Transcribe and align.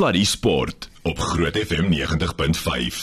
Sluddy 0.00 0.24
Sport 0.24 0.88
op 1.02 1.18
Groot 1.18 1.56
FM 1.56 1.90
90.5. 1.92 3.00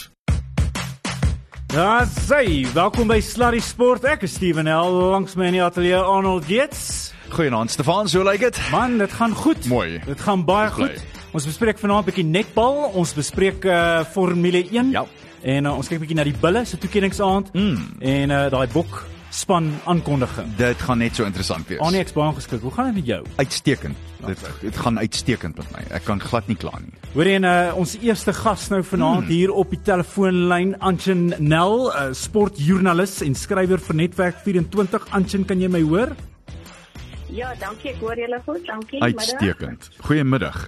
Ja, 1.74 2.08
sê, 2.10 2.66
welkom 2.74 3.06
by 3.12 3.20
Sluddy 3.22 3.60
Sport. 3.62 4.08
Ek 4.10 4.24
is 4.26 4.34
Steven 4.40 4.66
L 4.66 4.96
langs 5.12 5.36
my 5.38 5.46
in 5.52 5.60
die 5.60 5.62
ateljee 5.62 6.00
Arnold 6.02 6.48
Gets. 6.50 7.12
Goeienaand 7.36 7.70
Stefan, 7.70 8.10
so 8.10 8.26
lyk 8.26 8.42
dit. 8.48 8.58
Man, 8.74 8.98
dit 8.98 9.14
gaan 9.14 9.36
goed. 9.38 9.68
Mooi. 9.70 10.00
Dit 10.08 10.24
gaan 10.26 10.42
baie 10.48 10.72
Bly. 10.74 10.88
goed. 10.88 11.22
Ons 11.38 11.46
bespreek 11.52 11.78
vanaand 11.78 12.08
'n 12.08 12.10
bietjie 12.10 12.26
netbal, 12.32 12.90
ons 12.98 13.14
bespreek 13.14 13.70
uh 13.70 14.02
Formule 14.16 14.66
1. 14.66 14.90
Ja. 14.98 15.06
En 15.46 15.66
uh, 15.70 15.78
ons 15.78 15.86
kyk 15.88 16.00
'n 16.00 16.02
bietjie 16.02 16.18
na 16.18 16.24
die 16.26 16.34
bulle 16.42 16.66
se 16.66 16.78
toekenningsaand 16.82 17.54
Mm. 17.54 18.02
en 18.02 18.30
uh 18.32 18.50
daai 18.50 18.68
bok 18.74 19.06
span 19.38 19.70
aankondiging. 19.86 20.56
Dit 20.58 20.82
gaan 20.82 21.02
net 21.04 21.18
so 21.18 21.26
interessant 21.28 21.68
wees. 21.70 21.82
Annie 21.84 22.02
ek's 22.02 22.16
baie 22.16 22.34
geskik. 22.38 22.62
Hoe 22.66 22.74
gaan 22.74 22.90
dit 22.90 23.02
met 23.02 23.10
jou? 23.12 23.24
uitstekend. 23.38 23.98
Dit 24.26 24.42
dit 24.62 24.78
gaan 24.78 24.98
uitstekend 25.00 25.58
met 25.62 25.68
my. 25.76 25.84
Ek 25.94 26.08
kan 26.08 26.22
glad 26.22 26.48
nie 26.50 26.58
kla 26.58 26.74
nie. 26.82 26.94
Hoor 27.14 27.30
jy 27.30 27.38
uh, 27.46 27.76
ons 27.78 27.94
eerste 28.02 28.34
gas 28.34 28.68
nou 28.74 28.82
vanaand 28.84 29.28
hmm. 29.28 29.34
hier 29.34 29.54
op 29.54 29.70
die 29.74 29.82
telefoonlyn 29.86 30.74
Anshin 30.82 31.30
Nel, 31.38 31.92
uh, 31.92 32.08
sportjoernalis 32.18 33.20
en 33.26 33.38
skrywer 33.38 33.84
vir 33.90 34.02
Netwerk 34.02 34.42
24. 34.46 35.06
Anshin, 35.18 35.46
kan 35.46 35.62
jy 35.62 35.70
my 35.72 35.84
hoor? 35.86 36.16
Ja, 37.30 37.54
dankie. 37.62 37.94
Ek 37.94 38.02
hoor 38.02 38.18
julle 38.18 38.42
goed. 38.48 38.66
Dankie. 38.66 39.04
Uitstekend. 39.06 39.92
Goeiemiddag. 40.08 40.68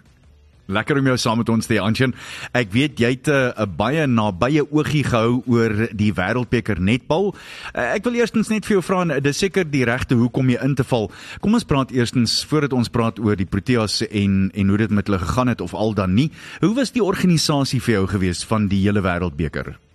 Lekker 0.70 1.00
om 1.00 1.08
jou 1.10 1.18
saam 1.18 1.40
met 1.42 1.50
ons 1.50 1.66
te 1.66 1.74
hê, 1.74 1.82
Antjie. 1.82 2.12
Ek 2.54 2.70
weet 2.74 3.00
jy 3.02 3.10
het 3.16 3.28
'n 3.28 3.54
'n 3.58 3.76
baie 3.76 4.06
nabye 4.08 4.62
oogie 4.72 5.04
gehou 5.04 5.42
oor 5.48 5.90
die 5.92 6.14
Wêreldbeker 6.14 6.80
netbal. 6.80 7.36
Uh, 7.76 7.96
Ek 7.96 8.04
wil 8.04 8.14
eerstens 8.14 8.50
net 8.50 8.66
vir 8.66 8.78
jou 8.78 8.84
vra, 8.84 9.20
dis 9.20 9.38
seker 9.38 9.64
die 9.64 9.84
regte 9.84 10.16
hoekom 10.16 10.50
jy 10.50 10.60
in 10.64 10.76
te 10.76 10.84
val. 10.84 11.12
Kom 11.42 11.54
ons 11.54 11.64
praat 11.64 11.92
eerstens 11.92 12.46
voordat 12.46 12.74
ons 12.74 12.90
praat 12.90 13.20
oor 13.20 13.36
die 13.36 13.46
Proteas 13.46 14.02
en 14.02 14.52
en 14.54 14.68
hoe 14.68 14.78
dit 14.78 14.92
met 14.92 15.08
hulle 15.08 15.20
gegaan 15.20 15.48
het 15.48 15.62
of 15.62 15.74
al 15.74 15.94
dan 15.94 16.14
nie. 16.14 16.32
Hoe 16.62 16.76
was 16.76 16.92
die 16.92 17.04
organisasie 17.04 17.82
vir 17.82 17.94
jou 17.94 18.08
gewees 18.08 18.44
van 18.44 18.68
die 18.68 18.82
hele 18.84 19.02
Wêreldbeker? 19.02 19.89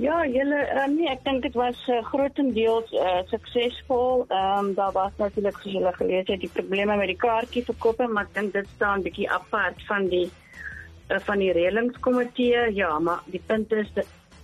Ja, 0.00 0.22
julle 0.24 0.56
uh, 0.72 0.86
nee, 0.88 1.08
ek 1.12 1.20
dink 1.26 1.42
dit 1.44 1.56
was 1.58 1.76
uh, 1.92 1.98
grootendeels 2.06 2.92
uh, 2.96 3.18
suksesvol. 3.28 4.24
Ehm 4.28 4.70
um, 4.70 4.74
daar 4.74 4.92
was 4.96 5.12
natuurlik 5.20 5.58
soos 5.60 5.74
julle 5.76 5.92
gelees 5.92 6.30
het, 6.30 6.40
die 6.40 6.52
probleme 6.52 6.96
met 6.96 7.10
die 7.12 7.18
kaartjieverkope, 7.20 8.06
maar 8.08 8.24
ek 8.30 8.38
dink 8.38 8.54
dit 8.56 8.70
staan 8.76 9.04
bietjie 9.04 9.28
apart 9.30 9.82
van 9.90 10.08
die 10.08 10.30
uh, 10.30 11.18
van 11.26 11.44
die 11.44 11.52
reëlingskomitee. 11.52 12.70
Ja, 12.72 12.96
maar 12.98 13.20
die 13.34 13.42
punt 13.46 13.72
is 13.72 13.92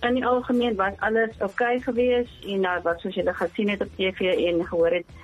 in 0.05 0.19
die 0.19 0.25
algemeen 0.25 0.77
was 0.77 0.99
alles 0.99 1.33
oukei 1.39 1.75
okay 1.75 1.79
geweest 1.87 2.45
en 2.45 2.61
nou 2.67 2.75
wat 2.85 3.01
soos 3.01 3.17
julle 3.17 3.33
gesien 3.33 3.69
het 3.73 3.81
op 3.81 3.95
TV 3.97 4.35
en 4.47 4.61
gehoor 4.67 4.93
het, 4.99 5.15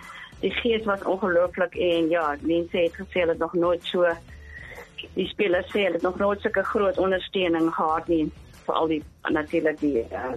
die 0.42 0.52
gees 0.52 0.84
was 0.90 1.04
ongelooflik 1.04 1.76
en 1.76 2.10
ja, 2.10 2.36
mense 2.42 2.78
het 2.78 2.98
gesê 2.98 3.22
hulle 3.22 3.38
het 3.38 3.46
nog 3.46 3.54
nooit 3.54 3.86
so 3.94 4.10
die 5.14 5.28
spelers 5.30 5.70
sê 5.72 5.86
hulle 5.86 6.00
het 6.00 6.08
nog 6.08 6.18
nooit 6.20 6.42
sulke 6.42 6.64
groot 6.64 6.98
ondersteuning 6.98 7.70
gehad 7.78 8.08
nie 8.12 8.26
vir 8.66 8.76
al 8.76 8.88
die 8.88 9.04
natuurlik 9.30 9.80
die 9.80 10.04
uh, 10.12 10.36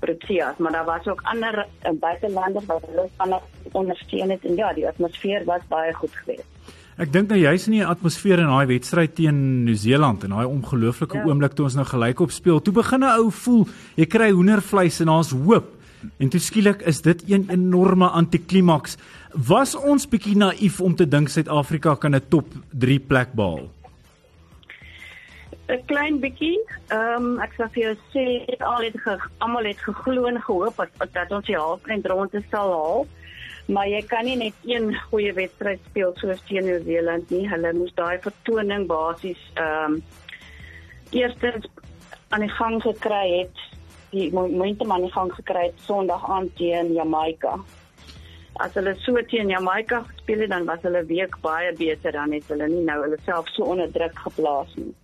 Proteas, 0.00 0.56
maar 0.58 0.72
daar 0.72 0.84
was 0.86 1.06
ook 1.06 1.20
ander 1.26 1.66
uh, 1.66 1.90
buitelanders 2.00 2.66
wat 2.66 2.84
hulle 2.86 3.08
van 3.16 3.40
ondersteun 3.72 4.30
het 4.30 4.44
en 4.44 4.54
ja, 4.56 4.72
die 4.72 4.86
atmosfeer 4.86 5.44
was 5.44 5.62
baie 5.68 5.92
goed 5.94 6.14
geweest. 6.22 6.46
Ek 6.98 7.12
dink 7.12 7.28
nou 7.30 7.38
juis 7.38 7.66
in 7.66 7.72
die 7.72 7.86
atmosfeer 7.86 8.38
in 8.42 8.46
daai 8.50 8.66
wedstryd 8.66 9.14
teen 9.14 9.64
Nieu-Seeland 9.64 10.24
en 10.24 10.30
daai 10.30 10.46
ongelooflike 10.46 11.16
Ja. 11.18 11.24
oomblik 11.26 11.52
toe 11.54 11.64
ons 11.64 11.74
nou 11.74 11.84
gelyk 11.86 12.20
op 12.20 12.30
speel. 12.30 12.60
Toe 12.60 12.72
begin 12.74 13.00
'n 13.00 13.10
ou 13.18 13.30
voel, 13.30 13.66
jy 13.96 14.06
kry 14.06 14.30
hoendervleis 14.30 15.00
en 15.00 15.06
daar's 15.06 15.30
hoop. 15.30 15.66
En 16.18 16.28
toe 16.28 16.40
skielik 16.40 16.82
is 16.82 17.00
dit 17.02 17.22
een 17.30 17.46
enorme 17.50 18.06
antiklimaks. 18.08 18.96
Was 19.34 19.74
ons 19.74 20.06
bietjie 20.08 20.36
naïef 20.36 20.80
om 20.80 20.94
te 20.94 21.06
dink 21.08 21.28
Suid-Afrika 21.28 21.94
kan 21.96 22.14
'n 22.14 22.22
top 22.28 22.46
3 22.70 22.98
plek 23.00 23.32
behaal? 23.32 23.70
'n 25.68 25.84
Klein 25.86 26.16
bietjie, 26.20 26.56
ehm 26.88 27.24
um, 27.24 27.40
ek 27.44 27.52
sal 27.56 27.68
vir 27.74 27.82
jou 27.82 27.94
sê 28.12 28.24
al 28.64 28.84
het 28.86 28.94
ge, 29.04 29.16
almal 29.44 29.66
het 29.68 29.80
geglo 29.84 30.24
en 30.30 30.40
gehoop 30.40 30.76
dat, 30.76 31.12
dat 31.12 31.32
ons 31.36 31.46
die 31.46 31.56
halfeind 31.56 32.06
ronde 32.06 32.40
sal 32.50 32.70
haal. 32.72 33.06
Maar 33.68 33.88
jy 33.88 34.00
kan 34.08 34.24
nie 34.24 34.36
net 34.40 34.54
een 34.64 34.94
goeie 35.10 35.32
wedstryd 35.36 35.80
speel 35.90 36.14
soos 36.16 36.40
teen 36.48 36.64
Nieu-Seeland 36.64 37.30
nie. 37.30 37.44
Hulle 37.48 37.72
moes 37.76 37.92
daai 37.94 38.16
vertoning 38.24 38.86
basies 38.88 39.42
ehm 39.54 39.98
um, 39.98 40.02
eerstens 41.12 41.66
aan 42.28 42.40
die 42.40 42.54
gang 42.60 42.80
gekry 42.82 43.26
het. 43.40 43.60
Die 44.10 44.32
mo- 44.32 44.48
momentum 44.48 44.92
aan 44.92 45.04
die 45.04 45.12
gang 45.12 45.32
gekry 45.34 45.66
het 45.66 45.84
Sondag 45.84 46.24
aand 46.30 46.56
teen 46.56 46.94
Jamaica. 46.96 47.58
As 48.56 48.72
hulle 48.74 48.94
so 49.04 49.20
teen 49.28 49.52
Jamaica 49.52 50.00
gespeel 50.14 50.40
het, 50.40 50.50
dan 50.50 50.64
was 50.64 50.80
hulle 50.82 51.04
week 51.04 51.36
baie 51.44 51.72
beter 51.76 52.12
dan 52.12 52.32
het 52.32 52.48
hulle 52.48 52.68
nie 52.68 52.84
nou 52.88 53.02
hulle 53.02 53.20
self 53.24 53.48
so 53.52 53.68
onder 53.68 53.92
druk 53.92 54.18
geplaas 54.24 54.72
nie. 54.76 54.94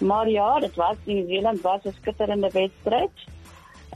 Maar 0.00 0.28
ja, 0.28 0.60
dit 0.60 0.74
was 0.74 0.96
Nieu-Seeland 1.04 1.60
was 1.60 1.84
'n 1.84 1.92
skitterende 2.00 2.50
wedstryd. 2.52 3.16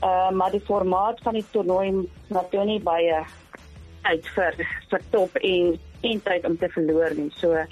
Uh 0.03 0.31
maar 0.31 0.51
die 0.51 0.61
formaat 0.61 1.19
van 1.21 1.33
die 1.33 1.45
toernooi 1.51 2.09
natuurlik 2.27 2.69
nie 2.69 2.83
baie 2.83 3.23
uit 4.01 4.27
vir 4.27 4.53
vir 4.89 5.01
top 5.09 5.35
en 5.35 5.79
en 6.01 6.21
tyd 6.21 6.45
om 6.45 6.57
te 6.57 6.69
verloor 6.69 7.15
nie. 7.15 7.31
So 7.31 7.65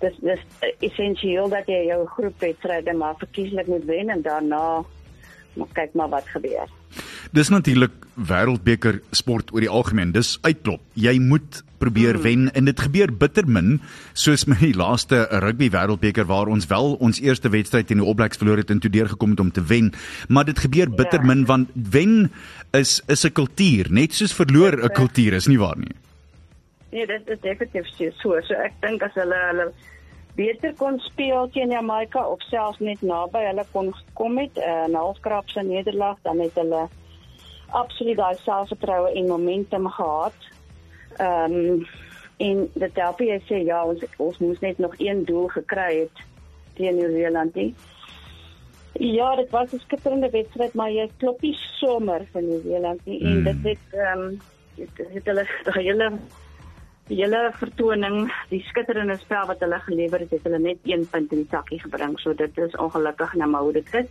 dis 0.00 0.16
dis 0.16 0.40
essensieel 0.78 1.48
dat 1.48 1.66
jy 1.66 1.84
jou 1.86 2.06
groepwedstryde 2.06 2.92
maar 2.92 3.14
verkieslik 3.18 3.66
moet 3.66 3.84
wen 3.84 4.08
en 4.08 4.22
daarna 4.22 4.84
maar 5.52 5.72
kyk 5.72 5.94
maar 5.94 6.08
wat 6.08 6.28
gebeur. 6.28 6.79
Dis 7.32 7.48
natuurlik 7.48 7.92
wêreldbeker 8.14 9.00
sport 9.10 9.52
oor 9.52 9.60
die 9.60 9.70
algemeen. 9.70 10.12
Dis 10.12 10.38
uitklop. 10.42 10.80
Jy 10.94 11.18
moet 11.18 11.62
probeer 11.80 12.18
mm. 12.18 12.22
wen 12.22 12.52
en 12.52 12.68
dit 12.68 12.80
gebeur 12.80 13.12
bitter 13.22 13.46
min 13.48 13.78
soos 14.12 14.44
met 14.50 14.60
die 14.60 14.74
laaste 14.76 15.22
rugby 15.44 15.70
wêreldbeker 15.72 16.28
waar 16.28 16.50
ons 16.52 16.68
wel 16.70 16.94
ons 17.00 17.20
eerste 17.24 17.52
wedstryd 17.52 17.88
teen 17.88 18.02
die 18.02 18.06
All 18.06 18.18
Blacks 18.18 18.40
verloor 18.40 18.60
het 18.60 18.72
en 18.74 18.82
toe 18.84 18.92
deurgekom 18.92 19.32
het 19.34 19.40
om 19.40 19.52
te 19.54 19.64
wen, 19.64 19.92
maar 20.28 20.48
dit 20.48 20.58
gebeur 20.58 20.90
bitter 20.90 21.20
Ja. 21.20 21.26
min 21.32 21.46
want 21.48 21.70
wen 21.74 22.30
is 22.76 23.00
is 23.08 23.24
'n 23.24 23.32
kultuur, 23.32 23.88
net 23.90 24.12
soos 24.12 24.32
verloor 24.32 24.76
'n 24.84 24.92
kultuur 24.92 25.32
is 25.32 25.46
nie 25.46 25.58
waar 25.58 25.78
nie. 25.78 25.96
Nee, 26.92 27.06
dit 27.06 27.28
is 27.28 27.40
definitief 27.40 27.86
so. 28.18 28.40
so. 28.40 28.54
Ek 28.54 28.72
dink 28.80 29.02
as 29.02 29.14
hulle 29.14 29.38
hulle 29.48 29.72
beter 30.36 30.72
kon 30.78 30.98
speel 30.98 31.48
teen 31.52 31.70
Jamaica 31.70 32.22
of 32.26 32.42
selfs 32.42 32.80
net 32.80 33.02
naby 33.02 33.38
hulle 33.38 33.64
kon 33.72 33.92
gekom 33.94 34.38
het, 34.38 34.56
uh, 34.56 34.86
'n 34.88 34.94
halfkrapse 34.94 35.62
nederlaag, 35.62 36.16
dan 36.22 36.40
het 36.40 36.54
hulle 36.54 36.88
absoluut 37.70 38.16
daai 38.16 38.34
selfvertroue 38.42 39.12
en 39.14 39.26
momentum 39.26 39.88
gehad. 39.88 40.34
Ehm 41.16 41.52
um, 41.52 41.86
en 42.40 42.70
dit 42.72 42.96
help 42.96 43.18
jy 43.20 43.36
sê 43.44 43.58
ja, 43.66 43.84
ons 43.84 44.04
ons 44.16 44.38
moes 44.38 44.60
net 44.60 44.78
nog 44.78 44.94
een 44.98 45.24
doel 45.24 45.48
gekry 45.52 45.98
het 45.98 46.22
teen 46.74 46.96
Nieu-Seeland 46.96 47.54
nie. 47.54 47.74
Ja, 48.92 49.36
dit 49.36 49.50
was 49.50 49.72
'n 49.72 49.78
skitterende 49.78 50.30
wedstryd, 50.30 50.74
maar 50.74 50.90
jy 50.90 51.10
klop 51.18 51.40
nie 51.40 51.56
sommer 51.80 52.26
vir 52.32 52.42
Nieu-Seeland 52.42 53.04
nie 53.06 53.20
en 53.20 53.38
Mm. 53.38 53.44
dit 53.44 53.62
het 53.62 54.00
ehm 54.00 54.18
um, 54.18 54.40
dit 54.76 54.90
het 55.12 55.24
hulle 55.26 55.46
die 55.64 55.82
hele 55.82 56.12
die 57.10 57.16
hele 57.16 57.50
vertoning, 57.58 58.32
die 58.48 58.62
skitterende 58.62 59.16
spel 59.16 59.46
wat 59.46 59.60
hulle 59.60 59.78
gelewer 59.80 60.18
het, 60.18 60.30
het 60.30 60.42
hulle 60.46 60.58
net 60.58 60.78
1 60.82 61.08
punt 61.10 61.32
in 61.32 61.38
die 61.42 61.50
sakkie 61.50 61.80
gebring. 61.80 62.18
So 62.20 62.34
dit 62.34 62.58
is 62.58 62.76
ongelukkig 62.76 63.34
nou 63.34 63.50
maar 63.50 63.60
hoe 63.60 63.72
dit 63.72 63.94
is. 63.94 64.06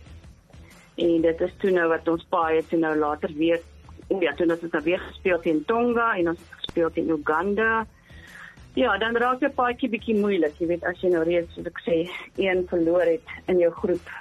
En 0.96 1.20
dit 1.22 1.40
is 1.40 1.54
toe 1.58 1.70
nou 1.70 1.88
wat 1.88 2.08
ons 2.08 2.26
baie 2.28 2.64
toe 2.68 2.78
nou 2.78 2.96
later 2.98 3.32
weer 3.36 3.60
o 4.10 4.18
ja, 4.20 4.34
toe 4.34 4.48
ons 4.50 4.60
het 4.60 4.72
nou 4.74 4.82
weer 4.84 5.00
gespeel 5.06 5.40
teen 5.40 5.62
Tonga 5.64 6.12
en 6.18 6.32
ons 6.32 6.40
het 6.40 6.62
gespeel 6.64 6.90
teen 6.90 7.10
Uganda. 7.14 7.86
Ja, 8.78 8.96
dan 8.98 9.16
raak 9.18 9.40
dit 9.42 9.54
paadjie 9.54 9.90
bietjie 9.90 10.16
moeilik, 10.18 10.54
jy 10.58 10.66
weet 10.70 10.84
as 10.86 10.98
jy 11.02 11.10
nou 11.10 11.22
reeds 11.26 11.54
soos 11.54 11.66
ek 11.70 11.80
sê, 11.86 11.96
een 12.38 12.62
verloor 12.70 13.06
het 13.06 13.32
in 13.50 13.58
jou 13.62 13.70
groep. 13.82 14.12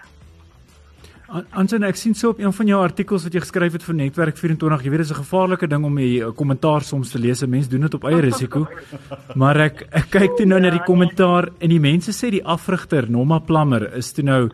Anton, 1.29 1.84
ek 1.85 1.97
sien 2.00 2.16
so 2.17 2.31
op 2.34 2.40
een 2.41 2.53
van 2.57 2.69
jou 2.72 2.78
artikels 2.81 3.25
wat 3.28 3.35
jy 3.35 3.41
geskryf 3.44 3.75
het 3.75 3.84
vir 3.85 3.95
Netwerk 4.00 4.38
24. 4.40 4.85
Jy 4.85 4.90
weet 4.90 5.01
dis 5.03 5.12
'n 5.12 5.22
gevaarlike 5.22 5.67
ding 5.69 5.84
om 5.85 5.95
die 5.95 6.22
eh, 6.22 6.31
kommentaar 6.34 6.81
soms 6.81 7.12
te 7.12 7.19
lees. 7.19 7.45
Mense 7.45 7.69
doen 7.69 7.81
dit 7.81 7.94
op 7.94 8.03
eie 8.03 8.22
risiko. 8.22 8.67
Maar 9.35 9.57
ek 9.57 9.88
ek 9.91 10.09
kyk 10.09 10.38
toe 10.38 10.45
nou 10.45 10.59
na 10.59 10.69
die 10.72 10.84
kommentaar 10.84 11.50
en 11.59 11.69
die 11.69 11.79
mense 11.79 12.12
sê 12.12 12.31
die 12.31 12.44
afrigter 12.44 13.09
Nomma 13.09 13.39
Plammer 13.39 13.94
is 13.95 14.12
toe 14.12 14.24
nou 14.24 14.50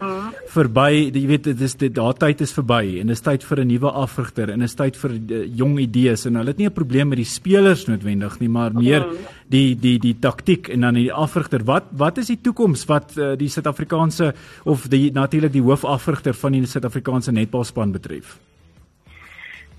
verby. 0.48 1.12
Jy 1.14 1.28
weet 1.28 1.44
dit 1.44 1.62
is 1.62 1.76
dit 1.76 1.94
daai 1.94 2.14
tyd 2.14 2.42
is 2.42 2.52
verby 2.52 3.00
en 3.00 3.08
dis 3.08 3.22
tyd 3.22 3.44
vir 3.44 3.60
'n 3.60 3.68
nuwe 3.68 3.92
afrigter 3.92 4.50
en 4.50 4.60
dis 4.60 4.76
tyd 4.76 4.98
vir 4.98 5.12
uh, 5.12 5.46
jong 5.56 5.80
idees 5.80 6.26
en 6.26 6.36
hulle 6.36 6.50
het 6.50 6.58
nie 6.58 6.68
'n 6.68 6.74
probleem 6.74 7.08
met 7.08 7.18
die 7.18 7.26
spelers 7.26 7.88
noodwendig 7.88 8.40
nie, 8.40 8.50
maar 8.50 8.74
meer 8.74 9.06
die 9.50 9.76
die 9.80 10.00
die 10.00 10.16
taktiek 10.20 10.70
en 10.70 10.82
dan 10.82 10.98
die 10.98 11.12
afrigter. 11.14 11.64
Wat 11.66 11.84
wat 11.92 12.18
is 12.18 12.32
die 12.34 12.42
toekoms 12.42 12.86
wat 12.90 13.14
uh, 13.18 13.34
die 13.38 13.50
Suid-Afrikaanse 13.50 14.34
of 14.64 14.88
die 14.90 15.12
natuurlik 15.12 15.54
die 15.54 15.62
hoofafrigter 15.62 16.34
van 16.34 16.58
die 16.58 16.66
Suid-Afrikaanse 16.66 17.32
netbalspan 17.32 17.92
betref? 17.92 18.38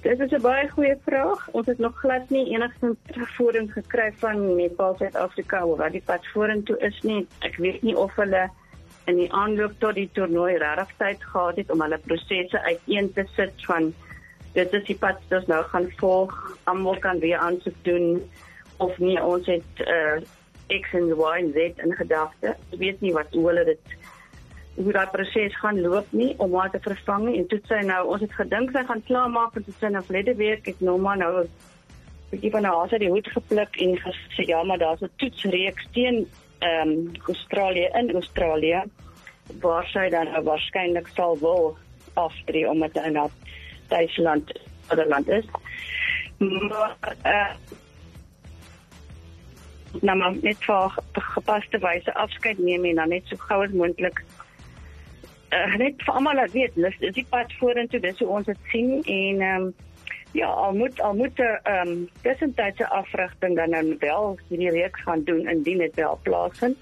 Dit 0.06 0.20
is 0.20 0.30
'n 0.30 0.40
baie 0.40 0.68
goeie 0.70 0.96
vraag. 1.04 1.48
Ons 1.50 1.66
het 1.66 1.78
nog 1.78 1.98
glad 1.98 2.30
nie 2.30 2.46
enigstens 2.54 2.96
terugvoering 3.06 3.72
gekry 3.72 4.12
van 4.18 4.56
Nepal 4.56 4.94
Suid-Afrika 4.98 5.64
oor 5.64 5.76
wat 5.76 5.92
die 5.92 6.02
pad 6.04 6.26
vorentoe 6.32 6.78
is 6.78 7.00
nie. 7.02 7.26
Ek 7.40 7.56
weet 7.56 7.82
nie 7.82 7.96
of 7.96 8.14
hulle 8.14 8.50
in 9.06 9.16
die 9.16 9.32
aanloop 9.32 9.72
tot 9.78 9.94
die 9.94 10.10
toernooi 10.12 10.58
regtig 10.58 10.92
tyd 10.98 11.24
gehad 11.24 11.56
het 11.56 11.70
om 11.70 11.80
hulle 11.80 11.98
prosesse 11.98 12.62
uiteen 12.62 13.12
te 13.12 13.24
sit 13.36 13.52
van 13.66 13.94
dit 14.52 14.72
is 14.72 14.84
die 14.84 14.96
pad 14.96 15.18
wat 15.28 15.38
ons 15.38 15.46
nou 15.46 15.62
gaan 15.64 15.90
volg. 15.96 16.58
Almal 16.64 16.98
kan 16.98 17.18
weer 17.18 17.38
aansoek 17.38 17.76
doen 17.82 18.22
of 18.76 18.98
nie. 18.98 19.16
Ons 19.22 19.46
het 19.46 19.86
uh 19.86 20.18
X 20.66 20.92
en 20.98 21.06
Y 21.14 21.32
en 21.38 21.52
Z 21.54 21.82
in 21.84 21.94
gedagte. 21.94 22.56
Ek 22.72 22.78
weet 22.78 23.00
nie 23.00 23.12
wat 23.14 23.30
hoe 23.30 23.46
hulle 23.48 23.64
dit 23.64 23.96
hoe 24.76 24.92
daai 24.92 25.06
proses 25.12 25.54
gaan 25.60 25.78
loop 25.80 26.10
nie 26.12 26.34
om 26.42 26.54
haar 26.54 26.70
te 26.70 26.80
vervang. 26.82 27.28
En 27.36 27.46
toe 27.46 27.60
sê 27.68 27.80
nou 27.86 28.02
ons 28.12 28.20
het 28.20 28.34
gedink 28.34 28.74
sy 28.74 28.82
gaan 28.88 29.04
klaarmaak 29.06 29.56
en 29.56 29.64
toe 29.64 29.76
sê 29.78 29.90
nou 29.92 30.02
verlede 30.04 30.34
week 30.36 30.68
ek 30.68 30.82
nou 30.84 30.98
maar 31.00 31.16
nou 31.22 31.32
'n 31.44 31.48
bietjie 32.30 32.50
van 32.50 32.64
haar 32.64 32.92
uit 32.92 33.00
die 33.00 33.10
hoed 33.14 33.28
gepluk 33.30 33.76
en 33.80 33.96
gesê 34.02 34.46
ja, 34.46 34.62
maar 34.62 34.78
daar's 34.78 35.02
'n 35.02 35.10
toetsreeks 35.16 35.86
teen 35.92 36.26
ehm 36.58 36.88
um, 36.88 37.12
Australië 37.26 37.88
in 37.94 38.14
Australië 38.14 38.82
waar 39.60 39.86
sy 39.86 40.08
dan 40.08 40.30
nou 40.32 40.42
waarskynlik 40.42 41.08
sal 41.14 41.38
wil 41.38 41.76
aftree 42.14 42.68
omdat 42.68 42.94
hy 42.94 43.08
nou 43.08 43.28
Duitsland 43.88 44.52
Nederland 44.88 45.28
is. 45.28 45.44
Maar 46.38 46.96
uh, 47.24 47.50
nou 50.02 50.16
maar 50.18 50.34
net 50.42 50.58
vir 50.66 50.98
gepaste 51.34 51.78
wyse 51.78 52.14
afskeid 52.14 52.58
neem 52.58 52.84
en 52.84 53.00
dan 53.02 53.08
net 53.14 53.26
so 53.30 53.36
gou 53.48 53.62
as 53.64 53.72
moontlik 53.72 54.22
uh, 55.52 55.76
net 55.76 56.02
vir 56.04 56.14
almal 56.14 56.38
laat 56.40 56.54
weet 56.56 56.74
dis 56.74 57.00
is 57.00 57.14
die 57.14 57.26
pad 57.30 57.52
vorentoe 57.60 58.00
dis 58.00 58.18
hoe 58.22 58.28
ons 58.38 58.46
dit 58.46 58.72
sien 58.72 58.92
en 59.02 59.44
um, 59.50 59.68
ja 60.36 60.48
al 60.48 60.74
moet 60.74 61.00
al 61.00 61.14
moet 61.14 61.38
'n 61.38 61.70
um, 61.76 62.08
tussentydse 62.22 62.88
afrigting 62.88 63.56
dan 63.56 63.70
nou 63.70 63.96
wel 64.00 64.38
hierdie 64.48 64.74
week 64.80 64.98
gaan 65.06 65.24
doen 65.24 65.48
indien 65.48 65.78
dit 65.78 65.94
wel 65.94 66.18
plaasvind 66.22 66.78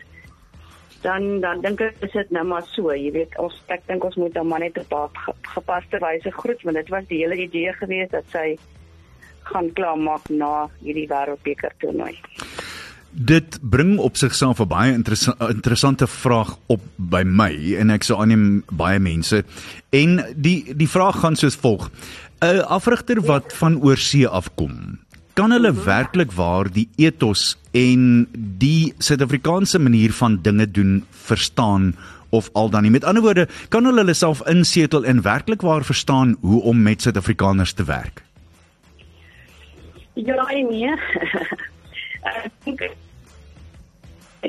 dan 1.02 1.40
dan 1.40 1.60
dink 1.60 1.80
ek 1.80 2.00
is 2.00 2.12
dit 2.12 2.30
nou 2.30 2.44
maar 2.44 2.64
so 2.72 2.94
jy 2.94 3.10
weet 3.12 3.38
ons 3.38 3.62
ek 3.66 3.86
dink 3.86 4.04
ons 4.04 4.16
moet 4.16 4.34
dan 4.34 4.46
maar 4.48 4.64
net 4.64 4.78
op 4.78 5.18
gepaste 5.54 5.98
wyse 5.98 6.30
groet 6.30 6.62
want 6.62 6.76
dit 6.76 6.88
was 6.88 7.06
die 7.12 7.20
hele 7.22 7.36
idee 7.36 7.72
gewees 7.72 8.10
dat 8.10 8.24
sy 8.36 8.56
gaan 9.52 9.72
klaarmaak 9.72 10.28
na 10.28 10.52
hierdie 10.80 11.08
wêreldbeker 11.08 11.76
toernooi 11.78 12.16
Dit 13.14 13.58
bring 13.62 13.98
op 13.98 14.16
sigself 14.16 14.58
'n 14.60 14.66
baie 14.66 14.92
interessante 15.48 16.06
vraag 16.06 16.56
op 16.66 16.80
by 16.96 17.22
my 17.22 17.76
en 17.78 17.90
ek 17.90 18.02
sou 18.02 18.20
aanneem 18.20 18.64
baie 18.72 18.98
mense. 18.98 19.44
En 19.90 20.34
die 20.36 20.74
die 20.76 20.88
vraag 20.88 21.20
gaan 21.20 21.36
soos 21.36 21.54
volg: 21.54 21.90
'n 22.40 22.60
Afrigter 22.60 23.22
wat 23.22 23.52
van 23.52 23.82
oorsee 23.82 24.26
afkom, 24.26 24.98
kan 25.34 25.50
hulle 25.50 25.72
werklik 25.84 26.32
waar 26.32 26.70
die 26.72 26.88
ethos 26.96 27.56
en 27.70 28.26
die 28.34 28.94
Suid-Afrikaanse 28.98 29.78
manier 29.78 30.12
van 30.12 30.42
dinge 30.42 30.70
doen 30.70 31.04
verstaan 31.10 31.94
of 32.30 32.50
al 32.52 32.70
dan 32.70 32.82
nie? 32.82 32.90
Met 32.90 33.04
ander 33.04 33.22
woorde, 33.22 33.48
kan 33.68 33.84
hulle 33.84 33.98
hulle 33.98 34.14
self 34.14 34.42
insetel 34.48 35.04
en 35.04 35.22
werklik 35.22 35.60
waar 35.60 35.84
verstaan 35.84 36.36
hoe 36.40 36.62
om 36.62 36.82
met 36.82 37.02
Suid-Afrikaners 37.02 37.72
te 37.72 37.84
werk? 37.84 38.22
Ja, 40.14 40.46
nee. 40.50 40.90
Ek 42.24 42.52
dink 42.64 42.80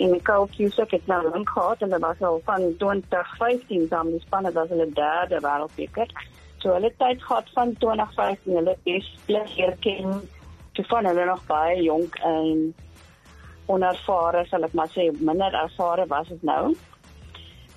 en 0.02 0.16
jy 0.58 0.70
sê 0.74 0.86
ek 0.86 1.08
nou 1.08 1.22
lank 1.30 1.50
gehad 1.50 1.82
en 1.82 1.94
dit 1.94 2.02
was 2.02 2.22
al 2.22 2.42
van 2.46 2.64
2015 2.80 3.88
dan 3.90 4.12
die 4.12 4.22
spanne 4.24 4.52
was 4.56 4.70
hulle 4.70 4.88
derde 4.94 5.40
wêreldbeker. 5.44 6.10
So 6.64 6.74
hulle 6.74 6.92
tyd 6.98 7.24
gehad 7.24 7.50
van 7.54 7.76
2015 7.84 8.58
hulle 8.60 8.76
is 8.84 9.08
plus 9.26 9.54
hier 9.56 9.76
ken 9.86 10.22
te 10.74 10.84
van 10.90 11.06
hulle 11.06 11.26
nog 11.26 11.46
baie 11.48 11.82
jonk 11.84 12.16
en 12.24 12.74
onervare 13.72 14.46
sal 14.50 14.68
ek 14.68 14.76
maar 14.78 14.92
sê 14.94 15.08
minder 15.20 15.56
ervare 15.64 16.06
was 16.12 16.28
dit 16.34 16.44
nou. 16.44 16.76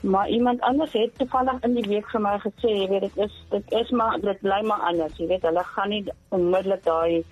Maar 0.00 0.28
iemand 0.28 0.60
anders 0.60 0.92
het 0.92 1.18
toevallig 1.18 1.64
in 1.66 1.74
die 1.74 1.88
week 1.88 2.06
vir 2.12 2.22
my 2.22 2.36
gesê, 2.38 2.70
jy 2.70 2.86
weet 2.92 3.08
dit 3.08 3.16
is 3.26 3.34
dit 3.50 3.74
is 3.80 3.90
maar 3.90 4.20
dit 4.22 4.40
bly 4.46 4.60
maar 4.66 4.84
anders, 4.90 5.16
jy 5.18 5.26
weet 5.32 5.46
hulle 5.48 5.64
gaan 5.72 5.90
nie 5.94 6.04
onmiddellik 6.34 6.84
daai 6.84 7.24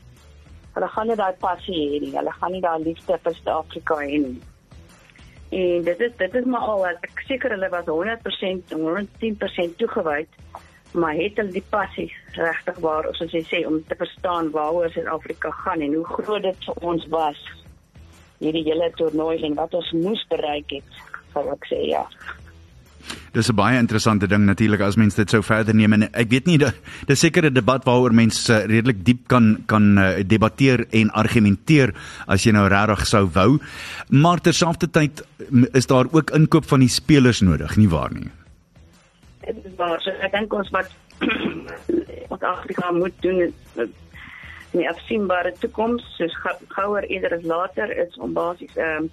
hulle 0.77 0.89
gaan 0.93 1.09
nie 1.09 1.17
daai 1.17 1.33
passie 1.41 1.77
hê 1.77 2.01
nie. 2.03 2.13
Hulle 2.17 2.33
gaan 2.41 2.53
nie 2.53 2.61
daai 2.65 2.83
liefde 2.85 3.19
vir 3.25 3.37
Suid-Afrika 3.39 4.01
hê 4.03 4.19
nie. 4.27 4.37
En 5.57 5.83
dit 5.83 6.01
is 6.01 6.17
dit 6.17 6.35
is 6.35 6.45
maar 6.45 6.67
al 6.73 6.87
ek 6.91 7.23
seker 7.29 7.55
hulle 7.55 7.69
was 7.73 7.87
100% 7.89 8.75
110% 8.77 9.77
toegewyd 9.83 10.29
maar 10.97 11.17
het 11.17 11.39
hulle 11.41 11.53
die 11.53 11.65
passie 11.71 12.09
regtig 12.37 12.81
waar 12.85 13.09
soos 13.19 13.33
jy 13.33 13.43
sê 13.49 13.63
om 13.69 13.79
te 13.89 13.97
verstaan 13.99 14.51
waaroor 14.55 14.93
Suid-Afrika 14.93 15.51
gaan 15.63 15.85
en 15.87 15.95
hoe 15.95 16.05
groot 16.19 16.45
dit 16.45 16.67
vir 16.69 16.83
ons 16.91 17.07
was 17.15 17.41
hierdie 18.41 18.65
hele 18.69 18.91
toernooi 19.01 19.37
en 19.49 19.57
wat 19.61 19.75
ons 19.81 19.93
moes 19.97 20.25
bereik 20.33 20.77
het 20.79 21.01
sal 21.33 21.49
ek 21.57 21.69
sê 21.73 21.81
ja 21.91 22.05
Dis 23.37 23.51
'n 23.53 23.57
baie 23.57 23.77
interessante 23.79 24.27
ding 24.27 24.47
natuurlik 24.47 24.81
as 24.81 24.97
mens 24.97 25.15
dit 25.15 25.31
sou 25.31 25.43
verder 25.43 25.75
neem 25.75 25.93
en 25.93 26.03
ek 26.09 26.31
weet 26.31 26.47
nie 26.47 26.57
dis 26.59 27.21
seker 27.21 27.45
'n 27.45 27.53
debat 27.53 27.85
waaroor 27.85 28.15
mense 28.15 28.49
redelik 28.67 29.05
diep 29.05 29.29
kan 29.29 29.63
kan 29.67 29.99
uh, 29.99 30.25
debatteer 30.25 30.87
en 30.91 31.11
argumenteer 31.11 31.93
as 32.27 32.45
jy 32.45 32.53
nou 32.53 32.67
regtig 32.69 33.07
sou 33.07 33.29
wou. 33.35 33.59
Maar 34.09 34.41
terselfdertyd 34.41 35.23
is 35.75 35.87
daar 35.87 36.07
ook 36.13 36.31
inkoop 36.31 36.65
van 36.65 36.81
die 36.81 36.89
spelers 36.89 37.41
nodig, 37.41 37.77
nie 37.77 37.89
waar 37.89 38.13
nie? 38.13 38.31
Dit 39.45 39.57
is 39.65 39.77
waar. 39.77 40.01
So 40.01 40.11
ek 40.11 40.33
dink 40.33 40.53
ons 40.53 40.71
wat 40.71 40.89
wat 42.33 42.43
Afrika 42.43 42.91
moet 42.93 43.15
doen 43.21 43.41
is 43.41 43.53
nie 44.73 44.89
afsienbare 44.89 45.53
toekoms 45.61 46.05
soos 46.17 46.35
gouer 46.69 47.05
eerder 47.05 47.37
as 47.39 47.45
later 47.45 47.93
is 47.93 48.17
om 48.17 48.33
basies 48.33 48.77
ehm 48.77 49.05
um, 49.05 49.11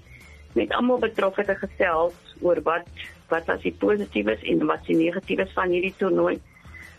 met 0.54 0.74
almal 0.78 1.00
betrokke 1.02 1.42
te 1.48 1.56
gesels 1.58 2.34
oor 2.46 2.60
wat 2.62 2.86
wat 3.34 3.48
was 3.50 3.62
die 3.66 3.76
positiefs 3.84 4.44
en 4.50 4.66
wat 4.70 4.86
die 4.88 4.98
negatiefs 5.00 5.54
van 5.58 5.74
hierdie 5.74 5.94
toernooi. 6.00 6.38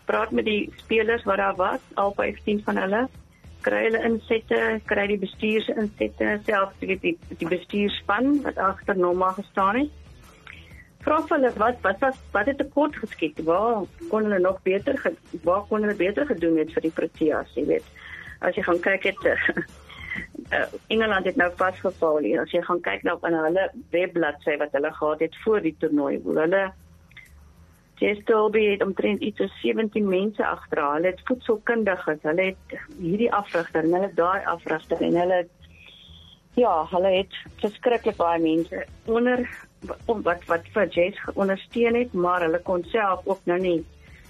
Praat 0.09 0.33
met 0.37 0.45
die 0.49 0.73
spelers 0.83 1.25
wat 1.29 1.41
daar 1.41 1.57
was, 1.57 1.85
al 2.01 2.13
15 2.17 2.63
van 2.67 2.81
hulle. 2.83 3.03
Kry 3.65 3.87
hulle 3.87 4.01
insette, 4.05 4.59
kry 4.91 5.07
die 5.09 5.21
bestuurs 5.23 5.71
insette, 5.73 6.39
selfs 6.45 6.81
die 6.83 6.99
die, 7.01 7.15
die 7.41 7.49
bestuurspan 7.49 8.43
wat 8.45 8.61
agter 8.61 8.99
Norma 8.99 9.33
gestaan 9.39 9.85
het. 9.85 10.01
Vra 11.05 11.19
hulle 11.29 11.53
wat 11.61 11.81
wat 11.85 11.99
was 12.01 12.21
wat 12.33 12.49
het 12.49 12.59
tekort 12.61 12.97
geskiet? 12.97 13.41
Waar 13.45 13.85
kon 14.11 14.29
hulle 14.29 14.41
nog 14.41 14.61
beter 14.65 15.01
waar 15.45 15.65
kon 15.69 15.85
hulle 15.85 15.97
beter 15.97 16.27
gedoen 16.27 16.61
het 16.61 16.73
vir 16.73 16.87
die 16.89 16.95
Proteas, 17.01 17.57
jy 17.57 17.67
weet. 17.73 17.89
As 18.41 18.57
jy 18.57 18.65
gaan 18.65 18.81
kyk 18.85 19.11
het 19.11 19.25
uh, 20.55 20.65
Engeland 20.87 21.27
het 21.27 21.37
nou 21.37 21.51
vasgeval 21.59 22.23
hier. 22.25 22.41
As 22.45 22.55
jy 22.55 22.62
gaan 22.62 22.81
kyk 22.85 23.03
nou 23.03 23.17
op 23.19 23.27
hulle 23.27 23.69
webbladsy 23.95 24.56
wat 24.62 24.73
hulle 24.77 24.93
gehad 24.93 25.27
het 25.27 25.37
voor 25.45 25.61
die 25.65 25.77
toernooi, 25.79 26.21
hulle 26.25 26.65
Jestelby 28.03 28.65
het 28.73 28.83
omtrent 28.83 29.21
iets 29.23 29.39
so 29.39 29.47
17 29.62 30.09
mense 30.09 30.47
agter 30.47 30.81
haar. 30.83 30.97
Hulle 30.99 31.12
het 31.12 31.21
voedselkundiges, 31.29 32.23
hulle 32.23 32.49
het 32.51 32.79
hierdie 32.99 33.31
afrigter 33.33 33.85
en 33.85 33.95
hulle 33.95 34.11
daai 34.19 34.43
afrigter 34.51 35.03
en 35.03 35.21
hulle 35.23 35.45
ja, 36.59 36.73
hulle 36.91 37.11
het 37.17 37.39
verskriklik 37.62 38.19
baie 38.19 38.41
mense 38.43 38.85
onder 39.11 39.43
wat 40.06 40.45
wat 40.51 40.69
vir 40.75 40.91
Jess 40.95 41.21
ondersteun 41.35 41.99
het, 41.99 42.12
maar 42.12 42.45
hulle 42.47 42.61
kon 42.67 42.84
self 42.93 43.27
ook 43.29 43.43
nou 43.51 43.58
nie 43.61 43.79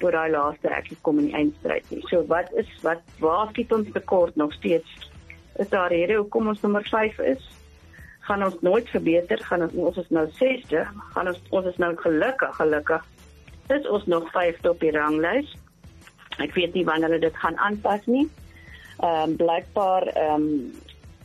oor 0.03 0.17
daai 0.17 0.31
laaste 0.33 0.71
ek 0.75 0.91
kom 1.07 1.21
in 1.23 1.31
die 1.31 1.37
eindstryd 1.39 1.91
nie. 1.93 2.03
So 2.11 2.25
wat 2.31 2.51
is 2.61 2.71
wat 2.83 3.03
waar 3.23 3.49
skiet 3.53 3.73
ons 3.73 3.91
tekort 3.95 4.37
nog 4.37 4.53
steeds 4.57 5.11
is 5.59 5.69
daar 5.69 5.93
rede 5.93 6.17
hoekom 6.19 6.49
ons 6.49 6.61
nommer 6.61 6.87
5 6.89 7.19
is. 7.19 7.43
Gaan 8.25 8.45
ons 8.45 8.57
nooit 8.61 8.89
verbeter, 8.89 9.43
gaan 9.45 9.63
ons 9.63 9.75
ons 9.75 9.99
is 10.01 10.09
nou 10.09 10.25
6de, 10.39 10.87
gaan 11.13 11.29
ons 11.29 11.43
ons 11.51 11.67
is 11.67 11.77
nou 11.83 11.93
gelukkig, 11.97 12.57
gelukkig. 12.57 13.05
Is 13.75 13.87
ons 13.89 14.07
nog 14.07 14.31
5de 14.33 14.73
op 14.73 14.81
die 14.81 14.95
ranglys. 14.97 15.53
Ek 16.43 16.55
weet 16.57 16.75
nie 16.75 16.85
wanneer 16.85 17.15
hulle 17.15 17.27
dit 17.27 17.37
gaan 17.43 17.59
aanpas 17.59 18.07
nie. 18.07 18.27
Ehm 18.99 19.31
um, 19.31 19.37
blykbaar 19.37 20.09
ehm 20.15 20.49
um, 20.49 20.75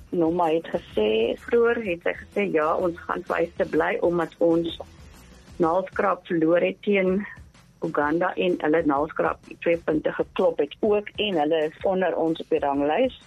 Noma 0.09 0.47
het 0.49 0.65
gesê 0.73 1.35
vroeër 1.37 1.83
het 1.85 2.05
sy 2.05 2.13
gesê 2.17 2.45
ja, 2.49 2.71
ons 2.73 2.97
gaan 3.05 3.21
5de 3.29 3.67
bly 3.69 3.91
omdat 4.05 4.33
ons 4.41 4.79
naalskrap 5.61 6.25
verloor 6.25 6.65
het 6.65 6.79
teen 6.81 7.19
Uganda 7.85 8.31
en 8.35 8.55
hulle 8.63 8.81
naalskrap 8.89 9.45
twee 9.63 9.77
punte 9.85 10.11
geklop 10.17 10.59
het 10.63 10.73
ook 10.79 11.11
en 11.15 11.37
hulle 11.43 11.59
is 11.67 11.77
onder 11.83 12.15
ons 12.17 12.41
op 12.41 12.49
die 12.49 12.61
ranglys. 12.63 13.19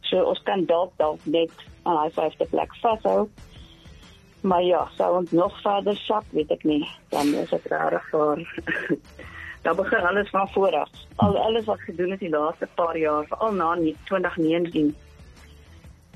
So 0.00 0.24
ons 0.24 0.42
kan 0.42 0.64
dalk 0.64 0.92
dalk 0.96 1.24
net 1.24 1.52
aan 1.82 1.94
daai 1.94 2.10
vyfde 2.10 2.46
plek 2.50 2.74
vashou. 2.82 3.28
Maar 4.40 4.62
ja, 4.62 4.88
sou 4.94 5.16
ons 5.16 5.30
nog 5.30 5.60
verder 5.62 5.96
sak, 5.96 6.24
weet 6.30 6.50
ek 6.50 6.64
nie. 6.64 6.84
Dan 7.10 7.34
is 7.34 7.50
dit 7.50 7.66
reg 7.72 8.10
vir 8.10 8.46
Dan 9.66 9.76
begin 9.76 10.06
alles 10.06 10.30
van 10.30 10.48
voor 10.48 10.76
af. 10.76 10.90
Al 11.16 11.38
alles 11.38 11.64
wat 11.64 11.80
gedoen 11.80 12.12
is 12.12 12.18
die 12.18 12.30
laaste 12.30 12.68
paar 12.74 12.96
jaar, 12.96 13.26
veral 13.26 13.52
na 13.52 13.74
2019 14.04 14.94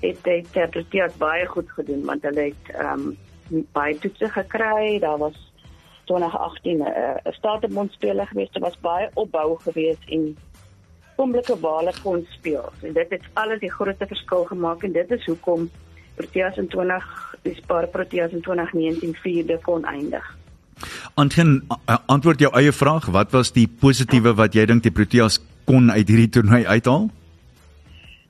het 0.03 0.25
dit 0.25 0.55
het 0.55 0.73
dit 0.91 1.19
baie 1.19 1.47
goed 1.47 1.71
gedoen 1.71 2.05
want 2.05 2.23
hulle 2.23 2.41
het 2.41 2.75
ehm 2.75 3.15
um, 3.51 3.67
baie 3.73 3.99
toetse 3.99 4.29
gekry. 4.29 4.99
Daar 4.99 5.19
was 5.19 5.53
2018 6.05 6.79
'n 6.79 6.81
uh, 6.81 7.33
staatsmondspeler 7.33 8.27
geweest. 8.27 8.53
Dit 8.53 8.63
was 8.63 8.81
baie 8.81 9.11
opbou 9.15 9.61
geweest 9.61 10.09
en 10.09 10.37
oomblikke 11.23 11.57
waar 11.63 11.81
hulle 11.81 11.95
kon 12.03 12.27
speel. 12.35 12.69
En 12.83 12.93
dit 12.99 13.17
het 13.17 13.31
alles 13.39 13.63
die 13.63 13.73
grootste 13.73 14.09
verskil 14.11 14.45
gemaak 14.51 14.85
en 14.87 14.93
dit 14.99 15.17
is 15.19 15.27
hoekom 15.31 15.71
Proteas 16.19 16.59
in 16.61 16.69
20 16.69 17.07
die 17.43 17.55
Spar 17.57 17.87
Proteas 17.89 18.35
in 18.37 18.43
2019 18.43 19.15
vierde 19.23 19.59
kon 19.63 19.85
eindig. 19.85 20.27
Antjie 21.15 21.45
antwoord 22.07 22.41
jou 22.41 22.53
eie 22.59 22.73
vraag, 22.73 23.09
wat 23.15 23.33
was 23.33 23.53
die 23.55 23.69
positiewe 23.69 24.35
wat 24.39 24.55
jy 24.55 24.67
dink 24.71 24.85
die 24.85 24.95
Proteas 24.95 25.41
kon 25.69 25.91
uit 25.91 26.09
hierdie 26.09 26.31
toernooi 26.37 26.65
uithaal? 26.67 27.11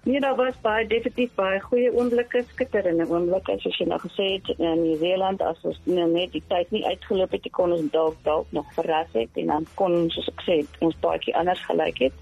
Nee, 0.04 0.20
daar 0.20 0.34
was 0.34 0.56
baie 0.64 0.87
definitief 0.90 1.30
baie 1.38 1.61
goeie 1.62 1.92
oomblikke, 1.94 2.40
skitterende 2.50 3.04
oomblikke 3.06 3.54
soos 3.62 3.76
jy 3.78 3.87
nou 3.87 4.00
gesê 4.02 4.25
het 4.32 4.49
in 4.56 4.80
Nieu-Seeland 4.82 5.44
as 5.46 5.61
ons 5.62 5.78
nou 5.87 6.08
net 6.11 6.32
die 6.34 6.42
tyd 6.50 6.72
nie 6.75 6.82
uitgeloop 6.88 7.37
het, 7.37 7.46
kon 7.54 7.75
ons 7.76 7.87
dalk 7.94 8.16
dalk 8.26 8.50
nog 8.56 8.66
verras 8.75 9.14
het 9.14 9.38
en 9.38 9.52
dan 9.52 9.68
kon 9.78 9.94
ons 10.00 10.18
soos 10.18 10.32
ek 10.32 10.42
sê 10.49 10.56
ons 10.82 10.99
baie 11.04 11.37
anders 11.38 11.62
gelyk 11.68 12.02
het. 12.08 12.18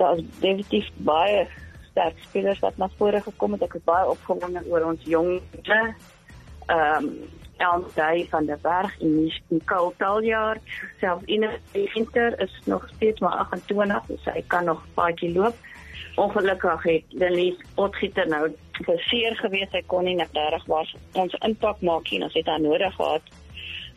Daar 0.00 0.16
is 0.16 0.24
definitief 0.40 0.88
baie 1.06 1.44
sterk 1.90 2.16
spelers 2.28 2.62
wat 2.64 2.76
na 2.80 2.88
vore 2.96 3.20
gekom 3.20 3.52
het. 3.56 3.66
Ek 3.68 3.76
is 3.76 3.84
baie 3.84 4.08
opgewonde 4.08 4.64
oor 4.70 4.88
ons 4.94 5.04
jong 5.04 5.36
ehm 5.66 5.92
um, 6.70 7.12
Elm 7.60 7.82
Day 7.92 8.24
van 8.30 8.46
der 8.48 8.56
Berg 8.62 8.94
en 9.04 9.32
Nicole 9.52 9.92
Taljaar. 10.00 10.56
Self 11.00 11.26
in 11.28 11.44
die 11.74 11.90
winter 11.94 12.40
is 12.40 12.54
nog 12.64 12.88
steeds 12.94 13.20
maar 13.20 13.36
28, 13.52 14.06
so 14.24 14.32
hy 14.32 14.44
kan 14.48 14.64
nog 14.64 14.80
baie 14.96 15.32
loop 15.32 15.56
ongelukkig 16.16 16.82
het 16.82 17.04
Denise 17.08 17.64
Potgieter 17.74 18.28
nou 18.28 18.48
verseer 18.84 19.36
gewees 19.36 19.72
hy 19.72 19.82
kon 19.86 20.04
nie 20.08 20.16
net 20.18 20.32
reg 20.34 20.64
was 20.70 20.92
ons 21.18 21.36
impak 21.46 21.82
maak 21.86 22.10
nie 22.10 22.22
ons 22.24 22.36
het 22.36 22.48
haar 22.50 22.62
nodig 22.62 22.94
gehad 22.96 23.30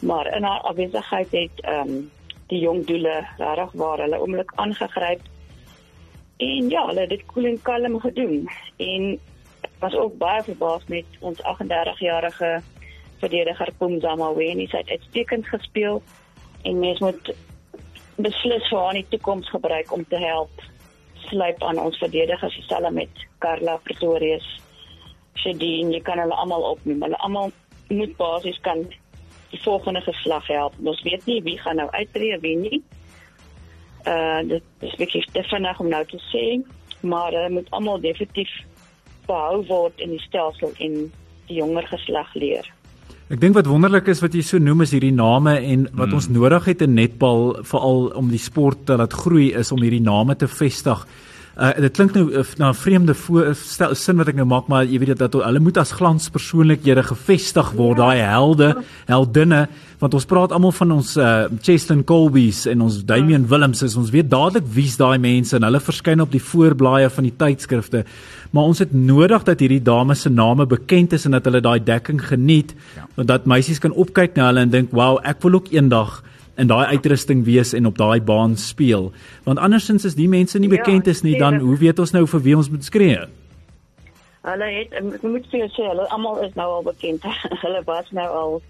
maar 0.03 0.27
in 0.36 0.43
haar 0.48 0.67
afwesigheid 0.72 1.31
het 1.31 1.63
ehm 1.63 1.95
um, 1.95 2.12
die 2.51 2.60
jong 2.60 2.83
doele 2.86 3.15
reg 3.39 3.72
waar 3.81 4.03
hulle 4.03 4.19
oomblik 4.19 4.51
aangegryp 4.62 5.24
en 6.37 6.69
ja 6.69 6.85
hulle 6.87 7.05
het 7.05 7.09
dit 7.09 7.25
koel 7.25 7.45
en 7.45 7.61
kalm 7.61 7.99
gedoen 7.99 8.49
en 8.77 9.19
was 9.79 9.95
ook 9.95 10.17
baie 10.17 10.43
verbaas 10.43 10.83
met 10.87 11.05
ons 11.19 11.41
38-jarige 11.41 12.61
verdediger 13.23 13.73
Pumzama 13.77 14.33
Weni 14.33 14.67
sy 14.67 14.83
het 14.83 14.89
uitstekend 14.89 15.47
gespeel 15.47 16.01
en 16.63 16.79
mens 16.79 16.99
moet 16.99 17.33
beslis 18.15 18.69
vir 18.69 18.79
haar 18.79 18.95
in 18.95 19.01
die 19.01 19.17
toekoms 19.17 19.49
gebruik 19.49 19.91
om 19.91 20.05
te 20.07 20.19
help 20.21 20.63
slyp 21.33 21.63
aan 21.63 21.79
ons 21.79 21.97
verdedigers 21.97 22.55
dieselfde 22.55 22.91
met 22.91 23.09
Carla 23.39 23.77
Pretorius. 23.83 24.47
Shedin, 25.33 25.91
jy 25.91 26.01
kan 26.05 26.21
hulle 26.21 26.35
almal 26.37 26.65
opneem. 26.73 27.01
Hulle 27.03 27.19
almal 27.25 27.51
moet 27.89 28.15
basies 28.17 28.59
kan 28.65 28.85
die 29.51 29.61
volgende 29.63 30.01
geslag 30.05 30.47
help. 30.47 30.77
Ons 30.83 31.01
weet 31.07 31.25
nie 31.29 31.41
wie 31.45 31.57
gaan 31.61 31.81
nou 31.81 31.89
uittreë 31.91 32.39
wie 32.45 32.55
nie. 32.57 32.81
Uh 34.07 34.41
dit 34.48 34.63
is 34.79 34.95
wirklich 35.00 35.25
te 35.31 35.43
vinnig 35.48 35.79
om 35.79 35.89
nou 35.89 36.03
te 36.05 36.19
sê, 36.29 36.45
maar 37.01 37.31
hulle 37.31 37.50
moet 37.50 37.69
almal 37.72 38.01
definitief 38.03 38.51
behou 39.27 39.63
word 39.69 40.00
in 40.03 40.15
die 40.15 40.24
stelsel 40.25 40.74
en 40.83 41.12
die 41.48 41.60
jonger 41.62 41.88
geslag 41.88 42.33
leer. 42.36 42.67
Ek 43.31 43.39
dink 43.39 43.55
wat 43.55 43.69
wonderlik 43.72 44.10
is 44.12 44.19
wat 44.22 44.36
jy 44.36 44.43
so 44.45 44.60
noem 44.60 44.83
is 44.83 44.91
hierdie 44.93 45.15
name 45.15 45.55
en 45.55 45.88
wat 45.93 46.12
hmm. 46.12 46.17
ons 46.19 46.27
nodig 46.29 46.67
het 46.69 46.83
in 46.83 46.98
netbal 46.98 47.53
veral 47.63 48.10
om 48.19 48.27
die 48.29 48.41
sport 48.41 48.83
te 48.89 48.98
laat 49.00 49.15
groei 49.15 49.53
is 49.55 49.72
om 49.72 49.81
hierdie 49.81 50.03
name 50.03 50.36
te 50.36 50.50
vestig. 50.51 51.05
Uh, 51.53 51.69
dit 51.86 51.93
klink 51.93 52.15
nou 52.17 52.24
uh, 52.33 52.41
na 52.57 52.72
'n 52.72 52.74
vreemde 52.74 53.13
stel, 53.53 53.93
sin 53.93 54.17
wat 54.17 54.27
ek 54.27 54.36
nou 54.36 54.45
maak 54.50 54.65
maar 54.67 54.88
jy 54.89 54.98
weet 54.98 55.19
dat 55.19 55.36
hulle 55.38 55.60
moet 55.62 55.77
as 55.77 55.91
glanspersoonlikhede 55.93 57.03
gevestig 57.05 57.69
word 57.77 57.98
ja. 57.98 58.05
daai 58.05 58.19
helde 58.25 58.69
heldinne 59.05 59.67
want 60.00 60.13
ons 60.17 60.25
praat 60.25 60.51
almal 60.51 60.72
van 60.72 60.91
ons 60.91 61.15
uh, 61.17 61.45
Cheston 61.62 62.03
Colbys 62.03 62.65
en 62.65 62.81
ons 62.81 63.05
Damian. 63.05 63.45
Willems 63.45 63.83
is 63.83 63.95
ons 63.95 64.10
weet 64.10 64.31
dadelik 64.31 64.65
wie's 64.65 64.98
daai 64.98 65.19
mense 65.22 65.53
en 65.55 65.63
hulle 65.63 65.79
verskyn 65.79 66.25
op 66.25 66.31
die 66.31 66.41
voorblaaie 66.41 67.10
van 67.13 67.24
die 67.24 67.38
tydskrifte 67.38 68.03
maar 68.50 68.63
ons 68.63 68.81
het 68.81 68.93
nodig 68.93 69.43
dat 69.43 69.60
hierdie 69.60 69.83
dames 69.83 70.25
se 70.25 70.29
name 70.29 70.65
bekend 70.65 71.13
is 71.13 71.25
en 71.25 71.38
dat 71.38 71.45
hulle 71.45 71.62
daai 71.62 71.83
dekking 71.86 72.17
geniet 72.17 72.74
ja. 72.98 73.05
want 73.13 73.27
dat 73.27 73.45
meisies 73.45 73.79
kan 73.79 73.93
opkyk 73.93 74.33
na 74.36 74.50
hulle 74.50 74.65
en 74.65 74.74
dink 74.74 74.89
wow 74.89 75.22
ek 75.22 75.38
wil 75.45 75.62
ook 75.62 75.69
eendag 75.69 76.24
in 76.55 76.67
daai 76.67 76.86
uitrusting 76.86 77.45
wees 77.45 77.74
en 77.74 77.86
op 77.89 77.98
daai 77.98 78.22
baan 78.22 78.57
speel. 78.57 79.12
Want 79.43 79.60
andersins 79.60 80.05
is 80.05 80.15
die 80.15 80.29
mense 80.29 80.60
nie 80.60 80.69
ja, 80.69 80.77
bekend 80.77 81.07
is 81.07 81.24
nie, 81.25 81.38
dan 81.38 81.60
hoe 81.63 81.77
weet 81.77 82.00
ons 82.00 82.13
nou 82.13 82.27
vir 82.27 82.45
wie 82.45 82.55
ons 82.57 82.69
moet 82.69 82.86
skree? 82.86 83.24
Hulle 84.43 84.69
het 84.75 84.93
ek 85.00 85.24
moet 85.24 85.45
vir 85.50 85.63
jou 85.63 85.72
sê, 85.72 85.88
hulle 85.88 86.05
almal 86.12 86.41
is 86.45 86.55
nou 86.60 86.69
al 86.77 86.86
bekend. 86.86 87.25
hulle 87.63 87.81
was 87.88 88.12
nou 88.12 88.29
al 88.29 88.62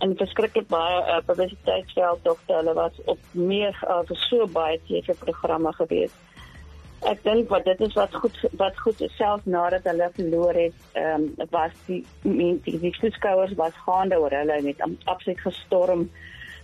en 0.00 0.16
verskriklik 0.16 0.68
baie 0.72 1.00
uh, 1.02 1.18
publisiteitsveld 1.28 2.22
tog 2.24 2.40
hulle 2.48 2.74
was 2.76 2.96
op 3.04 3.18
meer 3.36 3.76
as 3.84 4.10
uh, 4.10 4.20
so 4.28 4.46
baie 4.54 4.78
TV 4.88 5.16
programme 5.20 5.72
gewees. 5.76 6.14
Ek 7.08 7.20
dink 7.24 7.48
wat 7.52 7.64
dit 7.64 7.80
is 7.84 7.96
wat 7.96 8.14
goed 8.22 8.36
wat 8.60 8.80
goed 8.80 9.00
is 9.04 9.12
self 9.16 9.44
nadat 9.48 9.86
hulle 9.88 10.08
verloor 10.16 10.56
het, 10.56 10.80
ehm 11.00 11.28
um, 11.28 11.48
was 11.52 11.76
die 11.86 12.02
die 12.24 12.52
die, 12.64 12.78
die 12.80 12.94
toeskouers 13.00 13.54
was 13.60 13.76
gaande 13.86 14.20
oor 14.20 14.36
hulle 14.36 14.60
net 14.64 14.84
absoluut 14.84 15.40
gestorm 15.44 16.08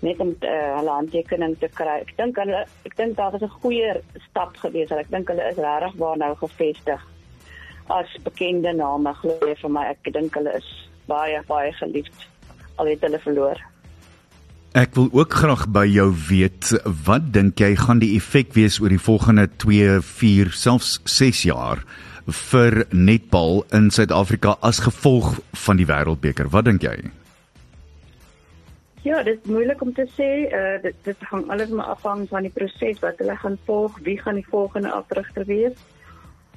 net 0.00 0.21
om 0.21 0.33
uh, 0.33 0.55
hulle 0.79 0.97
handtekening 0.99 1.57
te 1.61 1.69
kry. 1.73 2.00
Ek 2.05 2.15
dink 2.19 2.37
hulle 2.41 2.65
ek 2.88 2.97
dink 2.97 3.17
daar 3.17 3.33
was 3.33 3.43
'n 3.43 3.59
goeie 3.62 4.00
stap 4.29 4.57
gewees. 4.57 4.91
Ek 4.91 5.11
dink 5.11 5.29
hulle 5.29 5.45
is 5.50 5.57
regtig 5.57 5.95
waar 6.00 6.17
nou 6.17 6.35
gevestig 6.35 7.00
as 7.88 8.11
bekende 8.25 8.73
name 8.73 9.15
glo 9.15 9.38
vir 9.41 9.71
my. 9.71 9.87
Ek 9.95 10.12
dink 10.12 10.35
hulle 10.35 10.53
is 10.57 10.69
baie 11.07 11.43
baie 11.49 11.73
geliefd 11.73 12.29
al 12.76 12.87
het 12.87 13.00
hulle 13.00 13.19
verloor. 13.19 13.61
Ek 14.76 14.93
wil 14.95 15.09
ook 15.12 15.33
graag 15.33 15.69
by 15.73 15.87
jou 15.88 16.11
weet 16.29 16.75
wat 17.07 17.33
dink 17.33 17.61
jy 17.61 17.73
gaan 17.81 18.03
die 18.03 18.17
effek 18.19 18.53
wees 18.53 18.76
oor 18.81 18.93
die 18.93 19.00
volgende 19.00 19.49
2, 19.62 20.03
4, 20.05 20.50
selfs 20.53 20.99
6 21.09 21.47
jaar 21.49 21.81
vir 22.26 22.85
netbal 22.91 23.62
in 23.73 23.88
Suid-Afrika 23.95 24.59
as 24.61 24.83
gevolg 24.85 25.38
van 25.65 25.81
die 25.81 25.87
Wêreldbeker? 25.88 26.50
Wat 26.53 26.67
dink 26.69 26.85
jy? 26.85 26.99
Ja, 29.07 29.23
dit 29.23 29.39
is 29.43 29.51
moeilik 29.51 29.83
om 29.83 29.93
te 29.95 30.05
sê. 30.19 30.31
Uh 30.51 30.83
dit 30.83 30.97
dit 31.07 31.21
hang 31.31 31.45
alles 31.51 31.71
maar 31.71 31.93
af 31.95 32.01
van 32.03 32.43
die 32.43 32.51
proses 32.51 32.99
wat 32.99 33.21
hulle 33.23 33.37
gaan 33.39 33.59
volg. 33.65 33.99
Wie 34.03 34.19
gaan 34.19 34.35
die 34.35 34.47
volgende 34.51 34.91
afrigter 34.91 35.45
wees? 35.47 35.77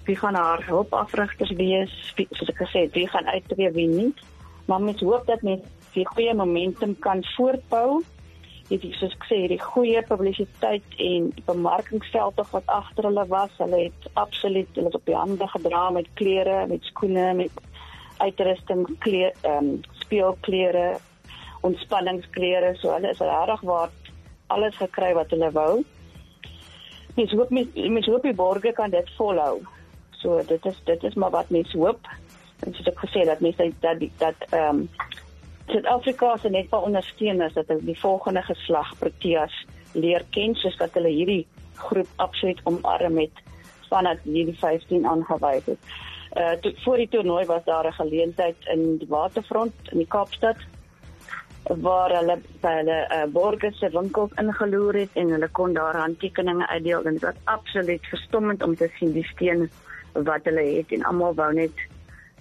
Wie 0.07 0.15
gaan 0.15 0.33
haar 0.33 0.63
hulpafrigters 0.65 1.51
wees? 1.59 2.13
Wie, 2.15 2.25
soos 2.31 2.49
ek 2.49 2.61
gesê 2.63 2.81
het, 2.87 2.95
wie 2.97 3.05
gaan 3.07 3.29
uittreë 3.29 3.69
wie 3.75 3.87
nie? 3.87 4.13
Maar 4.65 4.81
mens 4.81 5.03
hoop 5.05 5.27
dat 5.27 5.45
mens 5.45 5.67
die 5.93 6.07
goeie 6.07 6.33
momentum 6.33 6.95
kan 6.99 7.21
voortbou. 7.35 8.01
Dit 8.71 8.87
is 8.87 8.97
soos 8.97 9.13
ek 9.19 9.27
sê, 9.29 9.39
die 9.51 9.61
goeie 9.61 10.01
publisiteit 10.09 10.97
en 11.05 11.29
bemarkingsveld 11.45 12.41
wat 12.55 12.73
agter 12.79 13.11
hulle 13.11 13.27
was. 13.29 13.53
Hulle 13.61 13.83
het 13.83 14.09
absoluut 14.13 14.81
hulle 14.81 14.95
op 14.97 15.05
die 15.05 15.19
hande 15.19 15.51
gedra 15.53 15.83
met 15.99 16.09
klere, 16.17 16.65
met 16.73 16.89
skoene, 16.89 17.29
met 17.43 17.61
uitrusting, 18.17 18.87
klere, 19.05 19.37
ehm 19.43 19.69
um, 19.69 19.79
speelklere 20.01 20.87
ontspanningsklere 21.61 22.75
so 22.75 22.93
hulle 22.93 23.09
is 23.09 23.19
regtig 23.19 23.61
waar 23.61 23.89
alles 24.47 24.77
gekry 24.77 25.13
wat 25.13 25.29
hulle 25.35 25.51
wou. 25.51 25.83
Mens 27.15 27.31
hoop 27.31 27.49
mens, 27.49 27.75
mens 27.75 28.07
hoop 28.07 28.23
die 28.23 28.33
borgers 28.33 28.75
kan 28.75 28.89
dit 28.89 29.11
volhou. 29.17 29.59
So 30.21 30.41
dit 30.47 30.65
is 30.65 30.81
dit 30.85 31.03
is 31.03 31.15
maar 31.15 31.31
wat 31.31 31.49
mens 31.49 31.71
hoop. 31.73 32.07
En 32.65 32.73
soos 32.73 32.87
ek 32.91 33.05
gesê 33.05 33.25
dat 33.25 33.43
mense 33.45 33.71
dat 33.79 34.03
dat 34.17 34.49
ehm 34.51 34.83
um, 34.83 34.89
Suid-Afrika 35.69 36.37
se 36.37 36.49
netbal 36.49 36.81
ondersteun 36.81 37.41
is 37.45 37.53
dat 37.53 37.67
hulle 37.67 37.85
die 37.85 37.99
volgende 37.99 38.41
geslag 38.41 38.87
Proteas 38.97 39.53
leer 39.93 40.23
ken 40.33 40.55
soos 40.57 40.77
dat 40.77 40.95
hulle 40.97 41.11
hierdie 41.13 41.43
groep 41.77 42.09
absoluut 42.15 42.61
omarm 42.63 43.19
het 43.21 43.43
vanaf 43.89 44.23
hierdie 44.23 44.57
15 44.57 45.05
aangewys 45.05 45.65
het. 45.65 45.93
Uh 46.37 46.55
toe, 46.61 46.73
voor 46.83 46.97
die 46.97 47.07
toernooi 47.09 47.45
was 47.45 47.63
daar 47.65 47.87
'n 47.87 47.99
geleentheid 48.01 48.55
in 48.73 48.97
die 48.97 49.07
waterfront 49.07 49.73
in 49.91 49.97
die 49.97 50.07
Kaapstad 50.07 50.57
waar 51.63 52.15
hulle 52.15 52.39
by 52.61 52.71
hulle 52.79 52.97
uh, 53.13 53.25
borgers 53.33 53.77
se 53.79 53.89
winkels 53.93 54.31
ingeloer 54.41 54.95
het 55.03 55.13
en 55.13 55.29
hulle 55.35 55.49
kon 55.51 55.73
daar 55.73 55.97
handtekeninge 55.97 56.67
uitdeel 56.67 57.05
en 57.05 57.13
dit 57.13 57.21
was 57.21 57.41
absoluut 57.43 58.05
verstommend 58.09 58.63
om 58.63 58.75
te 58.75 58.89
sien 58.97 59.13
die 59.13 59.27
steen 59.33 59.69
wat 60.13 60.47
hulle 60.49 60.65
het 60.65 60.91
en 60.91 61.03
almal 61.05 61.35
wou 61.37 61.51
net 61.53 61.83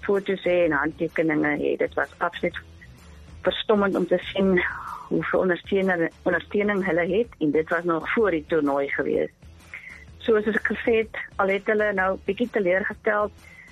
foto's 0.06 0.44
hê 0.48 0.64
en 0.64 0.72
handtekeninge 0.72 1.56
hê. 1.60 1.76
Dit 1.76 1.94
was 1.94 2.14
absoluut 2.18 2.56
verstommend 3.42 3.96
om 3.96 4.06
te 4.06 4.18
sien 4.32 4.56
hoe 5.08 5.24
veel 5.24 5.40
ondersteuning 5.40 6.84
hulle 6.86 7.06
het 7.16 7.36
en 7.38 7.50
dit 7.50 7.68
was 7.68 7.84
nog 7.84 8.12
voor 8.14 8.30
die 8.30 8.44
toernooi 8.48 8.88
gewees. 8.88 9.30
Soos 10.24 10.48
ek 10.48 10.72
gesê 10.72 10.96
het 11.02 11.20
al 11.36 11.52
het 11.54 11.68
hulle 11.70 11.92
nou 11.96 12.10
bietjie 12.26 12.48
teleurgestel 12.52 13.30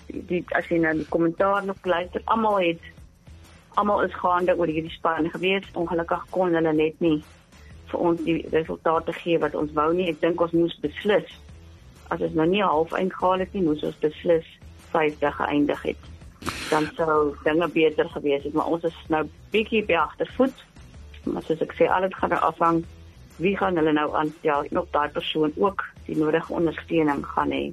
die, 0.09 0.23
die 0.31 0.43
as 0.57 0.69
jy 0.71 0.79
nou 0.85 0.95
die 0.97 1.09
kommentaar 1.13 1.65
nog 1.67 1.81
luister 1.85 2.23
almal 2.25 2.61
het 2.63 2.93
almal 3.77 4.03
is 4.03 4.15
gaande 4.15 4.57
oor 4.57 4.71
hierdie 4.71 4.95
span 4.95 5.31
gewees. 5.31 5.67
Ongelukkig 5.75 6.27
kon 6.35 6.55
hulle 6.57 6.73
net 6.73 7.01
nie 7.05 7.19
vir 7.91 8.03
ons 8.11 8.23
die 8.27 8.41
resultate 8.53 9.15
gee 9.21 9.39
wat 9.43 9.55
ons 9.55 9.73
wou 9.77 9.93
nie. 9.95 10.09
Ek 10.13 10.21
dink 10.21 10.41
ons 10.41 10.55
moes 10.57 10.77
beslis 10.83 11.33
as 12.15 12.23
ons 12.23 12.37
nou 12.39 12.47
nie 12.47 12.63
half 12.63 12.93
eindegaal 12.95 13.43
het 13.43 13.55
nie, 13.55 13.65
moes 13.67 13.83
ons 13.87 13.97
beslis 14.03 14.47
50 14.93 15.41
geëindig 15.41 15.83
het. 15.89 16.11
Dan 16.71 16.87
sou 16.99 17.35
dinge 17.43 17.67
beter 17.75 18.09
gewees 18.15 18.45
het, 18.47 18.55
maar 18.55 18.71
ons 18.71 18.87
is 18.87 18.99
nou 19.11 19.25
bietjie 19.55 19.83
by 19.89 19.99
agtervoet. 20.05 20.63
Maar 21.27 21.43
soos 21.47 21.65
ek 21.65 21.75
sê, 21.75 21.89
alles 21.91 22.15
gaan 22.15 22.31
nou 22.35 22.43
afhang 22.47 22.85
wie 23.43 23.57
gaan 23.59 23.77
hulle 23.77 23.93
nou 23.93 24.07
aanstel 24.17 24.69
en 24.71 24.79
of 24.81 24.89
daai 24.95 25.11
persoon 25.13 25.53
ook 25.61 25.83
die 26.07 26.17
nodige 26.17 26.55
ondersteuning 26.57 27.25
gaan 27.35 27.53
hê. 27.53 27.65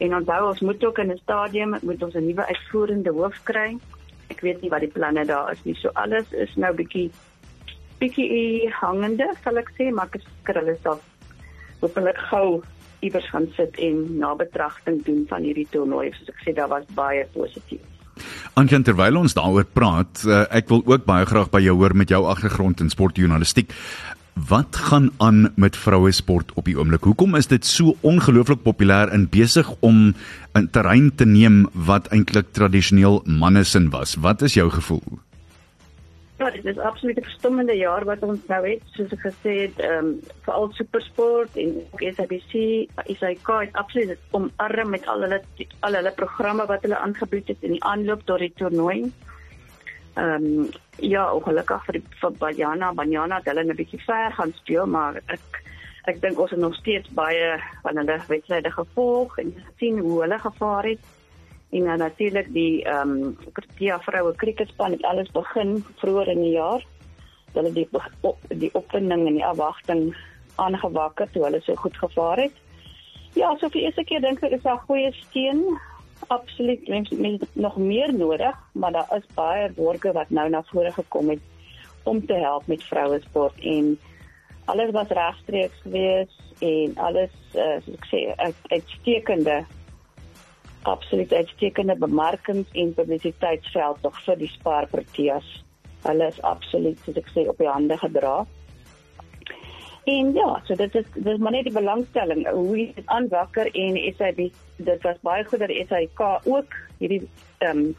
En 0.00 0.16
onthou 0.16 0.40
ons 0.48 0.62
moet 0.64 0.84
ook 0.84 0.98
in 0.98 1.12
'n 1.12 1.20
stadium 1.22 1.76
moet 1.82 2.02
ons 2.02 2.14
'n 2.14 2.26
nuwe 2.26 2.46
uitvoerende 2.46 3.12
hoof 3.12 3.36
kry 3.44 3.76
ek 4.30 4.42
weet 4.46 4.62
nie 4.62 4.70
wat 4.72 4.84
die 4.84 4.92
planne 4.92 5.26
daar 5.28 5.52
is 5.52 5.62
nie. 5.66 5.76
So 5.80 5.92
alles 6.00 6.30
is 6.32 6.52
nou 6.56 6.72
bietjie 6.76 7.10
bietjie 8.00 8.70
hangende, 8.80 9.28
sal 9.44 9.60
ek 9.60 9.72
sê, 9.76 9.90
maar 9.92 10.08
ek 10.08 10.22
seker 10.24 10.62
hulle 10.62 10.76
sal 10.84 11.00
hopelik 11.82 12.20
gou 12.30 12.60
iewers 13.04 13.28
gaan 13.32 13.48
sit 13.56 13.76
en 13.80 14.02
nabetragting 14.20 15.00
doen 15.04 15.24
van 15.28 15.44
hierdie 15.44 15.68
toernooi. 15.72 16.10
Soos 16.16 16.32
ek 16.32 16.44
sê, 16.44 16.54
daar 16.56 16.70
was 16.72 16.86
baie 16.96 17.26
positief. 17.34 17.84
Antjie 18.60 18.82
terwyl 18.84 19.20
ons 19.20 19.36
daaroor 19.36 19.68
praat, 19.72 20.24
uh, 20.26 20.42
ek 20.52 20.68
wil 20.72 20.82
ook 20.84 21.06
baie 21.08 21.28
graag 21.28 21.48
by 21.52 21.62
jou 21.64 21.76
hoor 21.80 21.94
met 21.96 22.12
jou 22.12 22.20
agtergrond 22.28 22.82
in 22.84 22.92
sportjournalistiek. 22.92 23.72
Wat 24.34 24.76
gaan 24.76 25.10
aan 25.18 25.52
met 25.56 25.76
vroue 25.76 26.12
sport 26.12 26.52
op 26.54 26.64
die 26.64 26.76
oomblik? 26.78 27.04
Hoekom 27.04 27.34
is 27.34 27.46
dit 27.50 27.66
so 27.66 27.96
ongelooflik 28.00 28.62
populêr 28.62 29.10
en 29.10 29.28
besig 29.28 29.68
om 29.80 30.14
'n 30.54 30.68
terrein 30.70 31.14
te 31.14 31.24
neem 31.24 31.68
wat 31.72 32.08
eintlik 32.08 32.52
tradisioneel 32.52 33.22
mannesin 33.24 33.90
was? 33.90 34.14
Wat 34.14 34.42
is 34.42 34.54
jou 34.54 34.70
gevoel? 34.70 35.18
Ja, 36.38 36.50
dit 36.50 36.64
is 36.64 36.78
absoluut 36.78 37.18
'n 37.18 37.22
verstommende 37.22 37.76
jaar 37.76 38.04
wat 38.04 38.22
ons 38.22 38.40
nou 38.46 38.68
het, 38.68 38.82
soos 38.84 39.12
ek 39.12 39.20
gesê 39.20 39.52
het, 39.60 39.78
ehm 39.78 40.04
um, 40.04 40.20
veral 40.42 40.72
supersport 40.72 41.56
en 41.56 41.74
ook 41.90 42.00
SABC, 42.00 42.52
ISIK 43.06 43.46
het 43.46 43.72
absoluut 43.72 44.18
omarm 44.30 44.90
met 44.90 45.06
al 45.06 45.20
hulle 45.20 45.42
al 45.80 45.92
hulle 45.94 46.12
programme 46.16 46.66
wat 46.66 46.82
hulle 46.82 46.98
aangebied 46.98 47.48
het 47.48 47.60
in 47.60 47.70
die 47.70 47.84
aanloop 47.84 48.22
tot 48.24 48.38
die 48.38 48.52
toernooi. 48.56 49.00
Ehm 49.00 49.30
um, 50.16 50.68
ja, 50.98 51.32
ongelukkig 51.34 51.84
vir 51.86 52.00
vir 52.20 52.36
Banyana, 52.38 52.92
Banyana 52.92 53.36
het 53.40 53.50
hulle 53.50 53.64
'n 53.64 53.76
bietjie 53.76 54.02
ver 54.04 54.32
gaan 54.32 54.52
speel, 54.52 54.86
maar 54.86 55.20
ek 55.26 55.62
ek 56.08 56.20
dink 56.20 56.38
ons 56.38 56.50
het 56.50 56.58
nog 56.58 56.74
steeds 56.74 57.08
baie 57.08 57.60
van 57.82 57.96
hulle 57.96 58.20
wedstryde 58.28 58.70
gevolg 58.70 59.38
en 59.38 59.54
gesien 59.66 59.98
hoe 59.98 60.20
hulle 60.22 60.38
gevaar 60.38 60.84
het. 60.84 61.02
En 61.70 61.84
dan 61.84 61.98
natuurlik 61.98 62.52
die 62.52 62.84
ehm 62.84 63.10
um, 63.10 63.36
Protea 63.52 64.00
vroue 64.00 64.34
kriketspan 64.36 64.90
het 64.90 65.02
alles 65.02 65.30
begin 65.30 65.84
vroeër 65.96 66.28
in 66.28 66.42
die 66.42 66.56
jaar. 66.56 66.82
Hulle 67.52 67.72
die 67.72 67.88
op, 68.20 68.38
die 68.48 68.74
opwinding 68.74 69.26
en 69.26 69.34
die 69.34 69.46
afwagting 69.46 70.16
aangewakker 70.56 71.30
toe 71.30 71.44
hulle 71.44 71.60
so 71.60 71.74
goed 71.74 71.96
gevaar 71.96 72.38
het. 72.38 72.52
Ja, 73.34 73.56
so 73.56 73.68
vir 73.68 73.80
eerste 73.80 74.04
keer 74.04 74.20
dink 74.20 74.42
ek 74.42 74.52
is 74.52 74.62
daar 74.62 74.82
goeie 74.86 75.12
steun 75.12 75.78
absoluut 76.26 76.88
mens, 76.88 77.10
mens 77.10 77.42
nog 77.52 77.76
meer 77.76 78.14
nodig, 78.14 78.56
maar 78.72 78.92
daar 78.92 79.16
is 79.16 79.34
baie 79.34 79.70
borgers 79.70 80.14
wat 80.14 80.30
nou 80.30 80.48
na 80.48 80.62
vore 80.62 80.92
gekom 80.92 81.28
het 81.28 81.40
om 82.02 82.26
te 82.26 82.34
help 82.34 82.66
met 82.66 82.84
vroue 82.84 83.20
sport 83.20 83.58
en 83.60 83.98
alles 84.64 84.90
was 84.90 85.08
regstreeks 85.08 85.80
gewees 85.82 86.38
en 86.58 86.96
alles 86.96 87.32
uh, 87.54 87.76
soos 87.84 87.96
ek 87.96 88.08
sê 88.10 88.20
uitstekende 88.70 89.64
absoluut 90.88 91.32
uitstekende 91.32 91.96
bemarkings 92.00 92.68
en 92.72 92.94
publisiteitsveld 92.96 94.00
tog 94.00 94.16
vir 94.24 94.38
die 94.40 94.48
Spar 94.48 94.86
Proteas. 94.88 95.48
Hulle 96.06 96.30
is 96.32 96.40
absoluut 96.48 97.00
soos 97.04 97.18
ek 97.20 97.28
sê 97.34 97.44
op 97.48 97.60
die 97.60 97.68
hande 97.68 97.98
gedra. 98.00 98.38
En 100.04 100.32
ja, 100.32 100.60
so 100.64 100.74
dit 100.74 100.94
is 100.94 101.04
dit 101.14 101.26
is 101.26 101.38
maar 101.38 101.52
net 101.52 101.64
die 101.68 101.72
belangstelling 101.72 102.48
hoe 102.48 102.76
dit 102.76 103.06
aanwakker 103.06 103.74
en 103.74 104.14
SAB 104.16 104.48
dit 104.76 105.02
was 105.02 105.20
baie 105.20 105.44
goed 105.44 105.58
dat 105.58 105.76
SAK 105.88 106.40
ook 106.44 106.74
hierdie 106.98 107.28
ehm 107.58 107.78
um, 107.78 107.96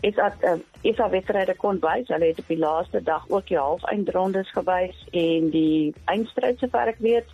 is 0.00 0.18
at 0.18 0.34
uh, 0.40 0.56
is 0.80 0.98
al 0.98 1.10
wedstryde 1.10 1.54
kon 1.56 1.78
wys. 1.80 2.08
Hulle 2.08 2.30
het 2.32 2.38
op 2.38 2.48
die 2.48 2.58
laaste 2.58 3.02
dag 3.02 3.28
ook 3.28 3.46
die 3.46 3.58
halfeindrondes 3.58 4.52
gewys 4.56 5.04
en 5.12 5.50
die 5.50 5.94
eindstryd 6.04 6.58
se 6.58 6.68
werk 6.72 6.98
weet. 6.98 7.28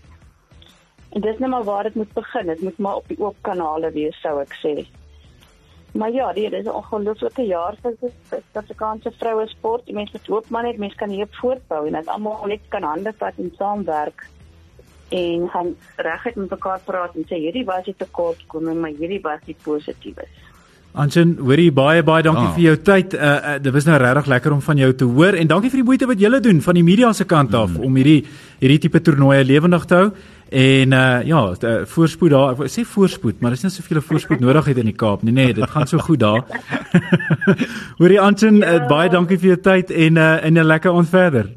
En 1.10 1.20
dis 1.20 1.38
net 1.38 1.50
maar 1.50 1.64
waar 1.64 1.82
dit 1.82 1.94
moet 1.94 2.12
begin. 2.12 2.46
Dit 2.46 2.60
moet 2.60 2.78
maar 2.78 2.96
op 2.96 3.08
die 3.08 3.20
oop 3.20 3.36
kanale 3.40 3.90
wees 3.90 4.20
sou 4.20 4.40
ek 4.42 4.58
sê. 4.62 4.74
Maar 5.96 6.12
ja, 6.12 6.32
dit 6.32 6.52
is 6.52 6.64
'n 6.64 6.78
ongelooflike 6.80 7.42
jaar 7.42 7.74
vir 7.82 7.92
Suid-Afrikaanse 8.28 9.12
vroue 9.18 9.46
sport. 9.48 9.86
Die 9.86 9.94
mense 9.94 10.18
loop 10.26 10.48
maar 10.48 10.62
net, 10.62 10.78
mense 10.78 10.96
kan 10.96 11.10
hier 11.10 11.26
voortbou 11.30 11.86
en 11.86 11.92
dit 11.92 12.06
almal 12.06 12.46
net 12.46 12.60
kan 12.68 12.82
hande 12.82 13.12
vat 13.18 13.32
en 13.38 13.52
saamwerk 13.58 14.28
en 15.08 15.48
gaan 15.48 15.74
reguit 15.96 16.34
met 16.34 16.50
mekaar 16.50 16.80
praat 16.84 17.14
en 17.14 17.24
sê 17.28 17.34
hierdie 17.34 17.64
was 17.64 17.84
die 17.84 17.94
tekortkominge, 17.96 18.80
maar 18.80 18.90
hierdie 18.90 19.20
was 19.22 19.40
die 19.44 19.56
positiefes. 19.62 20.28
Anchen, 20.96 21.34
hoorie 21.38 21.72
baie 21.72 22.02
baie 22.02 22.22
dankie 22.24 22.46
ah. 22.46 22.54
vir 22.56 22.62
jou 22.62 22.76
tyd. 22.76 23.14
Uh, 23.14 23.20
uh 23.20 23.56
dit 23.60 23.72
was 23.72 23.84
nou 23.84 23.98
regtig 24.00 24.26
lekker 24.32 24.52
om 24.52 24.62
van 24.64 24.78
jou 24.80 24.94
te 24.96 25.04
hoor 25.04 25.36
en 25.36 25.46
dankie 25.46 25.70
vir 25.70 25.82
die 25.82 25.88
moeite 25.90 26.06
wat 26.08 26.22
julle 26.22 26.40
doen 26.40 26.62
van 26.64 26.74
die 26.74 26.84
media 26.86 27.12
se 27.12 27.24
kant 27.24 27.54
af 27.54 27.74
mm. 27.74 27.84
om 27.84 27.98
hierdie 28.00 28.22
hierdie 28.62 28.78
tipe 28.86 29.00
toernooie 29.00 29.44
lewendig 29.44 29.84
te 29.84 29.94
hou. 29.94 30.08
En 30.48 30.92
uh 30.92 31.26
ja, 31.26 31.54
uh, 31.60 31.84
voorspoed 31.84 32.30
daar. 32.30 32.54
Ek 32.62 32.70
sê 32.70 32.84
voorspoed, 32.86 33.40
maar 33.40 33.50
daar 33.50 33.58
is 33.58 33.66
nie 33.66 33.70
soveel 33.70 34.00
voorspoed 34.00 34.40
nodig 34.40 34.64
het 34.64 34.78
in 34.78 34.90
die 34.90 34.94
Kaap 34.94 35.22
nie. 35.22 35.32
Nee, 35.32 35.54
dit 35.54 35.70
gaan 35.70 35.86
so 35.86 35.98
goed 35.98 36.20
daar. 36.20 36.44
Hoorie 37.98 38.20
Anton, 38.20 38.62
ja. 38.62 38.74
uh, 38.74 38.88
baie 38.88 39.10
dankie 39.10 39.38
vir 39.38 39.54
jou 39.54 39.60
tyd 39.60 39.90
en 39.90 40.16
uh 40.16 40.44
en 40.44 40.58
'n 40.58 40.66
lekker 40.66 40.92
ons 40.92 41.08
verder. 41.08 41.50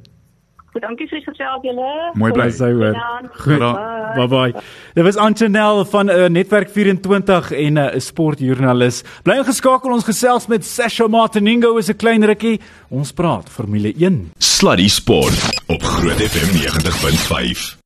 Dankie 0.80 1.08
vir 1.10 1.20
gesels 1.26 1.64
julle. 1.66 1.88
Mooi 2.20 2.30
bly 2.36 2.48
sy 2.56 2.70
hoor. 2.72 2.96
Goed. 3.44 3.64
Bye 4.16 4.28
bye. 4.32 4.62
Dit 4.96 5.04
was 5.04 5.18
Antonel 5.20 5.84
van 5.86 6.10
uh, 6.10 6.28
Netwerk 6.32 6.70
24 6.70 7.52
en 7.52 7.74
'n 7.74 7.78
uh, 7.78 8.00
sportjoernalis. 8.00 9.04
Bly 9.24 9.42
ingeskakel 9.42 9.92
ons 9.92 10.06
gesels 10.06 10.48
met 10.48 10.66
Sasha 10.66 11.08
Martiningo 11.08 11.78
is 11.78 11.90
'n 11.90 11.98
klein 11.98 12.26
rukkie. 12.26 12.60
Ons 12.90 13.12
praat 13.12 13.50
Formule 13.50 13.94
1. 13.98 14.32
Sluddy 14.38 14.88
Sport 14.88 15.62
op 15.68 15.84
Groot 15.84 16.22
FM 16.22 16.50
90.5. 16.56 17.79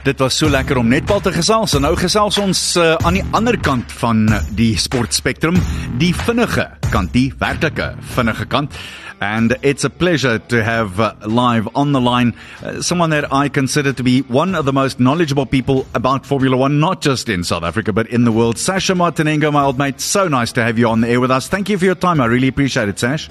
Dit 0.00 0.18
was 0.18 0.32
so 0.38 0.48
lekker 0.48 0.78
om 0.80 0.88
netbal 0.88 1.20
te 1.20 1.28
gesels 1.32 1.74
en 1.76 1.82
nou 1.84 1.92
gesels 2.00 2.38
ons 2.40 2.60
uh, 2.80 2.94
aan 3.04 3.18
die 3.18 3.24
ander 3.36 3.58
kant 3.60 3.90
van 4.00 4.22
die 4.56 4.72
sportspektrum, 4.80 5.58
die 6.00 6.14
vinnige 6.16 6.64
kant, 6.88 7.12
die 7.12 7.28
werklike 7.36 7.90
vinnige 8.14 8.46
kant. 8.48 8.72
And 9.20 9.58
it's 9.60 9.84
a 9.84 9.90
pleasure 9.90 10.38
to 10.38 10.62
have 10.64 10.98
uh, 10.98 11.12
live 11.26 11.68
on 11.74 11.92
the 11.92 12.00
line 12.00 12.32
uh, 12.64 12.80
someone 12.80 13.10
that 13.10 13.28
I 13.30 13.50
consider 13.50 13.92
to 13.92 14.02
be 14.02 14.22
one 14.22 14.54
of 14.54 14.64
the 14.64 14.72
most 14.72 14.98
knowledgeable 14.98 15.44
people 15.44 15.84
about 15.92 16.24
Formula 16.24 16.56
One, 16.56 16.80
not 16.80 17.02
just 17.02 17.28
in 17.28 17.44
South 17.44 17.62
Africa, 17.62 17.92
but 17.92 18.06
in 18.06 18.24
the 18.24 18.32
world. 18.32 18.56
Sasha 18.56 18.94
Martinengo, 18.94 19.50
my 19.50 19.64
old 19.64 19.76
mate, 19.76 20.00
so 20.00 20.28
nice 20.28 20.52
to 20.52 20.62
have 20.62 20.78
you 20.78 20.88
on 20.88 21.02
the 21.02 21.08
air 21.08 21.20
with 21.20 21.30
us. 21.30 21.48
Thank 21.48 21.68
you 21.68 21.76
for 21.76 21.84
your 21.84 21.94
time. 21.94 22.22
I 22.22 22.24
really 22.24 22.48
appreciate 22.48 22.88
it, 22.88 22.98
Sash. 22.98 23.28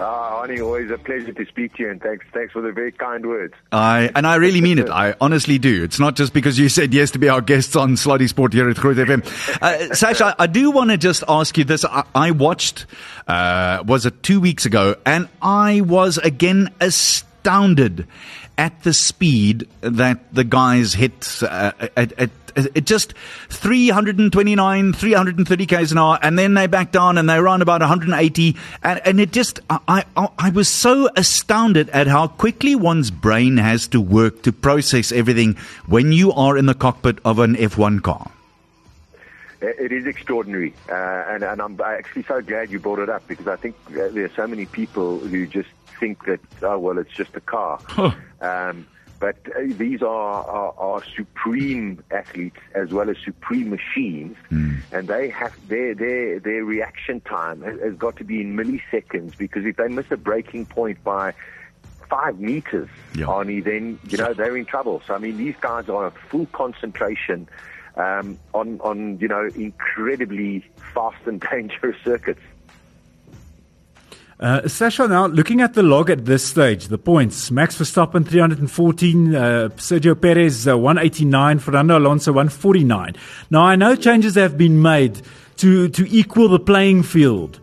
Ah, 0.00 0.35
Always 0.46 0.90
a 0.90 0.98
pleasure 0.98 1.32
to 1.32 1.46
speak 1.46 1.74
to 1.74 1.82
you, 1.82 1.90
and 1.90 2.00
thanks, 2.00 2.24
thanks 2.32 2.52
for 2.52 2.62
the 2.62 2.72
very 2.72 2.92
kind 2.92 3.26
words. 3.26 3.54
I 3.72 4.10
and 4.14 4.26
I 4.26 4.36
really 4.36 4.60
mean 4.60 4.78
it. 4.78 4.88
I 4.88 5.14
honestly 5.20 5.58
do. 5.58 5.82
It's 5.82 5.98
not 5.98 6.14
just 6.16 6.32
because 6.32 6.58
you 6.58 6.68
said 6.68 6.94
yes 6.94 7.10
to 7.12 7.18
be 7.18 7.28
our 7.28 7.40
guests 7.40 7.74
on 7.74 7.94
Slotty 7.94 8.28
Sport 8.28 8.52
here 8.52 8.68
at 8.68 8.76
Groot 8.76 8.96
FM. 8.96 9.24
Uh, 9.60 9.94
Sash, 9.94 10.20
I, 10.20 10.34
I 10.38 10.46
do 10.46 10.70
want 10.70 10.90
to 10.90 10.96
just 10.96 11.24
ask 11.28 11.58
you 11.58 11.64
this. 11.64 11.84
I, 11.84 12.04
I 12.14 12.30
watched, 12.30 12.86
uh, 13.26 13.82
was 13.86 14.06
it 14.06 14.22
two 14.22 14.40
weeks 14.40 14.66
ago, 14.66 14.94
and 15.04 15.28
I 15.42 15.80
was 15.80 16.18
again 16.18 16.72
astounded 16.80 18.06
at 18.56 18.82
the 18.84 18.92
speed 18.92 19.68
that 19.80 20.32
the 20.32 20.44
guys 20.44 20.94
hit 20.94 21.42
uh, 21.42 21.72
at, 21.96 22.12
at 22.18 22.30
it 22.56 22.86
just 22.86 23.14
329, 23.50 24.92
330 24.92 25.66
k's 25.66 25.92
an 25.92 25.98
hour, 25.98 26.18
and 26.22 26.38
then 26.38 26.54
they 26.54 26.66
back 26.66 26.92
down 26.92 27.18
and 27.18 27.28
they 27.28 27.38
run 27.38 27.62
about 27.62 27.80
180, 27.80 28.56
and, 28.82 29.00
and 29.04 29.20
it 29.20 29.32
just 29.32 29.60
I, 29.70 30.04
I 30.16 30.28
I 30.38 30.50
was 30.50 30.68
so 30.68 31.08
astounded 31.16 31.90
at 31.90 32.06
how 32.06 32.28
quickly 32.28 32.74
one's 32.74 33.10
brain 33.10 33.56
has 33.58 33.86
to 33.88 34.00
work 34.00 34.42
to 34.42 34.52
process 34.52 35.12
everything 35.12 35.56
when 35.86 36.12
you 36.12 36.32
are 36.32 36.56
in 36.56 36.66
the 36.66 36.74
cockpit 36.74 37.18
of 37.24 37.38
an 37.38 37.56
F1 37.56 38.02
car. 38.02 38.30
It 39.60 39.90
is 39.90 40.06
extraordinary, 40.06 40.74
uh, 40.90 41.24
and, 41.28 41.42
and 41.42 41.62
I'm 41.62 41.80
actually 41.80 42.24
so 42.24 42.42
glad 42.42 42.70
you 42.70 42.78
brought 42.78 42.98
it 42.98 43.08
up 43.08 43.26
because 43.26 43.48
I 43.48 43.56
think 43.56 43.74
there 43.88 44.24
are 44.24 44.32
so 44.36 44.46
many 44.46 44.66
people 44.66 45.18
who 45.18 45.46
just 45.46 45.70
think 45.98 46.24
that 46.26 46.40
oh 46.62 46.78
well, 46.78 46.98
it's 46.98 47.12
just 47.12 47.34
a 47.36 47.40
car. 47.40 47.80
um, 48.40 48.86
but 49.18 49.36
uh, 49.56 49.60
these 49.66 50.02
are, 50.02 50.44
are, 50.44 50.74
are, 50.78 51.02
supreme 51.16 52.02
athletes 52.10 52.58
as 52.74 52.90
well 52.90 53.08
as 53.08 53.16
supreme 53.24 53.70
machines, 53.70 54.36
mm. 54.50 54.80
and 54.92 55.08
they 55.08 55.28
have 55.28 55.54
their 55.68 55.94
their 55.94 56.38
their 56.40 56.64
reaction 56.64 57.20
time 57.20 57.62
has, 57.62 57.80
has 57.80 57.94
got 57.94 58.16
to 58.16 58.24
be 58.24 58.40
in 58.40 58.56
milliseconds 58.56 59.36
because 59.36 59.64
if 59.64 59.76
they 59.76 59.88
miss 59.88 60.06
a 60.10 60.16
breaking 60.16 60.66
point 60.66 61.02
by 61.02 61.32
five 62.08 62.38
meters, 62.38 62.88
yeah. 63.14 63.26
Arnie, 63.26 63.62
then 63.64 63.98
you 64.08 64.18
know 64.18 64.34
they're 64.34 64.56
in 64.56 64.66
trouble. 64.66 65.02
So 65.06 65.14
I 65.14 65.18
mean, 65.18 65.36
these 65.36 65.56
guys 65.60 65.88
are 65.88 66.06
a 66.06 66.10
full 66.10 66.46
concentration 66.46 67.48
um, 67.96 68.38
on 68.54 68.80
on 68.80 69.18
you 69.18 69.28
know 69.28 69.48
incredibly 69.54 70.64
fast 70.94 71.26
and 71.26 71.40
dangerous 71.50 71.96
circuits. 72.04 72.40
Uh, 74.38 74.68
Sasha, 74.68 75.08
now 75.08 75.26
looking 75.26 75.62
at 75.62 75.72
the 75.72 75.82
log 75.82 76.10
at 76.10 76.26
this 76.26 76.44
stage, 76.44 76.88
the 76.88 76.98
points: 76.98 77.50
Max 77.50 77.78
Verstappen 77.78 78.26
314, 78.26 79.34
uh, 79.34 79.68
Sergio 79.76 80.20
Perez 80.20 80.68
uh, 80.68 80.76
189, 80.76 81.58
Fernando 81.58 81.98
Alonso 81.98 82.32
149. 82.32 83.16
Now 83.50 83.62
I 83.62 83.76
know 83.76 83.96
changes 83.96 84.34
have 84.34 84.58
been 84.58 84.82
made 84.82 85.22
to 85.56 85.88
to 85.88 86.06
equal 86.14 86.48
the 86.48 86.58
playing 86.58 87.02
field, 87.02 87.58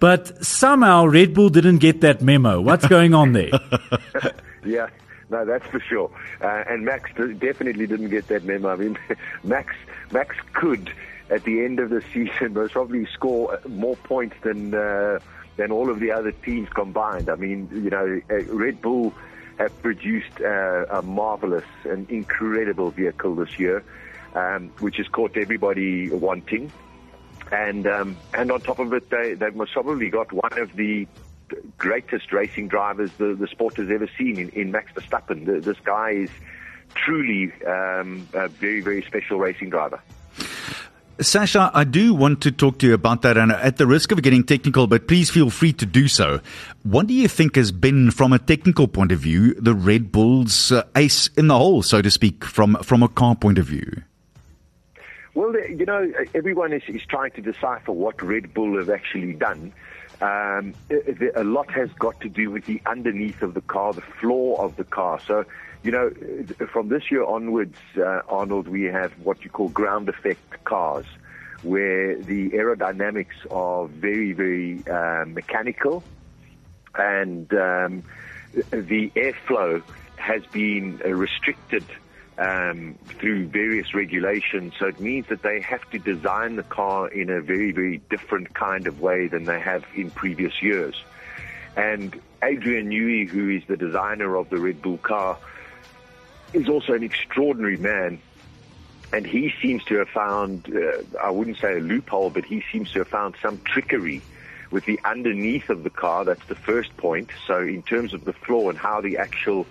but 0.00 0.42
somehow 0.42 1.04
Red 1.04 1.34
Bull 1.34 1.50
didn't 1.50 1.78
get 1.78 2.00
that 2.00 2.22
memo. 2.22 2.58
What's 2.58 2.86
going 2.86 3.12
on 3.12 3.34
there? 3.34 3.50
yeah. 4.64 4.88
No, 5.30 5.44
that's 5.44 5.66
for 5.66 5.80
sure. 5.80 6.10
Uh, 6.40 6.64
and 6.68 6.84
Max 6.84 7.10
definitely 7.16 7.86
didn't 7.86 8.10
get 8.10 8.28
that 8.28 8.44
memo. 8.44 8.70
I 8.70 8.76
mean, 8.76 8.98
Max 9.44 9.74
Max 10.10 10.36
could, 10.54 10.90
at 11.28 11.44
the 11.44 11.64
end 11.64 11.80
of 11.80 11.90
the 11.90 12.02
season, 12.14 12.54
most 12.54 12.72
probably 12.72 13.04
score 13.06 13.58
more 13.68 13.96
points 13.96 14.36
than 14.42 14.74
uh, 14.74 15.18
than 15.56 15.70
all 15.70 15.90
of 15.90 16.00
the 16.00 16.10
other 16.10 16.32
teams 16.32 16.68
combined. 16.68 17.28
I 17.28 17.36
mean, 17.36 17.68
you 17.72 17.90
know, 17.90 18.20
uh, 18.30 18.44
Red 18.44 18.80
Bull 18.82 19.12
have 19.58 19.82
produced 19.82 20.40
uh, 20.40 20.86
a 20.90 21.02
marvelous 21.02 21.64
and 21.84 22.08
incredible 22.10 22.90
vehicle 22.90 23.36
this 23.36 23.58
year, 23.58 23.84
um, 24.34 24.70
which 24.80 24.96
has 24.96 25.06
caught 25.08 25.36
everybody 25.36 26.10
wanting. 26.10 26.72
And 27.52 27.86
um, 27.86 28.16
and 28.32 28.50
on 28.50 28.60
top 28.60 28.78
of 28.78 28.92
it, 28.92 29.10
they 29.10 29.34
they've 29.34 29.54
most 29.54 29.72
probably 29.72 30.08
got 30.10 30.32
one 30.32 30.58
of 30.58 30.74
the 30.74 31.06
greatest 31.76 32.32
racing 32.32 32.68
drivers 32.68 33.12
the, 33.18 33.34
the 33.34 33.46
sport 33.46 33.76
has 33.76 33.90
ever 33.90 34.08
seen 34.18 34.38
in, 34.38 34.48
in 34.50 34.72
Max 34.72 34.92
Verstappen. 34.92 35.44
The, 35.44 35.60
this 35.60 35.78
guy 35.84 36.10
is 36.10 36.30
truly 36.94 37.52
um, 37.64 38.26
a 38.32 38.48
very 38.48 38.80
very 38.80 39.02
special 39.02 39.38
racing 39.38 39.70
driver. 39.70 40.00
Sasha, 41.20 41.70
I 41.72 41.84
do 41.84 42.12
want 42.12 42.40
to 42.42 42.50
talk 42.50 42.78
to 42.78 42.86
you 42.88 42.94
about 42.94 43.22
that, 43.22 43.36
and 43.36 43.52
at 43.52 43.76
the 43.76 43.86
risk 43.86 44.10
of 44.10 44.20
getting 44.20 44.42
technical, 44.42 44.88
but 44.88 45.06
please 45.06 45.30
feel 45.30 45.48
free 45.48 45.72
to 45.74 45.86
do 45.86 46.08
so. 46.08 46.40
What 46.82 47.06
do 47.06 47.14
you 47.14 47.28
think 47.28 47.54
has 47.54 47.70
been, 47.70 48.10
from 48.10 48.32
a 48.32 48.38
technical 48.38 48.88
point 48.88 49.12
of 49.12 49.20
view, 49.20 49.54
the 49.54 49.74
Red 49.74 50.10
Bull's 50.10 50.72
uh, 50.72 50.82
ace 50.96 51.28
in 51.36 51.46
the 51.46 51.56
hole, 51.56 51.82
so 51.82 52.02
to 52.02 52.10
speak, 52.10 52.44
from 52.44 52.74
from 52.82 53.02
a 53.04 53.08
car 53.08 53.36
point 53.36 53.58
of 53.58 53.66
view? 53.66 54.02
Well, 55.34 55.56
you 55.68 55.84
know, 55.84 56.12
everyone 56.34 56.72
is, 56.72 56.82
is 56.88 57.02
trying 57.08 57.30
to 57.32 57.40
decipher 57.40 57.92
what 57.92 58.20
Red 58.20 58.52
Bull 58.52 58.76
have 58.78 58.90
actually 58.90 59.34
done. 59.34 59.72
Um, 60.20 60.74
a 61.34 61.44
lot 61.44 61.70
has 61.70 61.90
got 61.92 62.20
to 62.20 62.28
do 62.28 62.50
with 62.50 62.66
the 62.66 62.80
underneath 62.86 63.42
of 63.42 63.54
the 63.54 63.60
car, 63.60 63.92
the 63.92 64.00
floor 64.00 64.60
of 64.60 64.76
the 64.76 64.84
car. 64.84 65.20
So 65.20 65.44
you 65.84 65.92
know, 65.92 66.10
from 66.72 66.88
this 66.88 67.10
year 67.10 67.24
onwards, 67.24 67.76
uh, 67.98 68.22
Arnold, 68.28 68.66
we 68.66 68.84
have 68.84 69.12
what 69.22 69.44
you 69.44 69.50
call 69.50 69.68
ground 69.68 70.08
effect 70.08 70.64
cars, 70.64 71.04
where 71.62 72.16
the 72.16 72.50
aerodynamics 72.50 73.36
are 73.50 73.86
very, 73.86 74.32
very 74.32 74.82
uh, 74.88 75.26
mechanical, 75.26 76.02
and 76.94 77.52
um, 77.52 78.02
the 78.70 79.10
airflow 79.14 79.82
has 80.16 80.42
been 80.46 81.02
uh, 81.04 81.10
restricted 81.10 81.84
um, 82.38 82.94
through 83.18 83.48
various 83.48 83.92
regulations. 83.94 84.72
So 84.78 84.86
it 84.86 84.98
means 85.00 85.26
that 85.28 85.42
they 85.42 85.60
have 85.60 85.88
to 85.90 85.98
design 85.98 86.56
the 86.56 86.62
car 86.62 87.08
in 87.08 87.28
a 87.28 87.42
very, 87.42 87.72
very 87.72 87.98
different 88.08 88.54
kind 88.54 88.86
of 88.86 89.02
way 89.02 89.28
than 89.28 89.44
they 89.44 89.60
have 89.60 89.84
in 89.94 90.10
previous 90.10 90.62
years. 90.62 90.94
And 91.76 92.18
Adrian 92.42 92.88
Newey, 92.88 93.28
who 93.28 93.50
is 93.50 93.64
the 93.66 93.76
designer 93.76 94.36
of 94.36 94.48
the 94.48 94.56
Red 94.56 94.80
Bull 94.80 94.98
car, 94.98 95.36
is 96.54 96.68
also 96.68 96.92
an 96.92 97.02
extraordinary 97.02 97.76
man. 97.76 98.20
And 99.12 99.26
he 99.26 99.52
seems 99.62 99.84
to 99.84 99.96
have 99.96 100.08
found, 100.08 100.74
uh, 100.74 101.02
I 101.22 101.30
wouldn't 101.30 101.58
say 101.58 101.76
a 101.76 101.80
loophole, 101.80 102.30
but 102.30 102.44
he 102.44 102.64
seems 102.72 102.90
to 102.92 103.00
have 103.00 103.08
found 103.08 103.36
some 103.40 103.60
trickery 103.64 104.22
with 104.70 104.86
the 104.86 104.98
underneath 105.04 105.70
of 105.70 105.84
the 105.84 105.90
car. 105.90 106.24
That's 106.24 106.44
the 106.46 106.56
first 106.56 106.96
point. 106.96 107.30
So, 107.46 107.60
in 107.60 107.82
terms 107.82 108.12
of 108.12 108.24
the 108.24 108.32
floor 108.32 108.70
and 108.70 108.78
how 108.78 109.00
the 109.00 109.18
actual 109.18 109.66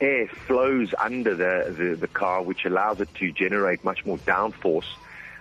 air 0.00 0.26
flows 0.26 0.94
under 0.98 1.34
the, 1.34 1.74
the, 1.76 1.96
the 1.96 2.08
car, 2.08 2.42
which 2.42 2.64
allows 2.64 3.00
it 3.00 3.12
to 3.16 3.30
generate 3.30 3.84
much 3.84 4.04
more 4.04 4.18
downforce 4.18 4.88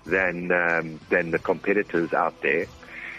than, 0.05 0.51
um, 0.51 0.99
than 1.09 1.31
the 1.31 1.39
competitors 1.39 2.13
out 2.13 2.41
there. 2.41 2.67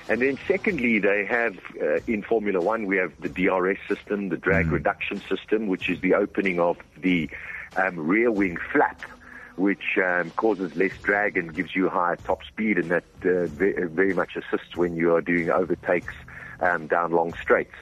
And 0.09 0.23
then 0.23 0.39
secondly, 0.47 0.99
they 1.01 1.27
have 1.27 1.59
uh, 1.81 1.99
in 2.07 2.23
Formula 2.23 2.61
One, 2.61 2.87
we 2.87 2.97
have 2.97 3.13
the 3.21 3.29
DRS 3.29 3.79
system, 3.87 4.31
the 4.31 4.39
drag 4.39 4.67
mm. 4.67 4.73
reduction 4.73 5.21
system, 5.29 5.67
which 5.67 5.91
is 5.91 6.01
the 6.01 6.15
opening 6.15 6.59
of 6.59 6.79
the 6.97 7.29
um, 7.77 7.99
rear 7.99 8.31
wing 8.31 8.57
flap, 8.73 9.05
which 9.57 9.99
um, 9.99 10.31
causes 10.33 10.75
less 10.77 10.93
drag 11.03 11.37
and 11.37 11.55
gives 11.55 11.75
you 11.75 11.89
higher 11.89 12.17
top 12.25 12.41
speed, 12.45 12.79
and 12.79 12.91
that 12.91 13.05
uh, 13.25 13.47
very 13.89 14.15
much 14.15 14.37
assists 14.37 14.77
when 14.77 14.97
you 14.97 15.15
are 15.15 15.21
doing 15.21 15.51
overtakes 15.51 16.15
um, 16.61 16.87
down 16.87 17.13
long 17.13 17.35
straights. 17.41 17.75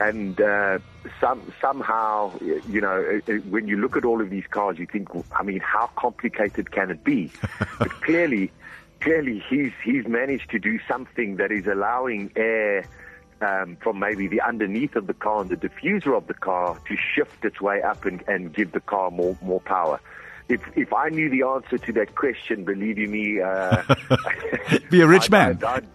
And 0.00 0.40
uh, 0.40 0.78
some 1.20 1.52
somehow, 1.60 2.38
you 2.40 2.80
know, 2.80 3.20
uh, 3.28 3.32
uh, 3.32 3.36
when 3.48 3.66
you 3.66 3.76
look 3.76 3.96
at 3.96 4.04
all 4.04 4.20
of 4.20 4.30
these 4.30 4.44
cars, 4.48 4.78
you 4.78 4.86
think, 4.86 5.08
I 5.32 5.42
mean, 5.42 5.60
how 5.60 5.90
complicated 5.96 6.70
can 6.70 6.90
it 6.90 7.02
be? 7.02 7.32
but 7.78 7.90
clearly, 8.02 8.52
clearly, 9.00 9.42
he's 9.50 9.72
he's 9.82 10.06
managed 10.06 10.50
to 10.50 10.60
do 10.60 10.78
something 10.86 11.36
that 11.36 11.50
is 11.50 11.66
allowing 11.66 12.30
air 12.36 12.86
um, 13.40 13.76
from 13.80 13.98
maybe 13.98 14.26
the 14.26 14.40
underneath 14.40 14.96
of 14.96 15.06
the 15.06 15.14
car 15.14 15.42
and 15.42 15.50
the 15.50 15.56
diffuser 15.56 16.16
of 16.16 16.26
the 16.26 16.34
car 16.34 16.78
to 16.88 16.96
shift 16.96 17.44
its 17.44 17.60
way 17.60 17.82
up 17.82 18.04
and, 18.04 18.22
and 18.28 18.52
give 18.52 18.72
the 18.72 18.80
car 18.80 19.10
more 19.10 19.36
more 19.42 19.60
power. 19.60 20.00
If 20.48 20.62
if 20.76 20.92
I 20.92 21.08
knew 21.08 21.28
the 21.28 21.42
answer 21.46 21.78
to 21.78 21.92
that 21.92 22.14
question, 22.14 22.64
believe 22.64 22.98
you 22.98 23.08
me, 23.08 23.40
uh, 23.40 23.82
be 24.90 25.02
a 25.02 25.06
rich 25.06 25.24
I'd, 25.26 25.30
man. 25.30 25.50
I'd, 25.56 25.64
I'd, 25.64 25.86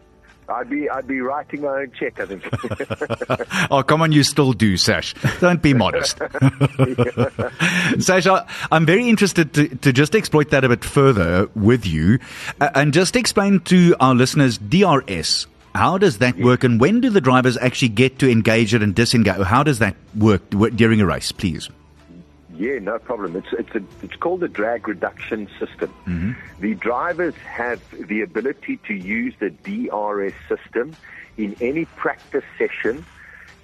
I'd 0.49 0.69
be 0.69 0.89
I'd 0.89 1.07
be 1.07 1.21
writing 1.21 1.61
my 1.61 1.81
own 1.81 1.91
check. 1.91 2.19
I 2.19 2.25
think. 2.25 2.43
oh 3.71 3.81
come 3.81 4.01
on, 4.01 4.11
you 4.11 4.23
still 4.23 4.53
do, 4.53 4.77
Sash. 4.77 5.15
Don't 5.39 5.61
be 5.61 5.73
modest. 5.73 6.19
Sash, 7.99 8.27
I'm 8.71 8.85
very 8.85 9.07
interested 9.07 9.53
to, 9.53 9.67
to 9.69 9.93
just 9.93 10.15
exploit 10.15 10.49
that 10.49 10.63
a 10.63 10.69
bit 10.69 10.83
further 10.83 11.49
with 11.55 11.85
you, 11.85 12.19
uh, 12.59 12.69
and 12.75 12.93
just 12.93 13.15
explain 13.15 13.61
to 13.61 13.95
our 13.99 14.13
listeners 14.13 14.57
DRS. 14.57 15.47
How 15.75 15.97
does 15.97 16.19
that 16.19 16.37
work, 16.37 16.63
and 16.63 16.79
when 16.79 17.01
do 17.01 17.09
the 17.09 17.21
drivers 17.21 17.57
actually 17.57 17.89
get 17.89 18.19
to 18.19 18.29
engage 18.29 18.73
it 18.73 18.83
and 18.83 18.93
disengage? 18.93 19.41
How 19.41 19.63
does 19.63 19.79
that 19.79 19.95
work 20.15 20.47
during 20.49 21.01
a 21.01 21.05
race, 21.05 21.31
please? 21.31 21.69
Yeah, 22.55 22.77
no 22.77 22.99
problem. 22.99 23.35
It's 23.35 23.47
it's 23.53 23.75
a, 23.75 23.83
it's 24.03 24.15
called 24.15 24.41
the 24.41 24.47
drag 24.47 24.87
reduction 24.87 25.49
system. 25.59 25.91
Mm-hmm. 26.05 26.33
The 26.59 26.75
drivers 26.75 27.33
have 27.37 27.81
the 28.07 28.21
ability 28.21 28.77
to 28.87 28.93
use 28.93 29.33
the 29.39 29.49
DRS 29.49 30.33
system 30.47 30.95
in 31.37 31.55
any 31.59 31.85
practice 31.85 32.43
session 32.59 33.03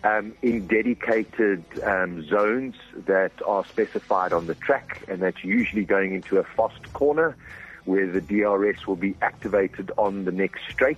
um, 0.03 0.33
in 0.41 0.65
dedicated 0.65 1.63
um, 1.83 2.27
zones 2.27 2.75
that 3.05 3.33
are 3.45 3.63
specified 3.65 4.33
on 4.33 4.47
the 4.47 4.55
track, 4.55 5.03
and 5.07 5.21
that's 5.21 5.43
usually 5.43 5.85
going 5.85 6.15
into 6.15 6.39
a 6.39 6.43
fast 6.43 6.91
corner 6.93 7.37
where 7.85 8.07
the 8.07 8.21
DRS 8.21 8.87
will 8.87 8.95
be 8.95 9.15
activated 9.21 9.91
on 9.97 10.25
the 10.25 10.31
next 10.31 10.61
straight 10.69 10.97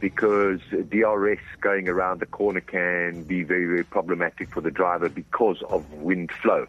because 0.00 0.60
DRS 0.70 1.38
going 1.60 1.88
around 1.88 2.20
the 2.20 2.26
corner 2.26 2.60
can 2.60 3.22
be 3.24 3.42
very, 3.42 3.66
very 3.66 3.84
problematic 3.84 4.50
for 4.50 4.60
the 4.60 4.70
driver 4.70 5.08
because 5.08 5.62
of 5.68 5.90
wind 5.94 6.30
flow. 6.42 6.66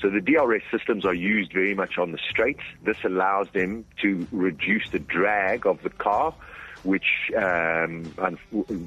So 0.00 0.10
the 0.10 0.20
DRS 0.20 0.62
systems 0.70 1.04
are 1.04 1.14
used 1.14 1.52
very 1.52 1.74
much 1.74 1.98
on 1.98 2.12
the 2.12 2.18
straights. 2.18 2.62
This 2.82 2.96
allows 3.04 3.48
them 3.50 3.84
to 4.02 4.26
reduce 4.32 4.90
the 4.90 4.98
drag 4.98 5.66
of 5.66 5.82
the 5.82 5.90
car, 5.90 6.34
which 6.82 7.30
um, 7.36 8.12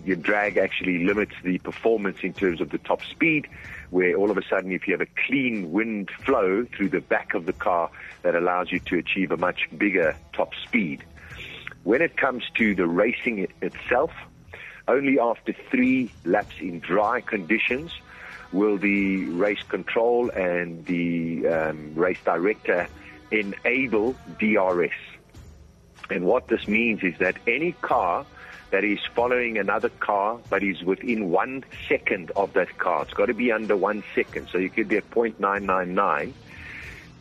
your 0.06 0.18
drag 0.18 0.58
actually 0.58 1.04
limits 1.04 1.34
the 1.44 1.58
performance 1.60 2.18
in 2.22 2.34
terms 2.34 2.62
of 2.62 2.70
the 2.70 2.78
top 2.78 3.04
speed, 3.04 3.48
where 3.90 4.16
all 4.16 4.30
of 4.30 4.38
a 4.38 4.44
sudden 4.44 4.72
if 4.72 4.88
you 4.88 4.94
have 4.94 5.02
a 5.02 5.22
clean 5.28 5.72
wind 5.72 6.12
flow 6.24 6.66
through 6.76 6.90
the 6.90 7.02
back 7.02 7.34
of 7.34 7.46
the 7.46 7.54
car, 7.54 7.90
that 8.22 8.36
allows 8.36 8.72
you 8.72 8.80
to 8.82 8.98
achieve 8.98 9.32
a 9.32 9.38
much 9.38 9.70
bigger 9.78 10.16
top 10.34 10.52
speed. 10.66 11.04
When 11.88 12.02
it 12.02 12.18
comes 12.18 12.44
to 12.56 12.76
the 12.76 12.86
racing 12.86 13.48
itself, 13.62 14.12
only 14.90 15.22
after 15.22 15.54
three 15.72 16.12
laps 16.26 16.56
in 16.60 16.82
dry 16.82 17.22
conditions 17.22 17.94
will 18.52 18.78
the 18.78 19.24
race 19.30 19.64
control 19.70 20.30
and 20.32 20.86
the 20.86 21.48
um, 21.48 21.96
race 21.96 22.20
director 22.26 22.90
enable 23.32 24.18
DRS. 24.38 24.92
And 26.10 26.26
what 26.26 26.50
this 26.50 26.68
means 26.68 27.04
is 27.04 27.18
that 27.20 27.38
any 27.48 27.72
car 27.72 28.26
that 28.72 28.84
is 28.84 29.00
following 29.16 29.58
another 29.58 29.88
car 29.88 30.42
but 30.50 30.64
is 30.64 30.84
within 30.84 31.30
one 31.30 31.64
second 31.88 32.32
of 32.36 32.52
that 32.52 32.78
car, 32.80 33.04
it's 33.04 33.14
got 33.14 33.28
to 33.28 33.34
be 33.34 33.50
under 33.50 33.78
one 33.78 34.04
second, 34.14 34.50
so 34.52 34.58
you 34.58 34.70
could 34.70 34.90
be 34.90 34.98
at 34.98 35.10
0.999, 35.12 36.34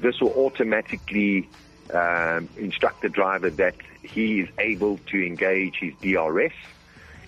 this 0.01 0.21
will 0.21 0.33
automatically 0.33 1.49
um, 1.95 2.49
instruct 2.57 3.03
the 3.03 3.09
driver 3.09 3.49
that 3.49 3.77
he 4.07 4.41
is 4.41 4.49
able 4.59 4.99
to 5.11 5.25
engage 5.25 5.77
his 5.77 5.95
DRS 6.01 6.53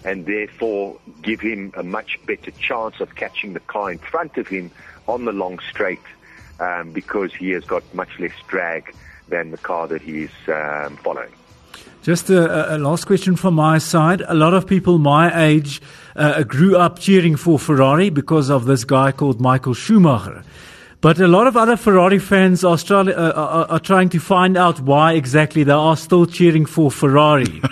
and 0.05 0.27
therefore 0.27 0.99
give 1.23 1.41
him 1.41 1.73
a 1.77 1.83
much 1.83 2.19
better 2.27 2.51
chance 2.53 3.01
of 3.01 3.15
catching 3.17 3.53
the 3.55 3.61
car 3.61 3.91
in 3.91 3.99
front 3.99 4.37
of 4.37 4.47
him 4.49 4.71
on 5.07 5.25
the 5.25 5.33
long 5.33 5.59
straight 5.59 6.01
um, 6.61 6.93
because 6.93 7.35
he 7.35 7.51
has 7.51 7.65
got 7.65 7.83
much 7.95 8.19
less 8.19 8.33
drag 8.47 8.95
than 9.29 9.51
the 9.51 9.59
car 9.59 9.89
that 9.89 10.03
he 10.03 10.25
is 10.25 10.31
um, 10.49 10.97
following. 10.99 11.33
Just 12.03 12.31
a, 12.31 12.77
a, 12.77 12.79
last 12.79 13.07
question 13.07 13.37
from 13.37 13.55
my 13.55 13.79
side. 13.79 14.23
A 14.23 14.35
lot 14.35 14.55
of 14.55 14.67
people 14.67 14.99
my 14.99 15.47
age 15.47 15.83
uh, 16.17 16.43
grew 16.45 16.77
up 16.77 16.99
cheering 16.99 17.37
for 17.37 17.59
Ferrari 17.59 18.09
because 18.09 18.51
of 18.51 18.65
this 18.65 18.85
guy 18.85 19.13
called 19.13 19.41
Michael 19.41 19.75
Schumacher. 19.75 20.45
But 21.01 21.21
a 21.21 21.29
lot 21.29 21.47
of 21.47 21.57
other 21.57 21.77
Ferrari 21.77 22.19
fans 22.19 22.65
are, 22.65 22.77
uh, 22.91 23.13
are, 23.13 23.71
are, 23.71 23.79
trying 23.79 24.09
to 24.09 24.19
find 24.19 24.57
out 24.57 24.81
why 24.81 25.13
exactly 25.13 25.63
they 25.63 25.73
are 25.73 25.97
still 25.97 26.27
cheering 26.27 26.67
for 26.67 26.91
Ferrari. 26.91 27.63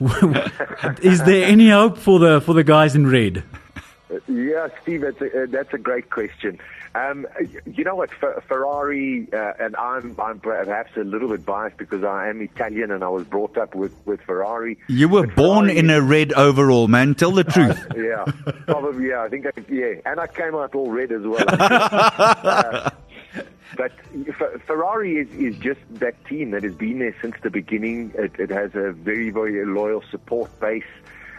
Is 1.02 1.22
there 1.24 1.46
any 1.46 1.70
hope 1.70 1.96
for 1.96 2.18
the 2.18 2.42
for 2.42 2.52
the 2.52 2.64
guys 2.64 2.94
in 2.94 3.06
red? 3.06 3.42
Yeah, 4.28 4.68
Steve, 4.82 5.00
that's 5.00 5.20
a, 5.20 5.44
uh, 5.44 5.46
that's 5.48 5.72
a 5.72 5.78
great 5.78 6.10
question. 6.10 6.58
Um, 6.94 7.26
you 7.66 7.84
know 7.84 7.94
what, 7.94 8.10
Ferrari, 8.48 9.28
uh, 9.32 9.52
and 9.60 9.76
I'm, 9.76 10.16
I'm 10.18 10.40
perhaps 10.40 10.96
a 10.96 11.04
little 11.04 11.28
bit 11.28 11.44
biased 11.44 11.76
because 11.76 12.02
I 12.02 12.28
am 12.28 12.40
Italian 12.40 12.90
and 12.90 13.04
I 13.04 13.08
was 13.08 13.24
brought 13.24 13.56
up 13.58 13.74
with, 13.74 13.92
with 14.06 14.20
Ferrari. 14.22 14.78
You 14.88 15.08
were 15.08 15.26
But 15.26 15.36
born 15.36 15.66
Ferrari- 15.66 15.78
in 15.78 15.90
a 15.90 16.00
red 16.00 16.32
overall, 16.32 16.88
man. 16.88 17.14
Tell 17.14 17.30
the 17.32 17.44
truth. 17.44 17.86
yeah, 17.96 18.24
probably. 18.66 19.08
Yeah, 19.08 19.22
I 19.22 19.28
think. 19.28 19.46
I, 19.46 19.50
yeah, 19.70 19.94
and 20.06 20.18
I 20.18 20.26
came 20.26 20.54
out 20.54 20.74
all 20.74 20.90
red 20.90 21.12
as 21.12 21.22
well. 21.22 21.44
Uh, 22.58 22.90
but 23.76 23.92
Ferrari 24.66 25.18
is, 25.18 25.28
is 25.34 25.56
just 25.58 25.80
that 25.90 26.24
team 26.24 26.50
that 26.52 26.62
has 26.62 26.74
been 26.74 26.98
there 27.00 27.14
since 27.20 27.36
the 27.42 27.50
beginning. 27.50 28.10
It, 28.16 28.32
it 28.38 28.50
has 28.50 28.74
a 28.74 28.92
very, 28.92 29.30
very 29.30 29.64
loyal 29.66 30.02
support 30.10 30.58
base. 30.58 30.82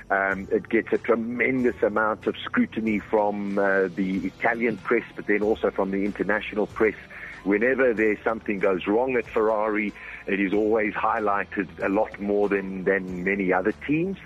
Um, 0.09 0.47
it 0.51 0.69
gets 0.69 0.91
a 0.91 0.97
tremendous 0.97 1.81
amount 1.83 2.25
of 2.25 2.35
scrutiny 2.43 2.99
from 2.99 3.59
uh, 3.59 3.89
the 3.89 4.25
Italian 4.25 4.77
press, 4.77 5.03
but 5.15 5.27
then 5.27 5.43
also 5.43 5.69
from 5.69 5.91
the 5.91 6.03
international 6.03 6.65
press. 6.65 6.95
Whenever 7.43 7.93
there's 7.93 8.17
something 8.23 8.59
goes 8.59 8.87
wrong 8.87 9.15
at 9.15 9.29
Ferrari, 9.29 9.93
it 10.25 10.39
is 10.39 10.53
always 10.53 10.93
highlighted 10.93 11.67
a 11.83 11.89
lot 11.89 12.19
more 12.19 12.49
than, 12.49 12.83
than 12.83 13.23
many 13.23 13.53
other 13.53 13.71
teams. 13.87 14.17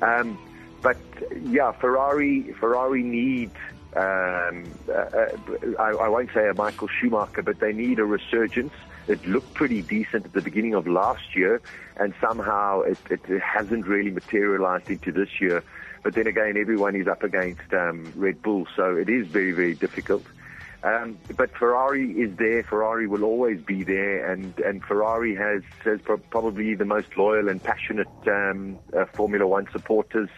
Um, 0.00 0.38
but 0.82 0.96
yeah, 1.42 1.72
Ferrari 1.72 2.54
Ferrari 2.58 3.02
need 3.02 3.50
um, 3.96 4.64
uh, 4.88 4.92
uh, 4.92 5.26
I, 5.78 5.90
I 5.90 6.08
won't 6.08 6.30
say 6.32 6.48
a 6.48 6.54
Michael 6.54 6.88
Schumacher, 6.88 7.42
but 7.42 7.58
they 7.58 7.72
need 7.72 7.98
a 7.98 8.04
resurgence. 8.04 8.72
It 9.08 9.26
looked 9.26 9.54
pretty 9.54 9.82
decent 9.82 10.26
at 10.26 10.32
the 10.34 10.42
beginning 10.42 10.74
of 10.74 10.86
last 10.86 11.34
year, 11.34 11.62
and 11.96 12.14
somehow 12.20 12.82
it, 12.82 12.98
it, 13.10 13.20
hasn't 13.40 13.86
really 13.86 14.10
materialized 14.10 14.90
into 14.90 15.12
this 15.12 15.40
year. 15.40 15.64
But 16.02 16.14
then 16.14 16.26
again, 16.26 16.56
everyone 16.56 16.94
is 16.94 17.08
up 17.08 17.22
against 17.22 17.72
um, 17.72 18.12
Red 18.14 18.42
Bull, 18.42 18.66
so 18.76 18.96
it 18.96 19.08
is 19.08 19.26
very, 19.26 19.52
very 19.52 19.74
difficult. 19.74 20.24
Um, 20.82 21.18
but 21.36 21.50
Ferrari 21.56 22.12
is 22.12 22.36
there. 22.36 22.62
Ferrari 22.62 23.08
will 23.08 23.24
always 23.24 23.60
be 23.60 23.82
there, 23.82 24.30
and, 24.30 24.56
and 24.60 24.84
Ferrari 24.84 25.34
has 25.34 25.62
has 25.84 26.00
pro- 26.02 26.18
probably 26.18 26.74
the 26.74 26.84
most 26.84 27.16
loyal 27.16 27.48
and 27.48 27.60
passionate 27.60 28.06
um, 28.28 28.78
uh, 28.96 29.06
Formula 29.06 29.46
One 29.46 29.66
supporters 29.72 30.28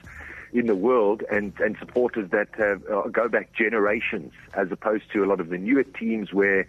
in 0.53 0.67
the 0.67 0.75
world, 0.75 1.23
and, 1.31 1.53
and 1.61 1.77
supporters 1.79 2.31
that 2.31 2.49
have, 2.57 2.83
uh, 2.91 3.03
go 3.09 3.29
back 3.29 3.53
generations, 3.53 4.33
as 4.55 4.73
opposed 4.73 5.05
to 5.13 5.23
a 5.23 5.27
lot 5.27 5.41
of 5.41 5.49
the 5.49 5.59
newer 5.59 5.85
teams 5.85 6.33
where. 6.33 6.67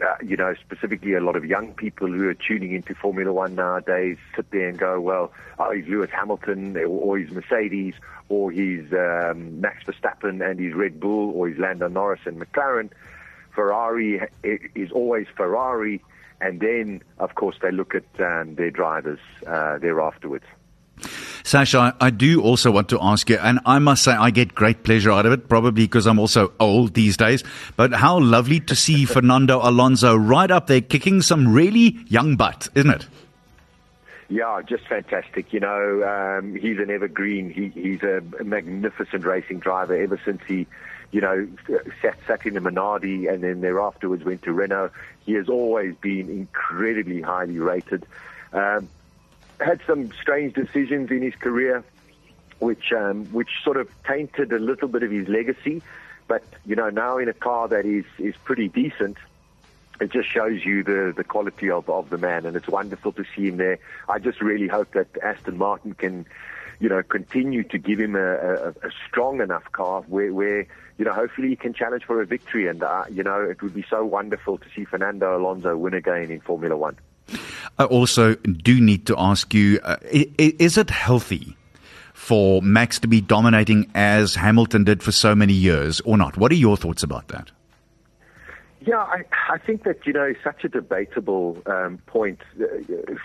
Uh, 0.00 0.14
you 0.24 0.36
know, 0.36 0.54
specifically 0.64 1.14
a 1.14 1.20
lot 1.20 1.34
of 1.34 1.44
young 1.44 1.72
people 1.72 2.06
who 2.06 2.28
are 2.28 2.34
tuning 2.34 2.72
into 2.72 2.94
Formula 2.94 3.32
One 3.32 3.56
nowadays 3.56 4.16
sit 4.36 4.48
there 4.52 4.68
and 4.68 4.78
go, 4.78 5.00
well, 5.00 5.32
oh, 5.58 5.72
he's 5.72 5.88
Lewis 5.88 6.10
Hamilton, 6.12 6.76
or, 6.76 6.86
or 6.86 7.18
he's 7.18 7.32
Mercedes, 7.32 7.94
or 8.28 8.52
he's 8.52 8.92
um, 8.92 9.60
Max 9.60 9.82
Verstappen 9.84 10.48
and 10.48 10.60
he's 10.60 10.72
Red 10.74 11.00
Bull, 11.00 11.32
or 11.32 11.48
he's 11.48 11.58
Lando 11.58 11.88
Norris 11.88 12.20
and 12.26 12.40
McLaren. 12.40 12.90
Ferrari 13.54 14.20
is 14.44 14.92
always 14.92 15.26
Ferrari, 15.36 16.00
and 16.40 16.60
then, 16.60 17.02
of 17.18 17.34
course, 17.34 17.56
they 17.60 17.72
look 17.72 17.94
at 17.96 18.04
um, 18.20 18.54
their 18.54 18.70
drivers 18.70 19.18
uh, 19.48 19.78
there 19.78 20.00
afterwards. 20.00 20.44
Sasha, 21.48 21.78
I, 21.98 22.08
I 22.08 22.10
do 22.10 22.42
also 22.42 22.70
want 22.70 22.90
to 22.90 22.98
ask 23.00 23.30
you, 23.30 23.38
and 23.38 23.58
I 23.64 23.78
must 23.78 24.04
say 24.04 24.12
I 24.12 24.30
get 24.30 24.54
great 24.54 24.82
pleasure 24.82 25.10
out 25.10 25.24
of 25.24 25.32
it, 25.32 25.48
probably 25.48 25.84
because 25.84 26.06
I'm 26.06 26.18
also 26.18 26.52
old 26.60 26.92
these 26.92 27.16
days, 27.16 27.42
but 27.74 27.94
how 27.94 28.20
lovely 28.20 28.60
to 28.60 28.76
see 28.76 29.04
Fernando 29.06 29.58
Alonso 29.62 30.14
right 30.14 30.50
up 30.50 30.66
there 30.66 30.82
kicking 30.82 31.22
some 31.22 31.50
really 31.50 31.96
young 32.06 32.36
butt, 32.36 32.68
isn't 32.74 32.90
it? 32.90 33.06
Yeah, 34.28 34.60
just 34.60 34.86
fantastic. 34.88 35.54
You 35.54 35.60
know, 35.60 36.02
um, 36.04 36.54
he's 36.54 36.78
an 36.80 36.90
evergreen. 36.90 37.48
He, 37.48 37.68
he's 37.68 38.02
a 38.02 38.22
magnificent 38.44 39.24
racing 39.24 39.60
driver 39.60 39.94
ever 39.94 40.20
since 40.22 40.42
he, 40.46 40.66
you 41.12 41.22
know, 41.22 41.48
sat, 42.02 42.18
sat 42.26 42.44
in 42.44 42.52
the 42.52 42.60
Minardi 42.60 43.32
and 43.32 43.42
then 43.42 43.62
thereafterwards 43.62 44.22
went 44.22 44.42
to 44.42 44.52
Renault. 44.52 44.90
He 45.24 45.32
has 45.32 45.48
always 45.48 45.94
been 45.96 46.28
incredibly 46.28 47.22
highly 47.22 47.58
rated. 47.58 48.04
Um, 48.52 48.90
had 49.60 49.80
some 49.86 50.12
strange 50.12 50.54
decisions 50.54 51.10
in 51.10 51.22
his 51.22 51.34
career, 51.34 51.84
which 52.58 52.92
um, 52.92 53.26
which 53.26 53.50
sort 53.62 53.76
of 53.76 53.88
tainted 54.04 54.52
a 54.52 54.58
little 54.58 54.88
bit 54.88 55.02
of 55.02 55.10
his 55.10 55.28
legacy. 55.28 55.82
But 56.26 56.44
you 56.66 56.76
know, 56.76 56.90
now 56.90 57.18
in 57.18 57.28
a 57.28 57.34
car 57.34 57.68
that 57.68 57.86
is 57.86 58.04
is 58.18 58.34
pretty 58.44 58.68
decent, 58.68 59.16
it 60.00 60.12
just 60.12 60.28
shows 60.28 60.64
you 60.64 60.82
the, 60.82 61.12
the 61.16 61.24
quality 61.24 61.70
of, 61.70 61.88
of 61.88 62.10
the 62.10 62.18
man, 62.18 62.46
and 62.46 62.56
it's 62.56 62.68
wonderful 62.68 63.12
to 63.12 63.24
see 63.34 63.48
him 63.48 63.56
there. 63.56 63.78
I 64.08 64.18
just 64.18 64.40
really 64.40 64.68
hope 64.68 64.92
that 64.92 65.08
Aston 65.22 65.58
Martin 65.58 65.94
can, 65.94 66.26
you 66.78 66.88
know, 66.88 67.02
continue 67.02 67.64
to 67.64 67.78
give 67.78 67.98
him 67.98 68.14
a, 68.14 68.34
a, 68.36 68.68
a 68.68 68.90
strong 69.08 69.40
enough 69.40 69.64
car 69.72 70.02
where, 70.02 70.32
where, 70.32 70.66
you 70.98 71.04
know, 71.04 71.12
hopefully 71.12 71.48
he 71.48 71.56
can 71.56 71.74
challenge 71.74 72.04
for 72.04 72.22
a 72.22 72.26
victory. 72.26 72.68
And, 72.68 72.82
uh, 72.82 73.04
you 73.10 73.24
know, 73.24 73.40
it 73.42 73.60
would 73.62 73.74
be 73.74 73.84
so 73.90 74.04
wonderful 74.04 74.58
to 74.58 74.66
see 74.74 74.84
Fernando 74.84 75.36
Alonso 75.36 75.76
win 75.76 75.94
again 75.94 76.30
in 76.30 76.40
Formula 76.40 76.76
One. 76.76 76.96
I 77.78 77.84
also 77.84 78.34
do 78.34 78.80
need 78.80 79.06
to 79.06 79.14
ask 79.18 79.52
you 79.54 79.80
uh, 79.82 79.96
is 80.10 80.76
it 80.78 80.90
healthy 80.90 81.56
for 82.12 82.60
Max 82.62 82.98
to 83.00 83.08
be 83.08 83.20
dominating 83.20 83.90
as 83.94 84.34
Hamilton 84.34 84.84
did 84.84 85.02
for 85.02 85.12
so 85.12 85.34
many 85.34 85.52
years 85.52 86.00
or 86.00 86.18
not? 86.18 86.36
What 86.36 86.52
are 86.52 86.56
your 86.56 86.76
thoughts 86.76 87.02
about 87.02 87.28
that? 87.28 87.50
Yeah, 88.80 88.98
I, 88.98 89.24
I 89.50 89.58
think 89.58 89.84
that 89.84 90.06
you 90.06 90.12
know 90.12 90.34
such 90.44 90.64
a 90.64 90.68
debatable 90.68 91.62
um, 91.66 91.98
point 92.06 92.40
uh, 92.60 92.64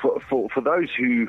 for, 0.01 0.19
for 0.29 0.49
for 0.49 0.61
those 0.61 0.89
who 0.97 1.27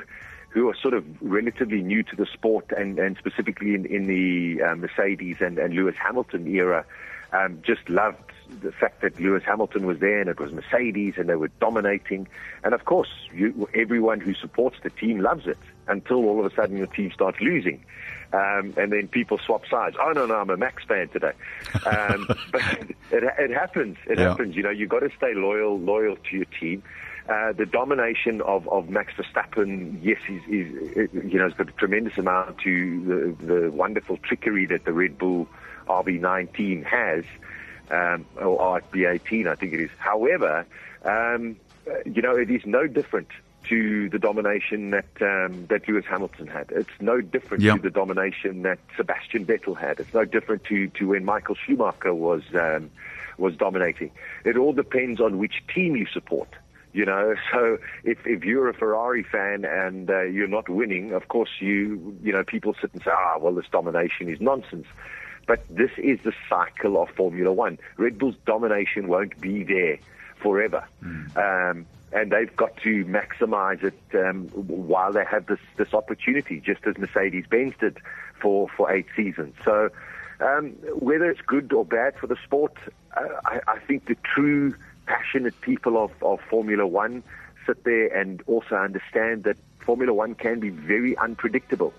who 0.49 0.69
are 0.69 0.75
sort 0.75 0.93
of 0.93 1.03
relatively 1.21 1.81
new 1.81 2.01
to 2.03 2.15
the 2.15 2.25
sport 2.25 2.71
and 2.75 2.97
and 2.97 3.17
specifically 3.17 3.75
in 3.75 3.85
in 3.85 4.07
the 4.07 4.63
uh, 4.63 4.75
Mercedes 4.75 5.37
and 5.41 5.57
and 5.59 5.73
Lewis 5.73 5.95
Hamilton 5.97 6.47
era, 6.47 6.85
um, 7.33 7.61
just 7.63 7.87
loved 7.89 8.31
the 8.61 8.71
fact 8.71 9.01
that 9.01 9.19
Lewis 9.19 9.43
Hamilton 9.45 9.85
was 9.85 9.99
there 9.99 10.19
and 10.21 10.29
it 10.29 10.39
was 10.39 10.51
Mercedes 10.51 11.15
and 11.17 11.27
they 11.29 11.35
were 11.35 11.49
dominating, 11.59 12.27
and 12.63 12.73
of 12.73 12.85
course 12.85 13.09
you, 13.33 13.67
everyone 13.73 14.19
who 14.19 14.33
supports 14.33 14.77
the 14.83 14.89
team 14.89 15.19
loves 15.19 15.47
it 15.47 15.57
until 15.87 16.17
all 16.25 16.39
of 16.43 16.51
a 16.51 16.55
sudden 16.55 16.77
your 16.77 16.87
team 16.87 17.11
starts 17.13 17.39
losing. 17.41 17.83
Um, 18.33 18.73
and 18.75 18.91
then 18.91 19.07
people 19.07 19.37
swap 19.37 19.63
sides. 19.69 19.95
Oh 20.01 20.11
no, 20.11 20.25
no, 20.25 20.35
I'm 20.35 20.49
a 20.49 20.57
Max 20.57 20.83
fan 20.83 21.07
today. 21.09 21.31
Um, 21.85 22.27
but 22.51 22.61
it, 23.11 23.23
it 23.39 23.51
happens. 23.51 23.97
It 24.07 24.17
Yeah. 24.19 24.29
happens. 24.29 24.55
You 24.55 24.63
know, 24.63 24.71
you've 24.71 24.89
got 24.89 24.99
to 25.01 25.09
stay 25.15 25.33
loyal, 25.35 25.79
loyal 25.79 26.17
to 26.17 26.35
your 26.35 26.45
team. 26.59 26.83
Uh, 27.29 27.53
the 27.53 27.65
domination 27.65 28.41
of, 28.41 28.67
of 28.69 28.89
Max 28.89 29.13
Verstappen, 29.13 29.97
yes, 30.01 30.19
is, 30.29 30.41
is 30.47 31.09
you 31.31 31.39
know, 31.39 31.45
has 31.45 31.53
got 31.53 31.69
a 31.69 31.71
tremendous 31.71 32.17
amount 32.17 32.57
to 32.59 33.35
the, 33.39 33.45
the 33.45 33.71
wonderful 33.71 34.17
trickery 34.17 34.65
that 34.67 34.85
the 34.85 34.93
Red 34.93 35.17
Bull 35.17 35.47
RB19 35.87 36.83
has, 36.85 37.23
um, 37.91 38.25
or 38.37 38.79
RB18, 38.81 39.47
I 39.47 39.55
think 39.55 39.73
it 39.73 39.79
is. 39.81 39.89
However, 39.97 40.65
um, 41.03 41.55
you 42.05 42.21
know, 42.21 42.35
it 42.35 42.49
is 42.49 42.61
no 42.65 42.87
different 42.87 43.27
to 43.69 44.09
the 44.09 44.19
domination 44.19 44.91
that 44.91 45.07
um, 45.21 45.65
that 45.67 45.87
Lewis 45.87 46.05
Hamilton 46.07 46.47
had. 46.47 46.67
It's 46.71 46.89
no 46.99 47.19
different 47.21 47.63
Yeah. 47.63 47.75
to 47.75 47.81
the 47.81 47.89
domination 47.89 48.61
that 48.61 48.77
Sebastian 48.95 49.45
Vettel 49.45 49.75
had. 49.77 49.99
It's 49.99 50.13
no 50.13 50.23
different 50.25 50.63
to, 50.65 50.87
to 50.89 51.07
when 51.09 51.25
Michael 51.25 51.55
Schumacher 51.55 52.13
was 52.13 52.43
um, 52.53 52.91
was 53.37 53.55
dominating. 53.55 54.11
It 54.43 54.55
all 54.57 54.73
depends 54.73 55.19
on 55.19 55.37
which 55.39 55.63
team 55.73 55.95
you 55.95 56.05
support. 56.05 56.49
You 56.93 57.05
know, 57.05 57.35
so 57.51 57.77
if 58.03 58.19
if 58.25 58.43
you're 58.43 58.69
a 58.69 58.73
Ferrari 58.73 59.23
fan 59.23 59.65
and 59.65 60.09
uh, 60.09 60.21
you're 60.21 60.47
not 60.47 60.69
winning, 60.69 61.11
of 61.13 61.27
course 61.27 61.49
you 61.59 62.15
you 62.23 62.31
know 62.31 62.43
people 62.43 62.75
sit 62.79 62.93
and 62.93 63.01
say, 63.03 63.11
ah, 63.11 63.37
well, 63.39 63.53
this 63.55 63.65
domination 63.71 64.29
is 64.29 64.39
nonsense. 64.39 64.87
But 65.47 65.63
this 65.69 65.91
is 65.97 66.19
the 66.23 66.33
cycle 66.49 67.01
of 67.01 67.09
Formula 67.09 67.51
One. 67.51 67.77
Red 67.97 68.17
Bull's 68.17 68.35
domination 68.45 69.07
won't 69.07 69.39
be 69.39 69.63
there 69.63 69.99
forever. 70.41 70.85
Um, 71.35 71.85
and 72.11 72.31
they've 72.31 72.55
got 72.55 72.77
to 72.77 73.05
maximize 73.05 73.83
it 73.83 73.99
um, 74.13 74.47
while 74.49 75.11
they 75.11 75.25
have 75.25 75.47
this, 75.47 75.59
this 75.75 75.93
opportunity, 75.93 76.61
just 76.61 76.85
as 76.87 76.97
Mercedes-Benz 76.97 77.73
did 77.79 77.97
for, 78.41 78.69
for 78.69 78.91
eight 78.91 79.07
seasons. 79.15 79.53
So 79.63 79.89
um, 80.39 80.69
whether 80.93 81.29
it's 81.29 81.41
good 81.41 81.73
or 81.73 81.85
bad 81.85 82.15
for 82.17 82.27
the 82.27 82.37
sport, 82.43 82.73
uh, 83.17 83.21
I, 83.43 83.59
I 83.67 83.79
think 83.79 84.05
the 84.05 84.15
true 84.23 84.75
passionate 85.07 85.59
people 85.61 86.01
of, 86.01 86.11
of 86.23 86.39
Formula 86.49 86.87
One 86.87 87.21
sit 87.65 87.83
there 87.83 88.07
and 88.15 88.41
also 88.47 88.75
understand 88.75 89.43
that 89.43 89.57
Formula 89.79 90.13
One 90.13 90.35
can 90.35 90.59
be 90.59 90.69
very 90.69 91.17
unpredictable 91.17 91.93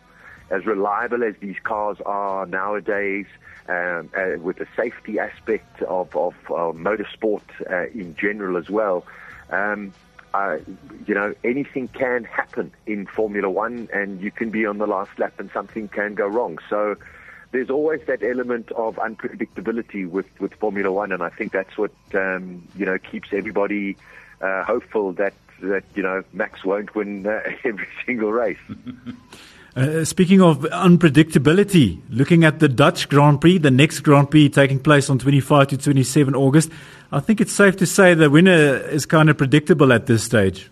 as 0.51 0.67
reliable 0.67 1.25
as 1.25 1.35
these 1.41 1.57
cars 1.63 1.99
are 2.07 2.47
nowadays, 2.47 3.27
um, 3.69 4.11
uh, 4.17 4.39
with 4.41 4.59
the 4.59 4.67
safety 4.77 5.19
aspect 5.19 5.83
of, 5.83 6.15
of 6.17 6.35
uh, 6.49 6.73
motorsport 6.73 7.43
uh, 7.71 7.89
in 7.89 8.15
general 8.17 8.57
as 8.57 8.71
well, 8.71 9.05
um, 9.51 9.93
you 11.07 11.15
know, 11.15 11.35
anything 11.45 11.89
can 11.89 12.25
happen 12.25 12.71
in 12.87 13.07
Formula 13.07 13.49
One, 13.49 13.89
and 13.93 14.21
you 14.21 14.31
can 14.31 14.51
be 14.51 14.67
on 14.67 14.79
the 14.79 14.87
last 14.87 15.19
lap 15.19 15.35
and 15.39 15.51
something 15.53 15.89
can 15.89 16.15
go 16.15 16.27
wrong. 16.27 16.59
So 16.69 16.97
there's 17.53 17.71
always 17.71 18.03
that 18.07 18.23
element 18.23 18.71
of 18.73 18.97
unpredictability 18.97 20.09
with, 20.09 20.27
with 20.41 20.53
Formula 20.55 20.93
One, 20.93 21.13
and 21.13 21.23
I 21.23 21.31
think 21.31 21.53
that's 21.53 21.79
what 21.79 21.93
um, 22.15 22.67
you 22.77 22.85
know 22.85 22.99
keeps 22.99 23.29
everybody 23.33 23.97
uh, 24.41 24.65
hopeful 24.65 25.13
that 25.15 25.35
that 25.63 25.85
you 25.95 26.03
know 26.03 26.23
Max 26.33 26.65
won't 26.65 26.95
win 26.95 27.27
uh, 27.27 27.41
every 27.65 27.89
single 28.05 28.33
race. 28.33 28.59
Uh, 29.77 30.07
speaking 30.07 30.41
of 30.41 30.61
unpredictability, 30.61 32.01
looking 32.09 32.45
at 32.45 32.61
the 32.61 32.69
Dutch 32.69 33.11
Grand 33.11 33.43
Prix, 33.43 33.59
the 33.59 33.71
next 33.71 34.01
Grand 34.01 34.31
Prix 34.31 34.49
taking 34.49 34.79
place 34.79 35.11
on 35.11 35.19
25 35.19 35.69
to 35.69 35.77
27 35.77 36.35
August, 36.35 36.71
I 37.13 37.21
think 37.21 37.43
it's 37.43 37.53
safe 37.53 37.77
to 37.77 37.87
say 37.87 38.15
the 38.15 38.31
winner 38.31 38.79
is 38.79 39.05
kind 39.05 39.29
of 39.29 39.37
predictable 39.37 39.93
at 39.93 40.07
this 40.07 40.25
stage. 40.25 40.71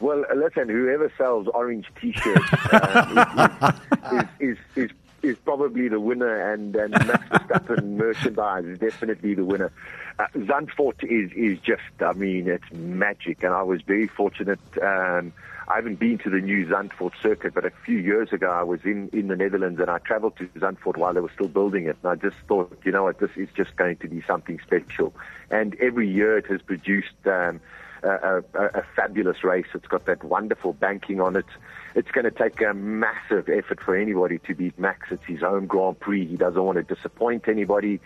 Well, 0.00 0.22
listen, 0.36 0.68
whoever 0.68 1.10
sells 1.16 1.48
orange 1.48 1.86
T-shirts 1.98 2.44
um, 2.72 3.80
is, 4.12 4.24
is, 4.38 4.58
is, 4.58 4.58
is, 4.76 4.90
is 5.22 5.36
probably 5.38 5.88
the 5.88 5.98
winner, 5.98 6.52
and, 6.52 6.76
and 6.76 6.92
Max 6.92 7.26
Verstappen 7.30 7.84
merchandise 7.96 8.66
is 8.66 8.78
definitely 8.78 9.32
the 9.32 9.46
winner. 9.46 9.72
Uh, 10.18 10.26
Zandvoort 10.36 11.02
is, 11.04 11.32
is 11.32 11.58
just, 11.60 11.82
I 12.00 12.12
mean, 12.12 12.48
it's 12.48 12.70
magic, 12.70 13.42
and 13.42 13.54
I 13.54 13.62
was 13.62 13.80
very 13.80 14.08
fortunate. 14.08 14.60
Um, 14.82 15.32
I 15.68 15.76
haven't 15.76 15.98
been 15.98 16.16
to 16.18 16.30
the 16.30 16.40
new 16.40 16.66
Zandvoort 16.66 17.12
circuit, 17.22 17.52
but 17.52 17.66
a 17.66 17.70
few 17.84 17.98
years 17.98 18.32
ago 18.32 18.50
I 18.50 18.62
was 18.62 18.80
in, 18.84 19.10
in 19.12 19.28
the 19.28 19.36
Netherlands 19.36 19.78
and 19.78 19.90
I 19.90 19.98
traveled 19.98 20.36
to 20.38 20.46
Zandvoort 20.58 20.96
while 20.96 21.12
they 21.12 21.20
were 21.20 21.30
still 21.34 21.48
building 21.48 21.86
it. 21.86 21.98
And 22.02 22.10
I 22.10 22.14
just 22.14 22.36
thought, 22.48 22.74
you 22.84 22.92
know 22.92 23.04
what, 23.04 23.18
this 23.18 23.30
is 23.36 23.48
just 23.54 23.76
going 23.76 23.96
to 23.96 24.08
be 24.08 24.22
something 24.26 24.58
special. 24.66 25.14
And 25.50 25.76
every 25.78 26.10
year 26.10 26.38
it 26.38 26.46
has 26.46 26.62
produced 26.62 27.14
um, 27.26 27.60
a, 28.02 28.08
a, 28.08 28.42
a 28.54 28.84
fabulous 28.96 29.44
race. 29.44 29.66
It's 29.74 29.86
got 29.86 30.06
that 30.06 30.24
wonderful 30.24 30.72
banking 30.72 31.20
on 31.20 31.36
it. 31.36 31.46
It's 31.94 32.10
going 32.12 32.24
to 32.24 32.30
take 32.30 32.62
a 32.62 32.72
massive 32.72 33.50
effort 33.50 33.80
for 33.84 33.94
anybody 33.94 34.38
to 34.46 34.54
beat 34.54 34.78
Max. 34.78 35.08
It's 35.10 35.24
his 35.26 35.42
own 35.42 35.66
Grand 35.66 36.00
Prix. 36.00 36.26
He 36.26 36.36
doesn't 36.36 36.62
want 36.62 36.76
to 36.76 36.94
disappoint 36.94 37.46
anybody. 37.46 38.00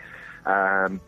Um, 0.45 0.99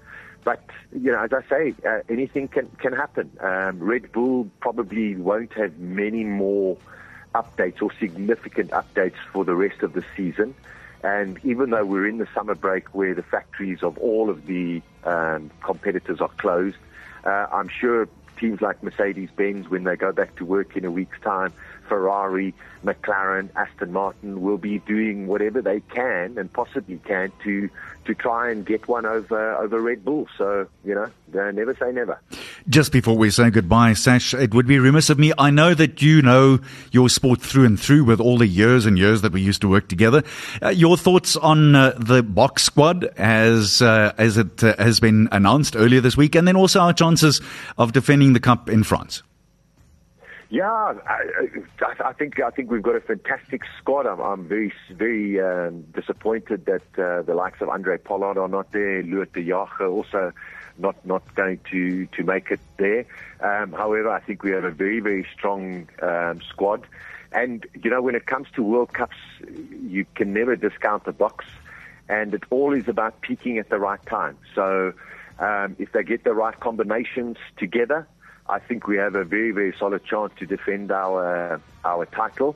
but 0.45 0.63
you 0.93 1.11
know, 1.11 1.21
as 1.21 1.33
I 1.33 1.41
say, 1.49 1.73
uh, 1.85 2.01
anything 2.07 2.47
can 2.47 2.69
can 2.77 2.93
happen. 2.93 3.29
Um, 3.41 3.79
Red 3.79 4.13
Bull 4.13 4.47
probably 4.61 5.15
won't 5.17 5.51
have 5.53 5.77
many 5.79 6.23
more 6.23 6.77
updates 7.33 7.81
or 7.81 7.91
significant 7.99 8.69
updates 8.71 9.17
for 9.33 9.43
the 9.43 9.55
rest 9.55 9.81
of 9.81 9.91
the 9.91 10.05
season. 10.15 10.55
And 11.03 11.39
even 11.43 11.71
though 11.71 11.83
we're 11.83 12.07
in 12.07 12.19
the 12.19 12.27
summer 12.33 12.55
break 12.55 12.95
where 12.95 13.13
the 13.13 13.23
factories 13.23 13.83
of 13.83 13.97
all 13.97 14.29
of 14.29 14.45
the 14.45 14.81
um, 15.03 15.51
competitors 15.61 16.21
are 16.21 16.29
closed, 16.37 16.77
uh, 17.25 17.47
I'm 17.51 17.67
sure 17.67 18.07
teams 18.39 18.61
like 18.61 18.81
Mercedes 18.81 19.29
Benz, 19.35 19.69
when 19.69 19.83
they 19.83 19.95
go 19.95 20.11
back 20.11 20.35
to 20.37 20.45
work 20.45 20.77
in 20.77 20.85
a 20.85 20.91
week's 20.91 21.19
time, 21.21 21.53
Ferrari, 21.87 22.53
McLaren, 22.83 23.49
Aston 23.55 23.91
Martin 23.91 24.41
will 24.41 24.57
be 24.57 24.79
doing 24.79 25.27
whatever 25.27 25.61
they 25.61 25.79
can 25.79 26.37
and 26.37 26.51
possibly 26.51 26.99
can 27.05 27.31
to 27.43 27.69
to 28.05 28.13
try 28.13 28.51
and 28.51 28.65
get 28.65 28.87
one 28.87 29.05
over 29.05 29.55
over 29.55 29.81
Red 29.81 30.05
Bull. 30.05 30.27
So 30.37 30.67
you 30.83 30.95
know, 30.95 31.09
never 31.33 31.75
say 31.75 31.91
never. 31.91 32.19
Just 32.69 32.91
before 32.91 33.17
we 33.17 33.29
say 33.31 33.49
goodbye, 33.49 33.93
Sash, 33.93 34.33
it 34.33 34.53
would 34.53 34.67
be 34.67 34.79
remiss 34.79 35.09
of 35.09 35.19
me. 35.19 35.33
I 35.37 35.49
know 35.49 35.73
that 35.73 36.01
you 36.01 36.21
know 36.21 36.59
your 36.91 37.09
sport 37.09 37.41
through 37.41 37.65
and 37.65 37.79
through 37.79 38.03
with 38.03 38.19
all 38.19 38.37
the 38.37 38.47
years 38.47 38.85
and 38.85 38.97
years 38.97 39.21
that 39.21 39.31
we 39.31 39.41
used 39.41 39.61
to 39.61 39.69
work 39.69 39.87
together. 39.87 40.23
Uh, 40.61 40.69
your 40.69 40.97
thoughts 40.97 41.35
on 41.35 41.75
uh, 41.75 41.93
the 41.97 42.21
box 42.23 42.63
squad 42.63 43.05
as 43.17 43.81
uh, 43.81 44.13
as 44.17 44.37
it 44.37 44.63
uh, 44.63 44.75
has 44.77 44.99
been 44.99 45.27
announced 45.31 45.75
earlier 45.75 46.01
this 46.01 46.15
week, 46.15 46.35
and 46.35 46.47
then 46.47 46.55
also 46.55 46.79
our 46.79 46.93
chances 46.93 47.41
of 47.77 47.93
defending 47.93 48.33
the 48.33 48.39
cup 48.39 48.69
in 48.69 48.83
France. 48.83 49.23
Yeah, 50.49 50.71
I, 50.71 51.23
I, 51.99 52.13
think 52.13 52.39
I 52.39 52.51
think 52.51 52.69
we've 52.69 52.83
got 52.83 52.95
a 52.95 53.01
fantastic 53.01 53.63
squad. 53.79 54.05
I'm, 54.05 54.19
I'm 54.19 54.47
very 54.47 54.71
very 54.91 55.41
um, 55.41 55.81
disappointed 55.93 56.65
that 56.65 57.03
uh, 57.03 57.23
the 57.23 57.33
likes 57.33 57.61
of 57.61 57.69
Andre 57.69 57.97
Pollard 57.97 58.37
are 58.37 58.47
not 58.47 58.71
there. 58.71 59.01
Lourt 59.03 59.33
de 59.33 59.41
Jager 59.41 59.87
also 59.87 60.31
not 60.77 61.03
not 61.05 61.23
going 61.35 61.59
to 61.71 62.05
to 62.07 62.23
make 62.23 62.51
it 62.51 62.59
there. 62.77 63.05
Um, 63.39 63.71
however, 63.71 64.09
I 64.09 64.19
think 64.19 64.43
we 64.43 64.51
have 64.51 64.63
a 64.63 64.71
very 64.71 64.99
very 64.99 65.27
strong 65.33 65.89
um, 66.01 66.41
squad. 66.41 66.85
And 67.31 67.65
you 67.83 67.89
know, 67.89 68.01
when 68.01 68.15
it 68.15 68.27
comes 68.27 68.47
to 68.55 68.63
World 68.63 68.93
Cups, 68.93 69.17
you 69.81 70.05
can 70.15 70.31
never 70.31 70.55
discount 70.55 71.05
the 71.05 71.11
box, 71.11 71.45
and 72.07 72.33
it 72.33 72.43
all 72.49 72.73
is 72.73 72.87
about 72.87 73.21
peaking 73.21 73.57
at 73.57 73.69
the 73.69 73.79
right 73.79 74.03
time. 74.05 74.37
So, 74.53 74.93
um, 75.39 75.75
if 75.79 75.91
they 75.91 76.03
get 76.03 76.23
the 76.23 76.33
right 76.33 76.57
combinations 76.59 77.37
together, 77.57 78.07
I 78.47 78.59
think 78.59 78.87
we 78.87 78.97
have 78.97 79.15
a 79.15 79.23
very, 79.23 79.51
very 79.51 79.73
solid 79.77 80.03
chance 80.05 80.33
to 80.39 80.45
defend 80.45 80.91
our 80.91 81.61
our 81.83 82.05
title. 82.05 82.55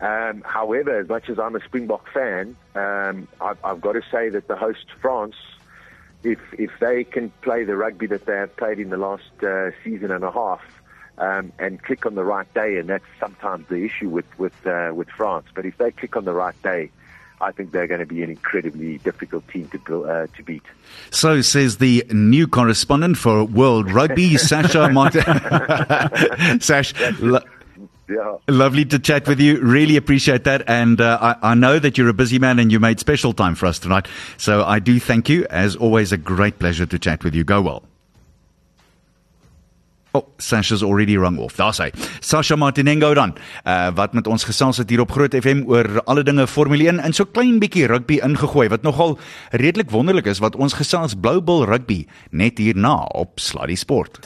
Um, 0.00 0.42
however, 0.44 0.98
as 0.98 1.08
much 1.08 1.28
as 1.28 1.38
I'm 1.38 1.56
a 1.56 1.60
Springbok 1.64 2.08
fan, 2.12 2.56
um, 2.74 3.28
I've, 3.40 3.58
I've, 3.64 3.80
got 3.80 3.92
to 3.92 4.02
say 4.10 4.28
that 4.28 4.48
the 4.48 4.56
host 4.56 4.86
France, 5.00 5.36
if 6.22 6.38
if 6.52 6.70
they 6.80 7.04
can 7.04 7.30
play 7.42 7.64
the 7.64 7.76
rugby 7.76 8.06
that 8.08 8.26
they 8.26 8.36
have 8.36 8.56
played 8.56 8.78
in 8.78 8.90
the 8.90 8.96
last 8.96 9.42
uh, 9.42 9.70
season 9.82 10.10
and 10.10 10.24
a 10.24 10.30
half, 10.30 10.62
um, 11.18 11.52
and 11.58 11.82
click 11.82 12.06
on 12.06 12.14
the 12.14 12.24
right 12.24 12.52
day, 12.54 12.78
and 12.78 12.88
that's 12.88 13.04
sometimes 13.18 13.66
the 13.68 13.84
issue 13.84 14.08
with 14.08 14.26
with 14.38 14.66
uh, 14.66 14.92
with 14.94 15.08
France. 15.08 15.46
But 15.54 15.64
if 15.64 15.78
they 15.78 15.90
click 15.90 16.16
on 16.16 16.24
the 16.24 16.34
right 16.34 16.60
day, 16.62 16.90
I 17.44 17.52
think 17.52 17.72
they're 17.72 17.86
going 17.86 18.00
to 18.00 18.06
be 18.06 18.22
an 18.22 18.30
incredibly 18.30 18.98
difficult 18.98 19.46
team 19.48 19.68
to 19.68 20.04
uh, 20.04 20.26
to 20.36 20.42
beat. 20.42 20.62
So 21.10 21.42
says 21.42 21.76
the 21.76 22.04
new 22.10 22.46
correspondent 22.46 23.18
for 23.18 23.44
World 23.44 23.90
Rugby, 23.90 24.36
Sasha 24.48 24.88
Monte. 24.88 25.20
Sash. 26.60 26.94
Lo- 27.20 27.40
yeah. 28.08 28.36
Lovely 28.48 28.84
to 28.86 28.98
chat 28.98 29.26
with 29.26 29.40
you. 29.40 29.60
Really 29.60 29.96
appreciate 29.96 30.44
that. 30.44 30.62
And 30.68 31.00
uh, 31.00 31.36
I, 31.42 31.52
I 31.52 31.54
know 31.54 31.78
that 31.78 31.96
you're 31.96 32.08
a 32.08 32.14
busy 32.14 32.38
man 32.38 32.58
and 32.58 32.70
you 32.70 32.78
made 32.78 33.00
special 33.00 33.32
time 33.32 33.54
for 33.54 33.66
us 33.66 33.78
tonight. 33.78 34.08
So 34.36 34.62
I 34.64 34.78
do 34.78 35.00
thank 35.00 35.28
you. 35.28 35.46
As 35.48 35.74
always, 35.74 36.12
a 36.12 36.18
great 36.18 36.58
pleasure 36.58 36.86
to 36.86 36.98
chat 36.98 37.24
with 37.24 37.34
you. 37.34 37.44
Go 37.44 37.62
well. 37.62 37.82
Oh, 40.14 40.22
Sasha's 40.38 40.82
already 40.82 41.16
rung 41.18 41.38
off. 41.42 41.56
Daar's 41.58 41.80
hy. 41.82 41.88
Sasha 42.22 42.54
Martinengo 42.56 43.14
dan. 43.18 43.34
Uh 43.66 43.90
wat 43.94 44.14
met 44.14 44.26
ons 44.30 44.44
gesels 44.46 44.78
het 44.78 44.90
hier 44.90 45.00
op 45.02 45.10
Groot 45.10 45.34
FM 45.34 45.64
oor 45.66 45.88
alle 46.06 46.22
dinge 46.22 46.46
Formule 46.46 46.86
1 46.86 47.00
en 47.02 47.12
so 47.12 47.26
klein 47.26 47.58
bietjie 47.58 47.88
rugby 47.90 48.20
ingegooi 48.22 48.68
wat 48.70 48.86
nogal 48.86 49.18
redelik 49.50 49.90
wonderlik 49.90 50.30
is 50.30 50.38
wat 50.38 50.54
ons 50.54 50.76
gesels 50.78 51.16
Blue 51.18 51.42
Bull 51.42 51.66
rugby 51.66 52.04
net 52.30 52.62
hierna 52.62 52.94
op 53.10 53.42
Sluddy 53.42 53.74
Sport. 53.74 54.20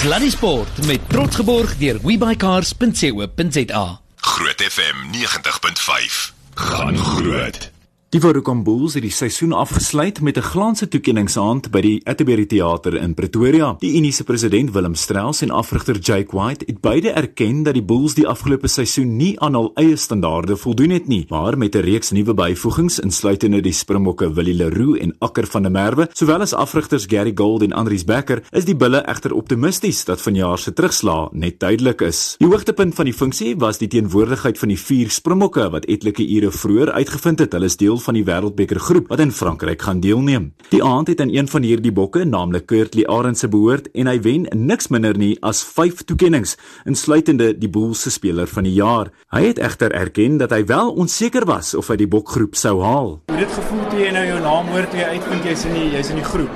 Sluddy 0.00 0.30
Sport 0.32 0.86
met 0.86 1.04
trots 1.12 1.36
geborg 1.36 1.76
deur 1.76 2.00
webycars.co.za. 2.00 3.84
Groot 4.16 4.64
FM 4.64 5.12
90.5. 5.12 6.32
Gaan 6.54 6.96
groot. 6.96 7.69
Die 8.10 8.18
Vodacom 8.18 8.64
Bulls 8.66 8.96
het 8.96 9.04
die 9.04 9.12
seisoen 9.14 9.52
afgesluit 9.54 10.16
met 10.20 10.36
'n 10.36 10.42
glanse 10.42 10.88
toekenningsaand 10.88 11.70
by 11.70 11.80
die 11.80 12.00
Atterbury 12.04 12.46
Theater 12.46 12.94
in 12.94 13.14
Pretoria. 13.14 13.76
Die 13.78 13.96
Unie 13.96 14.12
se 14.12 14.24
president 14.24 14.72
Willem 14.72 14.94
Strauss 14.94 15.42
en 15.42 15.50
afrigter 15.50 15.98
Jake 15.98 16.36
White 16.36 16.64
het 16.66 16.80
beide 16.80 17.10
erken 17.10 17.62
dat 17.62 17.74
die 17.74 17.82
Bulls 17.82 18.14
die 18.14 18.26
afgelope 18.26 18.68
seisoen 18.68 19.16
nie 19.16 19.40
aan 19.40 19.54
hul 19.54 19.70
eie 19.74 19.96
standaarde 19.96 20.56
voldoen 20.56 20.90
het 20.90 21.06
nie, 21.06 21.26
maar 21.28 21.58
met 21.58 21.74
'n 21.76 21.78
reeks 21.78 22.10
nuwe 22.10 22.34
byvoegings 22.34 22.98
insluitende 22.98 23.60
die 23.60 23.72
Springbokke 23.72 24.32
Willie 24.34 24.54
Leroux 24.54 24.98
en 24.98 25.14
Akker 25.18 25.46
van 25.46 25.62
der 25.62 25.70
Merwe, 25.70 26.08
sowel 26.12 26.40
as 26.40 26.52
afrigters 26.52 27.06
Gary 27.06 27.32
Gold 27.34 27.62
en 27.62 27.72
Andries 27.72 28.04
Becker, 28.04 28.42
is 28.50 28.64
die 28.64 28.76
bulle 28.76 29.06
egter 29.06 29.32
optimisties 29.32 30.04
dat 30.04 30.20
vanjaar 30.20 30.58
se 30.58 30.72
terugslag 30.72 31.32
net 31.32 31.60
duidelik 31.60 32.00
is. 32.00 32.34
Die 32.38 32.48
hoogtepunt 32.48 32.94
van 32.94 33.04
die 33.04 33.14
funksie 33.14 33.56
was 33.56 33.78
die 33.78 33.88
teenwoordigheid 33.88 34.58
van 34.58 34.68
die 34.68 34.78
vier 34.78 35.10
Springbokke 35.10 35.70
wat 35.70 35.84
etlike 35.84 36.28
ure 36.28 36.50
vroeër 36.50 36.90
uitgevind 36.90 37.38
het. 37.38 37.52
Hulle 37.52 37.64
is 37.64 37.76
deel 37.76 37.98
van 38.00 38.16
die 38.16 38.24
Wêreldbeker 38.24 38.80
groep 38.80 39.08
wat 39.12 39.20
in 39.20 39.32
Frankryk 39.32 39.82
gaan 39.82 40.00
deelneem. 40.00 40.50
Die 40.70 40.82
aand 40.84 41.08
het 41.08 41.20
aan 41.20 41.32
een 41.34 41.48
van 41.48 41.62
hierdie 41.62 41.92
bokke, 41.92 42.24
naamlik 42.24 42.66
Kurtley 42.66 43.06
Arendse 43.06 43.48
behoort 43.48 43.90
en 43.94 44.10
hy 44.10 44.16
wen 44.24 44.46
niks 44.56 44.88
minder 44.88 45.16
nie 45.18 45.36
as 45.46 45.62
5 45.64 46.04
toekenninge, 46.08 46.56
insluitende 46.88 47.52
die 47.58 47.68
Bulls 47.68 48.02
se 48.02 48.10
speler 48.10 48.48
van 48.50 48.64
die 48.68 48.74
jaar. 48.76 49.12
Hy 49.34 49.44
het 49.50 49.58
egter 49.58 49.92
erken 49.92 50.38
dat 50.40 50.50
hy 50.50 50.64
wel 50.66 50.92
onseker 50.92 51.46
was 51.46 51.74
of 51.74 51.88
hy 51.92 51.96
die 52.00 52.10
bokgroep 52.10 52.56
sou 52.56 52.80
haal. 52.82 53.16
Hoe 53.30 53.40
dit 53.40 53.56
gevoel 53.58 53.86
toe 53.90 54.00
jy 54.00 54.12
nou 54.16 54.26
jou 54.26 54.40
naam 54.44 54.70
hoor 54.74 54.88
toe 54.90 55.00
jy 55.00 55.08
uitvind 55.16 55.50
jy's 55.50 55.64
in 55.68 55.76
die 55.78 55.88
jy's 55.96 56.10
in 56.10 56.20
die 56.22 56.28
groep? 56.32 56.52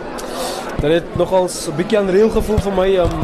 Dit 0.81 0.91
het 0.93 1.17
nogals 1.17 1.69
'n 1.69 1.77
bietjie 1.77 1.99
aanreël 1.99 2.31
gevoel 2.31 2.61
vir 2.61 2.73
my. 2.73 2.89
Um, 2.97 3.19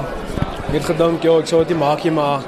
ek 0.69 0.73
het 0.73 0.85
gedink 0.85 1.23
ja, 1.23 1.39
ek 1.39 1.47
sou 1.47 1.65
dit 1.65 1.79
maak 1.79 2.05
jy 2.05 2.11
maar 2.11 2.45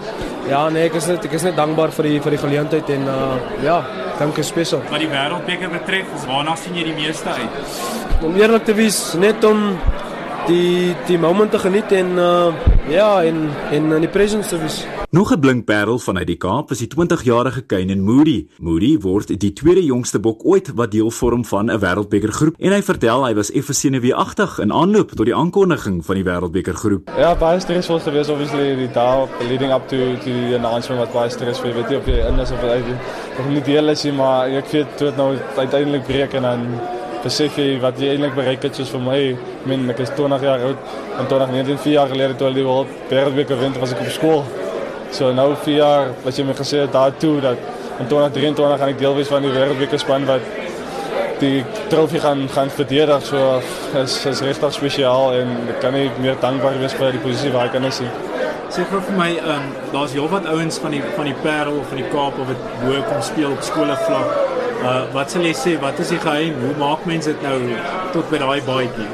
ja, 0.48 0.62
nee, 0.72 0.86
ek 0.88 0.96
is 1.00 1.08
net 1.10 1.26
ek 1.28 1.36
is 1.38 1.46
net 1.48 1.58
dankbaar 1.58 1.92
vir 1.96 2.08
die 2.10 2.20
vir 2.24 2.36
die 2.36 2.42
geleentheid 2.44 2.92
en 2.96 3.08
uh, 3.10 3.36
ja, 3.64 3.78
dink 4.18 4.38
is 4.42 4.50
spesiaal. 4.52 4.82
Wat 4.90 5.02
die 5.02 5.10
wêreldbeker 5.10 5.72
betref, 5.72 6.14
waarna 6.28 6.56
sien 6.60 6.78
jy 6.78 6.86
die 6.90 6.96
meeste 6.98 7.34
uit? 7.36 7.76
Om 8.22 8.38
eerlik 8.38 8.66
te 8.68 8.76
wees, 8.78 9.00
net 9.18 9.44
om 9.44 9.72
die 10.46 10.94
die 11.06 11.18
oomblik 11.22 11.50
te 11.50 11.58
geniet 11.62 11.92
en 11.92 12.16
uh, 12.18 12.52
ja, 12.90 13.22
en 13.22 13.48
en 13.70 13.92
in 13.92 14.04
die 14.06 14.10
presence 14.10 14.48
te 14.48 14.58
wees. 14.58 14.82
Nog 15.10 15.32
'n 15.32 15.40
blink 15.40 15.64
parel 15.64 15.98
vanuit 15.98 16.26
die 16.26 16.36
Kaap 16.36 16.70
is 16.70 16.78
die 16.78 16.88
20-jarige 16.88 17.62
Kane 17.66 17.96
Moody. 17.96 18.48
Moody 18.58 18.98
word 18.98 19.40
die 19.40 19.52
tweede 19.52 19.84
jongste 19.84 20.18
bok 20.18 20.44
ooit 20.44 20.72
wat 20.74 20.90
deel 20.90 21.10
vorm 21.10 21.44
van 21.44 21.70
'n 21.70 21.78
Wêreldbeker 21.78 22.32
groep 22.32 22.54
en 22.58 22.72
hy 22.72 22.82
vertel 22.82 23.24
hy 23.24 23.34
was 23.34 23.50
effe 23.50 23.72
senuweeagtig 23.72 24.58
in 24.58 24.72
aanloop 24.72 25.10
tot 25.10 25.26
die 25.26 25.34
aankondiging 25.34 26.04
van 26.04 26.14
die 26.14 26.24
Wêreldbeker 26.24 26.74
groep. 26.74 27.10
Ja, 27.18 27.34
baie 27.34 27.60
stressvol 27.60 28.00
geweest 28.00 28.30
obviously 28.30 28.76
die 28.76 28.92
dag 28.92 29.28
leading 29.40 29.72
up 29.72 29.88
to 29.88 29.96
to 30.24 30.30
the 30.30 30.56
announcement 30.56 31.00
wat 31.00 31.12
baie 31.12 31.30
stressvol 31.30 31.72
weet 31.72 31.90
jy 31.90 31.96
of 31.96 32.06
jy 32.06 32.26
in 32.28 32.40
is 32.40 32.50
of 32.50 32.62
uit. 32.62 32.84
Ek 33.38 33.48
moet 33.50 33.64
deel 33.64 33.88
is 33.88 34.04
maar 34.12 34.48
ek 34.48 34.72
weet 34.72 34.98
dit 34.98 35.16
nou 35.16 35.36
uiteindelik 35.56 36.04
breek 36.06 36.32
en 36.32 36.42
dan 36.42 36.66
besef 37.22 37.58
jy 37.58 37.76
wat 37.82 38.00
jy 38.00 38.14
eintlik 38.14 38.34
bereik 38.34 38.64
het 38.66 38.76
soos 38.76 38.90
vir 38.92 39.04
my. 39.04 39.20
Ek 39.34 39.68
meen 39.70 39.90
ek 39.90 40.02
is 40.04 40.14
20 40.16 40.42
jaar 40.48 40.66
oud 40.70 40.90
en 41.18 41.28
2019 41.30 41.78
4 41.84 41.96
jaar 41.98 42.10
gelede 42.10 42.36
toe 42.38 42.48
al 42.48 42.58
die 42.58 42.66
Wêreldbeker 43.12 43.60
wen 43.60 43.78
was 43.80 43.94
ek 43.94 44.02
op 44.04 44.10
skool. 44.16 44.44
So 45.12 45.32
nou 45.32 45.52
4 45.54 45.76
jaar 45.76 46.12
wat 46.24 46.36
jy 46.38 46.44
my 46.48 46.56
gesê 46.56 46.82
het 46.86 46.92
daartoe 46.92 47.40
dat 47.44 47.70
in 48.00 48.08
2023 48.08 48.78
gaan 48.78 48.92
ek 48.94 48.98
deel 48.98 49.14
wees 49.14 49.30
van 49.30 49.44
die 49.44 49.52
wêreldbeker 49.52 50.00
span 50.00 50.24
wat 50.26 50.46
die 51.42 51.64
trofee 51.92 52.20
gaan 52.22 52.46
gaan 52.54 52.70
verdedig. 52.70 53.26
So 53.26 53.60
is 54.00 54.16
is 54.26 54.42
regtig 54.46 54.74
spesiaal 54.74 55.34
en 55.40 55.52
ek 55.74 55.80
kan 55.84 55.94
nie 55.96 56.08
meer 56.22 56.38
dankbaar 56.40 56.78
wees 56.80 56.96
vir 56.98 57.12
die 57.16 57.22
posisie 57.24 57.52
waar 57.54 57.70
ek 57.70 57.78
in 57.80 57.90
is 57.90 58.00
nie. 58.04 58.12
Sê 58.72 58.86
gou 58.88 59.02
vir 59.04 59.18
my, 59.18 59.28
ehm 59.36 59.50
um, 59.58 59.70
daar's 59.92 60.14
heelwat 60.16 60.46
ouens 60.48 60.78
van 60.80 60.96
die 60.96 61.02
van 61.16 61.28
die 61.28 61.36
Parel 61.44 61.78
of 61.82 61.92
van 61.92 62.00
die 62.00 62.08
Kaap 62.14 62.38
of 62.40 62.48
wat 62.48 62.68
bo 62.80 63.02
kom 63.10 63.22
speel 63.22 63.52
op 63.52 63.66
skole 63.68 63.96
vlak. 64.06 64.61
Uh 64.82 65.02
wat 65.14 65.30
sal 65.30 65.44
jy 65.46 65.52
sê, 65.54 65.72
wat 65.78 65.98
is 66.02 66.08
die 66.10 66.18
geheim? 66.18 66.56
Hoe 66.58 66.72
maak 66.80 67.04
mense 67.06 67.30
dit 67.30 67.44
nou 67.46 67.58
tot 68.14 68.26
by 68.32 68.40
daai 68.42 68.58
baadjie? 68.66 69.06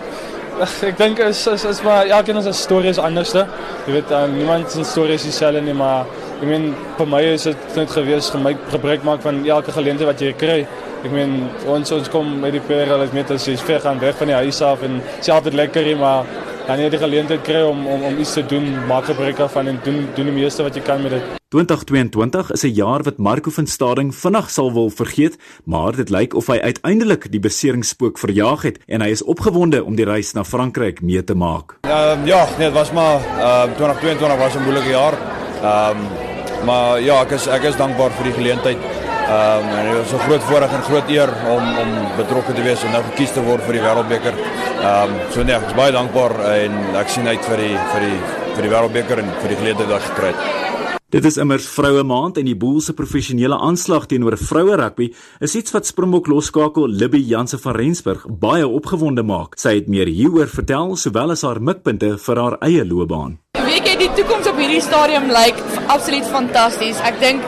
Ek 0.89 0.97
dink 0.99 1.21
is 1.23 1.43
is 1.53 1.67
is 1.69 1.83
maar 1.85 2.09
elkeen 2.09 2.41
ons 2.41 2.49
storie 2.57 2.89
is 2.89 2.99
anderste. 2.99 3.45
Jy 3.87 3.99
weet, 3.99 4.15
uh, 4.17 4.25
niemand 4.33 4.73
se 4.73 4.85
storie 4.89 5.19
is 5.21 5.27
dieselfde 5.29 5.61
nie, 5.67 5.77
maar 5.77 6.09
ek 6.39 6.47
meen 6.49 6.71
vir 6.97 7.11
my 7.13 7.21
is 7.35 7.45
dit 7.51 7.77
net 7.77 7.93
gewees 7.93 8.31
om 8.35 8.47
my 8.49 8.55
gebruik 8.73 9.05
maak 9.05 9.21
van 9.27 9.43
elke 9.45 9.75
geleentheid 9.77 10.09
wat 10.09 10.25
jy 10.25 10.33
kry. 10.41 10.59
Ek 11.05 11.13
meen 11.15 11.37
ons 11.69 11.93
ons 11.95 12.11
kom 12.11 12.33
met 12.43 12.57
die 12.57 12.65
Parel 12.65 13.05
as 13.05 13.13
met 13.15 13.31
as 13.37 13.47
jy 13.47 13.59
ver 13.69 13.85
gaan 13.85 14.01
weg 14.03 14.17
van 14.19 14.33
die 14.33 14.39
huis 14.41 14.63
af 14.67 14.83
en 14.89 15.03
self 15.21 15.43
altyd 15.43 15.61
lekker, 15.61 15.93
maar 16.01 16.25
dan 16.69 16.83
jy 16.83 16.91
die 16.93 17.01
geleentheid 17.01 17.45
kry 17.47 17.63
om 17.65 17.87
om 17.89 18.03
om 18.11 18.19
iets 18.21 18.35
te 18.37 18.45
doen, 18.45 18.67
maak 18.89 19.09
gebruik 19.09 19.39
daarvan 19.41 19.71
en 19.73 19.79
doen 19.85 20.03
doen 20.17 20.29
die 20.29 20.37
meeste 20.43 20.65
wat 20.67 20.77
jy 20.77 20.83
kan 20.85 21.03
met 21.03 21.17
dit. 21.17 21.37
2022 21.49 22.51
is 22.53 22.65
'n 22.65 22.75
jaar 22.77 23.03
wat 23.03 23.19
Marco 23.19 23.51
van 23.51 23.67
Stading 23.67 24.15
vinnig 24.15 24.51
sal 24.51 24.73
wil 24.73 24.91
vergeet, 24.91 25.39
maar 25.65 25.97
dit 25.97 26.11
lyk 26.11 26.35
of 26.35 26.47
hy 26.47 26.59
uiteindelik 26.61 27.31
die 27.33 27.41
beseringsspook 27.41 28.19
verjaag 28.19 28.63
het 28.63 28.79
en 28.87 29.01
hy 29.01 29.09
is 29.09 29.23
opgewonde 29.23 29.85
om 29.85 29.97
die 29.97 30.05
reis 30.05 30.33
na 30.33 30.45
Frankryk 30.45 31.01
mee 31.01 31.25
te 31.25 31.35
maak. 31.35 31.79
Ehm 31.81 32.21
uh, 32.21 32.27
ja, 32.27 32.45
nee, 32.59 32.69
dit 32.69 32.73
was 32.73 32.93
maar 32.93 33.17
ehm 33.17 33.71
uh, 33.71 33.77
2022 33.77 34.39
was 34.39 34.55
'n 34.55 34.63
moeilike 34.63 34.91
jaar. 34.91 35.15
Ehm 35.63 35.97
um, 35.97 36.27
maar 36.65 37.01
ja, 37.01 37.23
ek 37.23 37.31
is 37.31 37.47
ek 37.47 37.63
is 37.63 37.77
dankbaar 37.77 38.11
vir 38.11 38.25
die 38.25 38.33
geleentheid. 38.33 38.98
Ehm 39.29 39.65
um, 39.65 39.75
en 39.79 39.87
dit 39.87 39.97
was 39.97 40.13
'n 40.13 40.25
groot 40.27 40.43
voorreg 40.43 40.73
en 40.73 40.83
groot 40.83 41.09
eer 41.09 41.31
om 41.57 41.65
om 41.83 41.91
betrokke 42.17 42.53
te 42.53 42.63
wees 42.63 42.85
en 42.85 42.91
nou 42.91 43.03
gekies 43.11 43.33
te 43.33 43.43
word 43.45 43.63
vir 43.63 43.73
die 43.73 43.83
Wêreldbeker. 43.83 44.35
Ehm 44.81 45.11
um, 45.11 45.19
so 45.33 45.43
nee, 45.43 45.55
ek 45.55 45.67
is 45.67 45.75
baie 45.75 45.93
dankbaar 45.93 46.33
en 46.55 46.73
ek 46.97 47.09
sien 47.09 47.29
uit 47.29 47.45
vir 47.45 47.57
die 47.57 47.77
vir 47.93 48.01
die 48.01 48.19
vir 48.55 48.63
die 48.63 48.73
Wêreldbeker 48.73 49.19
en 49.19 49.29
vir 49.41 49.49
die 49.49 49.61
geleentheid 49.61 49.89
wat 49.89 50.01
ek 50.01 50.09
gekry 50.09 50.33
het. 50.33 50.69
Dit 51.09 51.25
is 51.25 51.37
immers 51.37 51.67
vroue 51.73 52.03
maand 52.05 52.37
en 52.37 52.45
die 52.45 52.57
Bulls 52.57 52.85
se 52.85 52.93
professionele 52.93 53.57
aanslag 53.57 54.07
teenoor 54.07 54.37
vroue 54.37 54.77
rugby 54.77 55.07
is 55.41 55.55
iets 55.57 55.73
wat 55.73 55.87
Springbok 55.87 56.27
loskakel 56.29 56.89
Libby 56.89 57.21
Janse 57.31 57.59
van 57.59 57.77
Rensburg 57.77 58.27
baie 58.29 58.67
opgewonde 58.69 59.23
maak. 59.23 59.57
Sy 59.57 59.75
het 59.75 59.89
meer 59.89 60.07
hieroor 60.07 60.49
vertel 60.53 60.97
sowel 60.97 61.33
as 61.33 61.43
haar 61.43 61.61
mikpunte 61.61 62.19
vir 62.19 62.37
haar 62.37 62.59
eie 62.61 62.85
loopbaan. 62.85 63.39
Weet 63.57 63.89
jy 63.89 63.97
die 64.05 64.11
toekoms 64.17 64.49
op 64.49 64.61
hierdie 64.61 64.81
stadium 64.85 65.29
lyk 65.33 65.57
absoluut 65.89 66.29
fantasties. 66.29 67.01
Ek 67.01 67.17
dink 67.21 67.45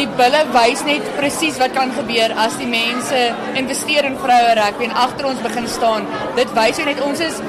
die 0.00 0.08
bulle 0.16 0.40
wys 0.54 0.80
net 0.86 1.08
presies 1.18 1.58
wat 1.60 1.74
kan 1.76 1.90
gebeur 1.92 2.32
as 2.44 2.54
die 2.60 2.68
mense 2.70 3.18
investeer 3.60 4.06
in 4.08 4.16
vroue 4.22 4.52
rugby 4.56 4.86
en 4.88 4.94
agter 5.02 5.26
ons 5.28 5.42
begin 5.44 5.66
staan. 5.68 6.06
Dit 6.38 6.52
wys 6.56 6.80
jou 6.80 6.86
net 6.88 7.02
ons 7.04 7.20
is 7.24 7.40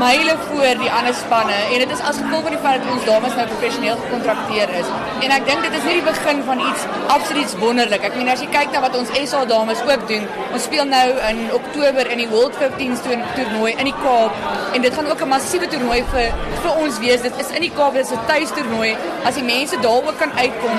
myle 0.00 0.34
voor 0.46 0.80
die 0.80 0.90
ander 0.96 1.14
spanne 1.14 1.58
en 1.68 1.82
dit 1.84 1.92
is 1.94 2.02
as 2.08 2.18
gevolg 2.18 2.46
van 2.46 2.56
die 2.56 2.62
feit 2.64 2.82
dat 2.82 2.94
ons 2.94 3.06
dames 3.06 3.36
nou 3.38 3.44
professioneel 3.52 4.00
gekontrakteer 4.00 4.72
is. 4.80 4.90
En 5.20 5.34
ek 5.36 5.46
dink 5.50 5.66
dit 5.66 5.76
is 5.78 5.86
nie 5.86 5.96
die 6.00 6.06
begin 6.08 6.42
van 6.48 6.64
iets 6.64 6.86
absoluut 7.14 7.54
wonderlik. 7.60 8.08
Ek 8.08 8.18
meen 8.18 8.32
as 8.32 8.42
jy 8.42 8.48
kyk 8.54 8.74
na 8.74 8.82
wat 8.86 8.96
ons 8.98 9.12
SA 9.20 9.44
dames 9.52 9.84
ook 9.86 10.08
doen, 10.10 10.26
ons 10.48 10.66
speel 10.66 10.88
nou 10.90 11.06
in 11.30 11.44
Oktober 11.60 12.10
in 12.16 12.24
die 12.24 12.28
World 12.32 12.58
15 12.58 12.98
toernooi 13.36 13.76
in 13.76 13.92
die 13.92 13.96
Kaap 14.00 14.74
en 14.74 14.88
dit 14.88 14.98
gaan 14.98 15.12
ook 15.12 15.22
'n 15.22 15.32
massiewe 15.36 15.70
toernooi 15.70 16.02
vir 16.10 16.34
vir 16.64 16.82
ons 16.82 16.98
wees. 17.04 17.22
Dit 17.22 17.38
is 17.38 17.54
in 17.54 17.68
die 17.68 17.74
Kaap, 17.78 17.94
dit 17.94 18.04
is 18.06 18.12
'n 18.12 18.26
tuistoernooi. 18.26 18.96
As 19.24 19.34
die 19.34 19.44
mense 19.44 19.78
daar 19.80 20.02
ook 20.08 20.18
kan 20.18 20.32
uitkom, 20.34 20.78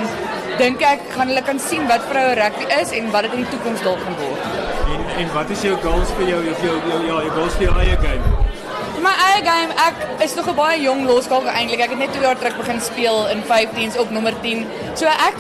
dink 0.58 0.82
ek 0.82 1.04
gaan 1.16 1.32
hulle 1.32 1.44
kan 1.48 1.60
sien 1.60 1.88
wat 1.88 2.04
vroue 2.10 2.36
rugby 2.40 2.68
is 2.80 2.92
en 2.98 3.12
wat 3.12 3.28
dit 3.28 3.38
in 3.38 3.44
die 3.46 3.52
toekoms 3.54 3.84
dalk 3.86 4.02
gaan 4.06 4.18
word. 4.20 4.48
En 4.94 5.06
en 5.24 5.34
wat 5.36 5.50
is 5.56 5.62
jou 5.68 5.76
goals 5.84 6.12
vir 6.18 6.32
jou 6.34 6.42
jou 6.48 6.56
jou, 6.68 6.78
jou 6.92 7.02
ja, 7.08 7.20
jou 7.28 7.34
goals 7.38 7.60
vir 7.60 7.68
jou 7.70 7.76
eie 7.84 7.98
game? 8.06 8.50
My 9.02 9.14
eie 9.28 9.42
game, 9.46 9.74
ek 9.82 10.24
is 10.26 10.36
nog 10.36 10.50
'n 10.50 10.56
baie 10.56 10.82
jong 10.82 11.06
loskakel 11.08 11.50
eintlik. 11.50 11.82
Ek 11.82 11.90
het 11.90 12.00
net 12.00 12.14
2 12.14 12.22
jaar 12.22 12.38
terug 12.38 12.58
begin 12.58 12.82
speel 12.82 13.28
in 13.28 13.44
15s 13.44 13.98
op 13.98 14.12
nommer 14.12 14.34
10. 14.42 14.68
So 14.96 15.06
ek 15.06 15.36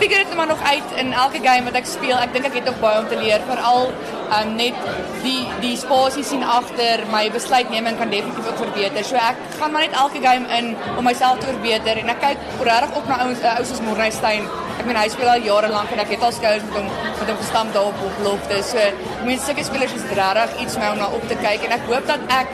figure 0.00 0.24
dit 0.24 0.36
maar 0.36 0.46
nog 0.46 0.62
uit 0.62 0.92
in 0.96 1.12
elke 1.12 1.40
game 1.42 1.64
wat 1.64 1.78
ek 1.80 1.88
speel. 1.88 2.16
Ek 2.18 2.32
dink 2.34 2.48
ek 2.48 2.58
het 2.60 2.68
nog 2.68 2.78
baie 2.80 3.00
om 3.00 3.08
te 3.08 3.18
leer, 3.20 3.40
veral 3.48 3.90
um 4.36 4.54
net 4.58 4.78
die 5.22 5.42
die 5.62 5.76
spasie 5.78 6.24
sien 6.26 6.42
agter 6.42 7.04
my 7.12 7.30
besluitneming 7.30 7.98
kan 7.98 8.10
definitief 8.10 8.48
ook 8.50 8.62
verbeter. 8.64 9.04
So 9.04 9.14
ek 9.20 9.36
gaan 9.58 9.72
maar 9.72 9.86
net 9.86 9.96
elke 9.96 10.20
game 10.24 10.46
in 10.58 10.66
om 10.96 11.04
myself 11.06 11.40
te 11.40 11.50
verbeter 11.50 11.94
en 12.02 12.08
ek 12.14 12.22
kyk 12.24 12.38
regtig 12.70 12.96
op 13.00 13.10
na 13.10 13.20
ouens 13.26 13.40
uh, 13.44 13.56
ouens 13.56 13.72
soos 13.72 13.84
Morney 13.86 14.10
Stein 14.10 14.44
ek 14.76 14.88
meen 14.88 15.00
hy 15.00 15.08
speel 15.10 15.30
al 15.32 15.46
jare 15.46 15.70
lank 15.72 15.92
en 15.94 16.02
ek 16.02 16.12
het 16.16 16.26
al 16.26 16.34
skouers 16.34 16.66
met 16.68 16.76
hom 16.80 16.88
met 17.20 17.30
hom 17.30 17.40
gestamp 17.40 17.70
daar 17.76 17.88
op 17.90 17.98
lofte. 18.26 18.56
So 18.66 18.80
meen 19.28 19.40
sulke 19.40 19.64
spelers 19.64 19.96
is 19.96 20.06
regtig 20.10 20.50
iets 20.66 20.78
my 20.82 20.88
om 20.94 21.02
na 21.02 21.08
op 21.10 21.24
te 21.30 21.38
kyk 21.40 21.60
en 21.68 21.78
ek 21.78 21.84
hoop 21.90 22.04
dat 22.10 22.22
ek 22.42 22.48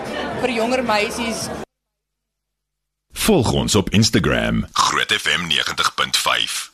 vir 0.44 0.50
jonger 0.60 0.82
meisies 0.86 1.40
Volg 3.22 3.52
ons 3.52 3.74
op 3.78 3.92
Instagram 3.94 4.64
grootfm90.5 4.72 6.71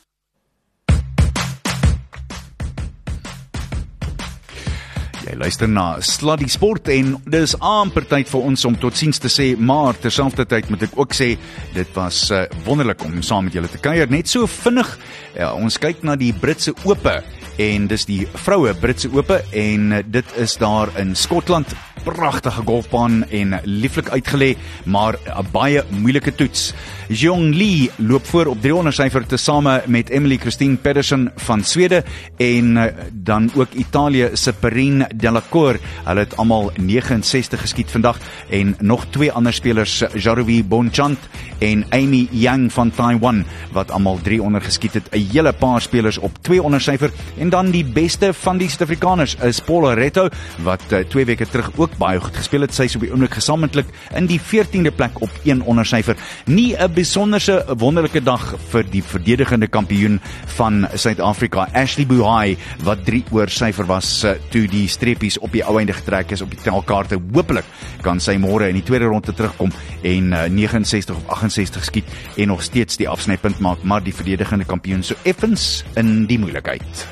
Jy 5.29 5.35
luister 5.37 5.69
na 5.69 5.83
Sluddy 6.01 6.47
Sport 6.49 6.87
en 6.89 7.11
dis 7.29 7.51
amper 7.61 8.07
tyd 8.09 8.25
vir 8.31 8.45
ons 8.49 8.63
om 8.65 8.77
totsiens 8.81 9.21
te 9.21 9.29
sê, 9.29 9.51
maar 9.53 9.97
terselfdertyd 10.01 10.71
moet 10.73 10.87
ek 10.87 10.95
ook 10.97 11.13
sê 11.13 11.27
dit 11.75 11.91
was 11.93 12.23
uh, 12.33 12.47
wonderlik 12.65 13.05
om 13.05 13.19
saam 13.21 13.45
met 13.45 13.53
julle 13.53 13.69
te 13.69 13.77
kuier. 13.77 14.09
Net 14.09 14.31
so 14.31 14.49
vinnig, 14.49 14.89
ja, 15.37 15.51
ons 15.53 15.77
kyk 15.77 16.01
na 16.01 16.17
die 16.17 16.31
Britse 16.33 16.73
Ope 16.81 17.19
en 17.61 17.85
dis 17.91 18.07
die 18.09 18.23
vroue 18.39 18.73
Britse 18.81 19.11
Ope 19.13 19.43
en 19.53 19.93
uh, 19.99 20.01
dit 20.01 20.33
is 20.41 20.57
daar 20.57 20.89
in 20.97 21.13
Skotland. 21.13 21.77
Pragtige 21.99 22.63
golfbaan 22.65 23.25
en 23.35 23.57
lieflik 23.67 24.09
uitgelê, 24.09 24.55
maar 24.85 25.19
'n 25.19 25.45
baie 25.51 25.83
moeilike 25.89 26.31
toets. 26.31 26.73
Jong 27.09 27.53
Lee 27.53 27.91
loop 27.97 28.25
voor 28.25 28.45
op 28.45 28.61
300 28.61 28.95
syfer 28.95 29.25
tesame 29.27 29.81
met 29.85 30.09
Emily 30.09 30.37
Christine 30.37 30.77
Pedersen 30.77 31.31
van 31.35 31.63
Swede 31.63 32.03
en 32.37 32.77
uh, 32.77 32.85
dan 33.11 33.51
ook 33.55 33.73
Italië 33.73 34.29
se 34.33 34.53
Perrine 34.53 35.09
Delacour. 35.19 35.79
Hulle 36.05 36.25
het 36.25 36.35
almal 36.37 36.71
69 36.75 37.61
geskiet 37.61 37.91
vandag 37.91 38.19
en 38.49 38.75
nog 38.79 39.05
twee 39.09 39.31
ander 39.31 39.53
spelers, 39.53 40.03
Jarovi 40.13 40.63
Bonchant 40.63 41.19
en 41.59 41.85
Amy 41.89 42.27
Yang 42.31 42.71
van 42.73 42.91
Taiwan 42.91 43.43
wat 43.75 43.91
almal 43.91 44.19
300 44.23 44.63
geskiet 44.63 44.93
het. 44.93 45.07
'n 45.11 45.27
Hele 45.31 45.53
paar 45.53 45.81
spelers 45.81 46.17
op 46.17 46.37
200 46.41 46.83
syfer 46.83 47.11
en 47.37 47.49
dan 47.49 47.71
die 47.71 47.85
beste 47.85 48.33
van 48.33 48.57
die 48.57 48.69
Suid-Afrikaners 48.69 49.35
is 49.43 49.59
Paul 49.59 49.93
Retto 49.93 50.29
wat 50.63 50.81
2 50.87 51.23
uh, 51.23 51.25
weke 51.25 51.45
terug 51.45 51.71
ook 51.75 51.97
baie 51.97 52.19
goed 52.19 52.35
gespeel 52.35 52.61
het. 52.61 52.73
Sy 52.73 52.83
is 52.83 52.95
op 52.95 53.01
die 53.01 53.11
oomblik 53.11 53.33
gesamentlik 53.33 53.85
in 54.15 54.25
die 54.25 54.39
14de 54.39 54.91
plek 54.95 55.21
op 55.21 55.29
100 55.43 55.87
syfer. 55.87 56.15
Nie 56.45 56.75
'n 56.77 56.93
besonderse 56.93 57.65
wonderlike 57.77 58.23
dag 58.23 58.55
vir 58.69 58.83
die 58.83 59.03
verdedigende 59.03 59.67
kampioen 59.67 60.19
van 60.45 60.87
Suid-Afrika, 60.93 61.67
Ashley 61.73 62.05
Buhai 62.05 62.57
wat 62.83 63.05
3 63.05 63.23
oor 63.31 63.49
syfer 63.49 63.85
was 63.85 64.23
uh, 64.23 64.31
toe 64.49 64.67
die 64.67 64.87
streepies 65.09 65.39
op 65.41 65.53
die 65.53 65.63
ou 65.65 65.77
einde 65.79 65.93
getrek 65.93 66.33
is 66.35 66.43
op 66.45 66.51
die 66.53 66.61
telkaarte. 66.61 67.17
Hoopelik 67.33 67.65
kan 68.05 68.21
sy 68.21 68.37
môre 68.41 68.69
in 68.69 68.77
die 68.77 68.85
tweede 68.85 69.09
ronde 69.09 69.33
terugkom 69.33 69.71
en 70.05 70.33
uh, 70.33 70.45
69 70.49 71.15
of 71.17 71.29
68 71.41 71.85
skiet 71.85 72.17
en 72.37 72.51
nog 72.53 72.63
steeds 72.63 72.99
die 72.99 73.09
afsnypunt 73.09 73.59
maak, 73.59 73.83
maar 73.83 74.03
die 74.03 74.13
verdedigende 74.13 74.67
kampioen 74.69 75.03
so 75.03 75.17
effens 75.23 75.83
in 75.97 76.27
die 76.29 76.37
moeilikheid. 76.39 77.07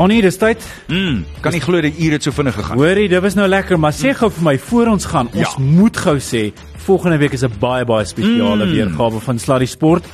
Annie, 0.00 0.22
dis 0.24 0.38
tyd. 0.40 0.62
Mm, 0.88 1.20
kan 1.44 1.52
nie 1.52 1.60
glo 1.60 1.82
dat 1.84 1.98
ure 2.00 2.16
het 2.16 2.24
so 2.24 2.32
vinnig 2.32 2.56
gegaan. 2.56 2.78
Hoorie, 2.80 3.10
dit 3.12 3.20
was 3.20 3.36
nou 3.36 3.46
lekker, 3.46 3.76
maar 3.78 3.92
sê 3.92 4.14
gou 4.16 4.30
vir 4.32 4.46
my 4.46 4.54
voor 4.70 4.94
ons 4.94 5.08
gaan, 5.10 5.28
ons 5.36 5.56
ja. 5.58 5.62
moet 5.62 5.96
gou 6.00 6.16
sê 6.16 6.46
volgende 6.82 7.20
week 7.20 7.36
is 7.36 7.44
'n 7.44 7.52
baie 7.60 7.84
baie 7.84 8.04
spesiale 8.04 8.66
mm. 8.66 8.72
weergawe 8.72 9.20
van 9.20 9.38
Sluddy 9.38 9.68
Sport. 9.68 10.08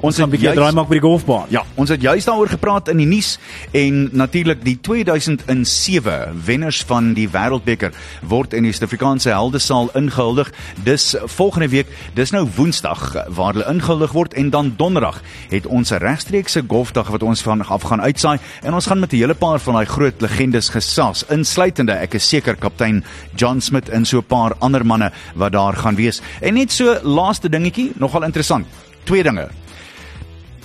Ons 0.00 0.16
gaan 0.16 0.28
'n 0.28 0.30
bietjie 0.30 0.54
draai 0.54 0.72
maak 0.72 0.86
by 0.86 0.94
die 0.94 1.02
golfbaan. 1.02 1.46
Ja, 1.50 1.64
ons 1.74 1.90
het 1.90 2.00
juist 2.00 2.26
daaroor 2.26 2.48
gepraat 2.48 2.88
in 2.88 2.96
die 2.96 3.06
nuus 3.06 3.38
en 3.72 4.08
natuurlik 4.12 4.64
die 4.64 4.78
2007 4.80 6.42
wenners 6.44 6.84
van 6.86 7.14
die 7.14 7.28
Wêreldbeker 7.28 7.90
word 8.22 8.52
in 8.54 8.62
die 8.62 8.72
Suid-Afrikaanse 8.72 9.30
Heldesaal 9.30 9.90
ingehuldig. 9.94 10.52
Dis 10.84 11.16
volgende 11.24 11.68
week, 11.68 11.86
dis 12.14 12.30
nou 12.30 12.46
Woensdag 12.56 13.24
waar 13.28 13.52
hulle 13.52 13.66
ingehuldig 13.66 14.12
word 14.12 14.34
en 14.34 14.50
dan 14.50 14.74
Donderdag 14.76 15.20
het 15.50 15.66
ons 15.66 15.90
'n 15.90 15.98
regstreekse 15.98 16.62
golfdag 16.68 17.08
wat 17.08 17.22
ons 17.22 17.42
van 17.42 17.66
af 17.66 17.82
gaan 17.82 18.00
uitsaai 18.00 18.38
en 18.62 18.74
ons 18.74 18.86
gaan 18.86 19.00
met 19.00 19.12
'n 19.12 19.16
hele 19.16 19.34
paar 19.34 19.58
van 19.58 19.74
daai 19.74 19.86
groot 19.86 20.20
legendes 20.20 20.68
gesels, 20.68 21.24
insluitende 21.28 21.92
ek 21.92 22.14
is 22.14 22.28
seker 22.28 22.54
kaptein 22.54 23.04
John 23.34 23.60
Smith 23.60 23.88
en 23.88 24.04
so 24.04 24.18
'n 24.18 24.26
paar 24.26 24.54
ander 24.58 24.86
manne 24.86 25.10
wat 25.34 25.52
daar 25.52 25.74
gaan 25.74 25.96
wees. 25.96 26.20
En 26.40 26.54
net 26.54 26.72
so 26.72 26.98
laaste 27.02 27.48
dingetjie, 27.48 27.92
nogal 27.96 28.22
interessant. 28.22 28.66
Twee 29.04 29.22
dinge. 29.22 29.48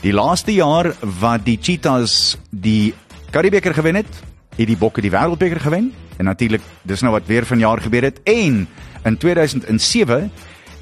Die 0.04 0.12
laaste 0.14 0.52
jaar 0.54 0.92
wat 1.22 1.46
die 1.48 1.58
Cheetahs 1.62 2.36
die 2.52 2.94
Karibeker 3.32 3.74
gewen 3.74 3.96
het, 4.02 4.10
het 4.58 4.68
die 4.68 4.78
Bokke 4.78 5.02
die 5.02 5.12
Wêreldbeker 5.14 5.62
gewen 5.64 5.92
en 6.20 6.26
natuurlik 6.30 6.62
dis 6.86 7.02
nou 7.02 7.14
wat 7.16 7.26
weer 7.28 7.46
vanjaar 7.48 7.82
gebeur 7.82 8.06
het 8.10 8.20
en 8.30 8.66
in 9.06 9.18
2007 9.18 10.32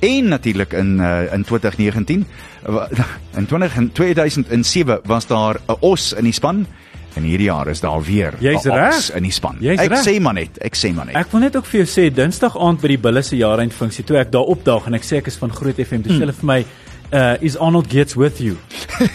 En 0.02 0.28
natuurlik 0.34 0.72
in 0.74 0.96
uh, 0.98 1.30
in 1.34 1.44
2019 1.46 2.24
wa- 2.66 2.88
in 3.38 3.46
20 3.46 3.76
in 3.78 3.92
2007 3.92 5.00
was 5.06 5.28
daar 5.30 5.60
'n 5.68 5.76
os 5.80 6.14
in 6.18 6.24
die 6.24 6.34
span 6.34 6.66
en 7.14 7.24
hierdie 7.24 7.46
jaar 7.46 7.68
is 7.68 7.80
daar 7.80 8.02
weer 8.04 8.34
'n 8.42 8.56
os 8.56 8.64
reg. 8.66 9.16
in 9.16 9.24
die 9.24 9.32
span. 9.32 9.58
Jy's 9.60 9.80
ek 9.80 9.90
reg. 9.90 10.02
sê 10.08 10.20
maar 10.20 10.34
net, 10.34 10.58
ek 10.58 10.76
sê 10.76 10.94
maar 10.94 11.06
net. 11.06 11.16
Ek 11.16 11.32
wil 11.32 11.40
net 11.42 11.56
ook 11.56 11.66
vir 11.66 11.86
jou 11.86 11.88
sê 11.88 12.14
Dinsdag 12.14 12.58
aand 12.58 12.82
by 12.82 12.88
die 12.88 12.98
Bulle 12.98 13.22
se 13.22 13.36
jaareindfunksie 13.38 14.04
toe 14.04 14.18
ek 14.18 14.32
daar 14.32 14.50
opdaag 14.50 14.88
en 14.88 14.94
ek 14.94 15.04
sê 15.04 15.18
ek 15.18 15.28
is 15.28 15.36
van 15.38 15.54
Groot 15.54 15.76
FM, 15.78 16.02
sê 16.02 16.18
hulle 16.20 16.34
vir 16.34 16.46
my 16.46 16.66
uh 17.12 17.36
is 17.42 17.58
Arnold 17.58 17.88
Gates 17.92 18.16
with 18.16 18.40
you? 18.40 18.58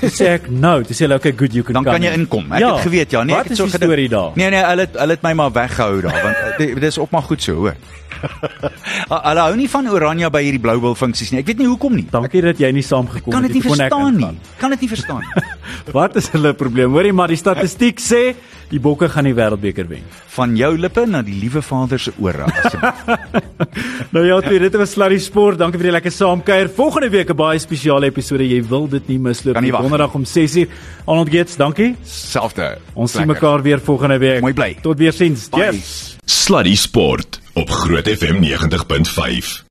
Toe 0.01 0.11
sê 0.12 0.32
ek 0.36 0.49
no, 0.53 0.80
toe 0.84 0.97
sê 0.97 1.07
hulle 1.07 1.16
okay 1.16 1.32
good 1.32 1.55
you 1.57 1.64
can 1.64 1.78
dan 1.78 1.84
come 1.84 1.97
kan 1.97 2.05
jy 2.05 2.12
in." 2.12 2.26
inkom. 2.26 2.51
Ek 2.53 2.64
het 2.64 2.86
geweet 2.86 3.14
ja, 3.16 3.22
nee, 3.24 3.36
ek 3.36 3.53
het 3.53 3.61
so 3.61 3.68
gedink. 3.72 4.36
Nee 4.36 4.51
nee, 4.53 4.64
hulle 4.64 4.88
hulle 4.92 5.16
het 5.16 5.22
my 5.24 5.32
maar 5.38 5.53
weggehou 5.57 6.03
daar 6.05 6.18
want 6.22 6.42
eh, 6.42 6.59
dit 6.59 6.74
dit 6.76 6.90
is 6.90 6.99
ook 6.99 7.11
maar 7.11 7.24
goed 7.24 7.42
so, 7.42 7.55
hoor. 7.55 7.76
Hulle 9.28 9.40
hou 9.42 9.55
nie 9.59 9.68
van 9.70 9.88
Oranje 9.92 10.30
by 10.32 10.42
hierdie 10.47 10.61
Blue 10.62 10.80
Bull 10.82 10.97
funksies 10.99 11.32
nie. 11.32 11.42
Ek 11.42 11.51
weet 11.51 11.61
nie 11.61 11.68
hoekom 11.68 11.97
nie. 11.99 12.07
Dankie 12.11 12.42
dat 12.44 12.61
jy 12.61 12.70
nie 12.74 12.84
saamgekom 12.86 13.34
Kan 13.34 13.47
het 13.47 13.53
dit 13.53 13.61
nie 13.61 13.64
toe 13.64 13.72
kon 13.74 13.84
ek 13.84 13.92
verstaan 13.92 14.20
nie. 14.20 14.53
Kan 14.61 14.74
dit 14.74 14.84
nie 14.84 14.90
verstaan. 14.92 15.24
Wat 15.97 16.16
is 16.20 16.30
hulle 16.34 16.55
probleem? 16.57 16.97
Hoorie 16.97 17.14
maar 17.16 17.32
die 17.32 17.40
statistiek 17.40 18.01
sê 18.03 18.22
die 18.70 18.80
Bokke 18.80 19.08
gaan 19.08 19.24
die 19.24 19.34
Wêreldbeker 19.34 19.88
wen. 19.88 20.02
Van 20.36 20.56
jou 20.56 20.72
lippe 20.78 21.06
na 21.06 21.22
die 21.22 21.34
liewe 21.40 21.62
Vader 21.62 21.98
se 21.98 22.12
ore 22.20 22.44
asseblief. 22.50 23.04
Nou 24.14 24.22
ja, 24.24 24.36
twee, 24.40 24.58
dit 24.62 24.76
was 24.78 24.90
Sluddy 24.94 25.18
Sport. 25.20 25.58
Dankie 25.58 25.78
vir 25.80 25.88
die 25.90 25.92
lekker 25.96 26.12
saamkuier. 26.14 26.68
Volgende 26.72 27.10
week 27.12 27.28
'n 27.30 27.36
baie 27.36 27.58
spesiale 27.58 28.06
episode. 28.06 28.46
Jy 28.48 28.62
wil 28.68 28.86
dit 28.88 29.08
nie 29.08 29.18
misloop 29.18 29.60
nie. 29.60 29.70
Donderdag 29.72 30.14
om 30.14 30.24
6uur. 30.24 30.68
Arnold 31.04 31.28
Gates, 31.30 31.56
dankie. 31.56 31.96
Selfde. 32.04 32.78
Ons 32.94 33.12
sien 33.12 33.26
Lekker. 33.26 33.34
mekaar 33.34 33.62
weer 33.62 33.80
volgende 33.80 34.18
week. 34.18 34.40
Mooi 34.40 34.54
bly. 34.54 34.76
Tot 34.82 34.98
weer 34.98 35.12
sins. 35.12 35.48
Bye. 35.50 35.72
Yes. 35.72 36.16
Sluddy 36.24 36.74
Sport 36.76 37.40
op 37.54 37.70
Groot 37.70 38.08
FM 38.08 38.40
90.5. 38.40 39.64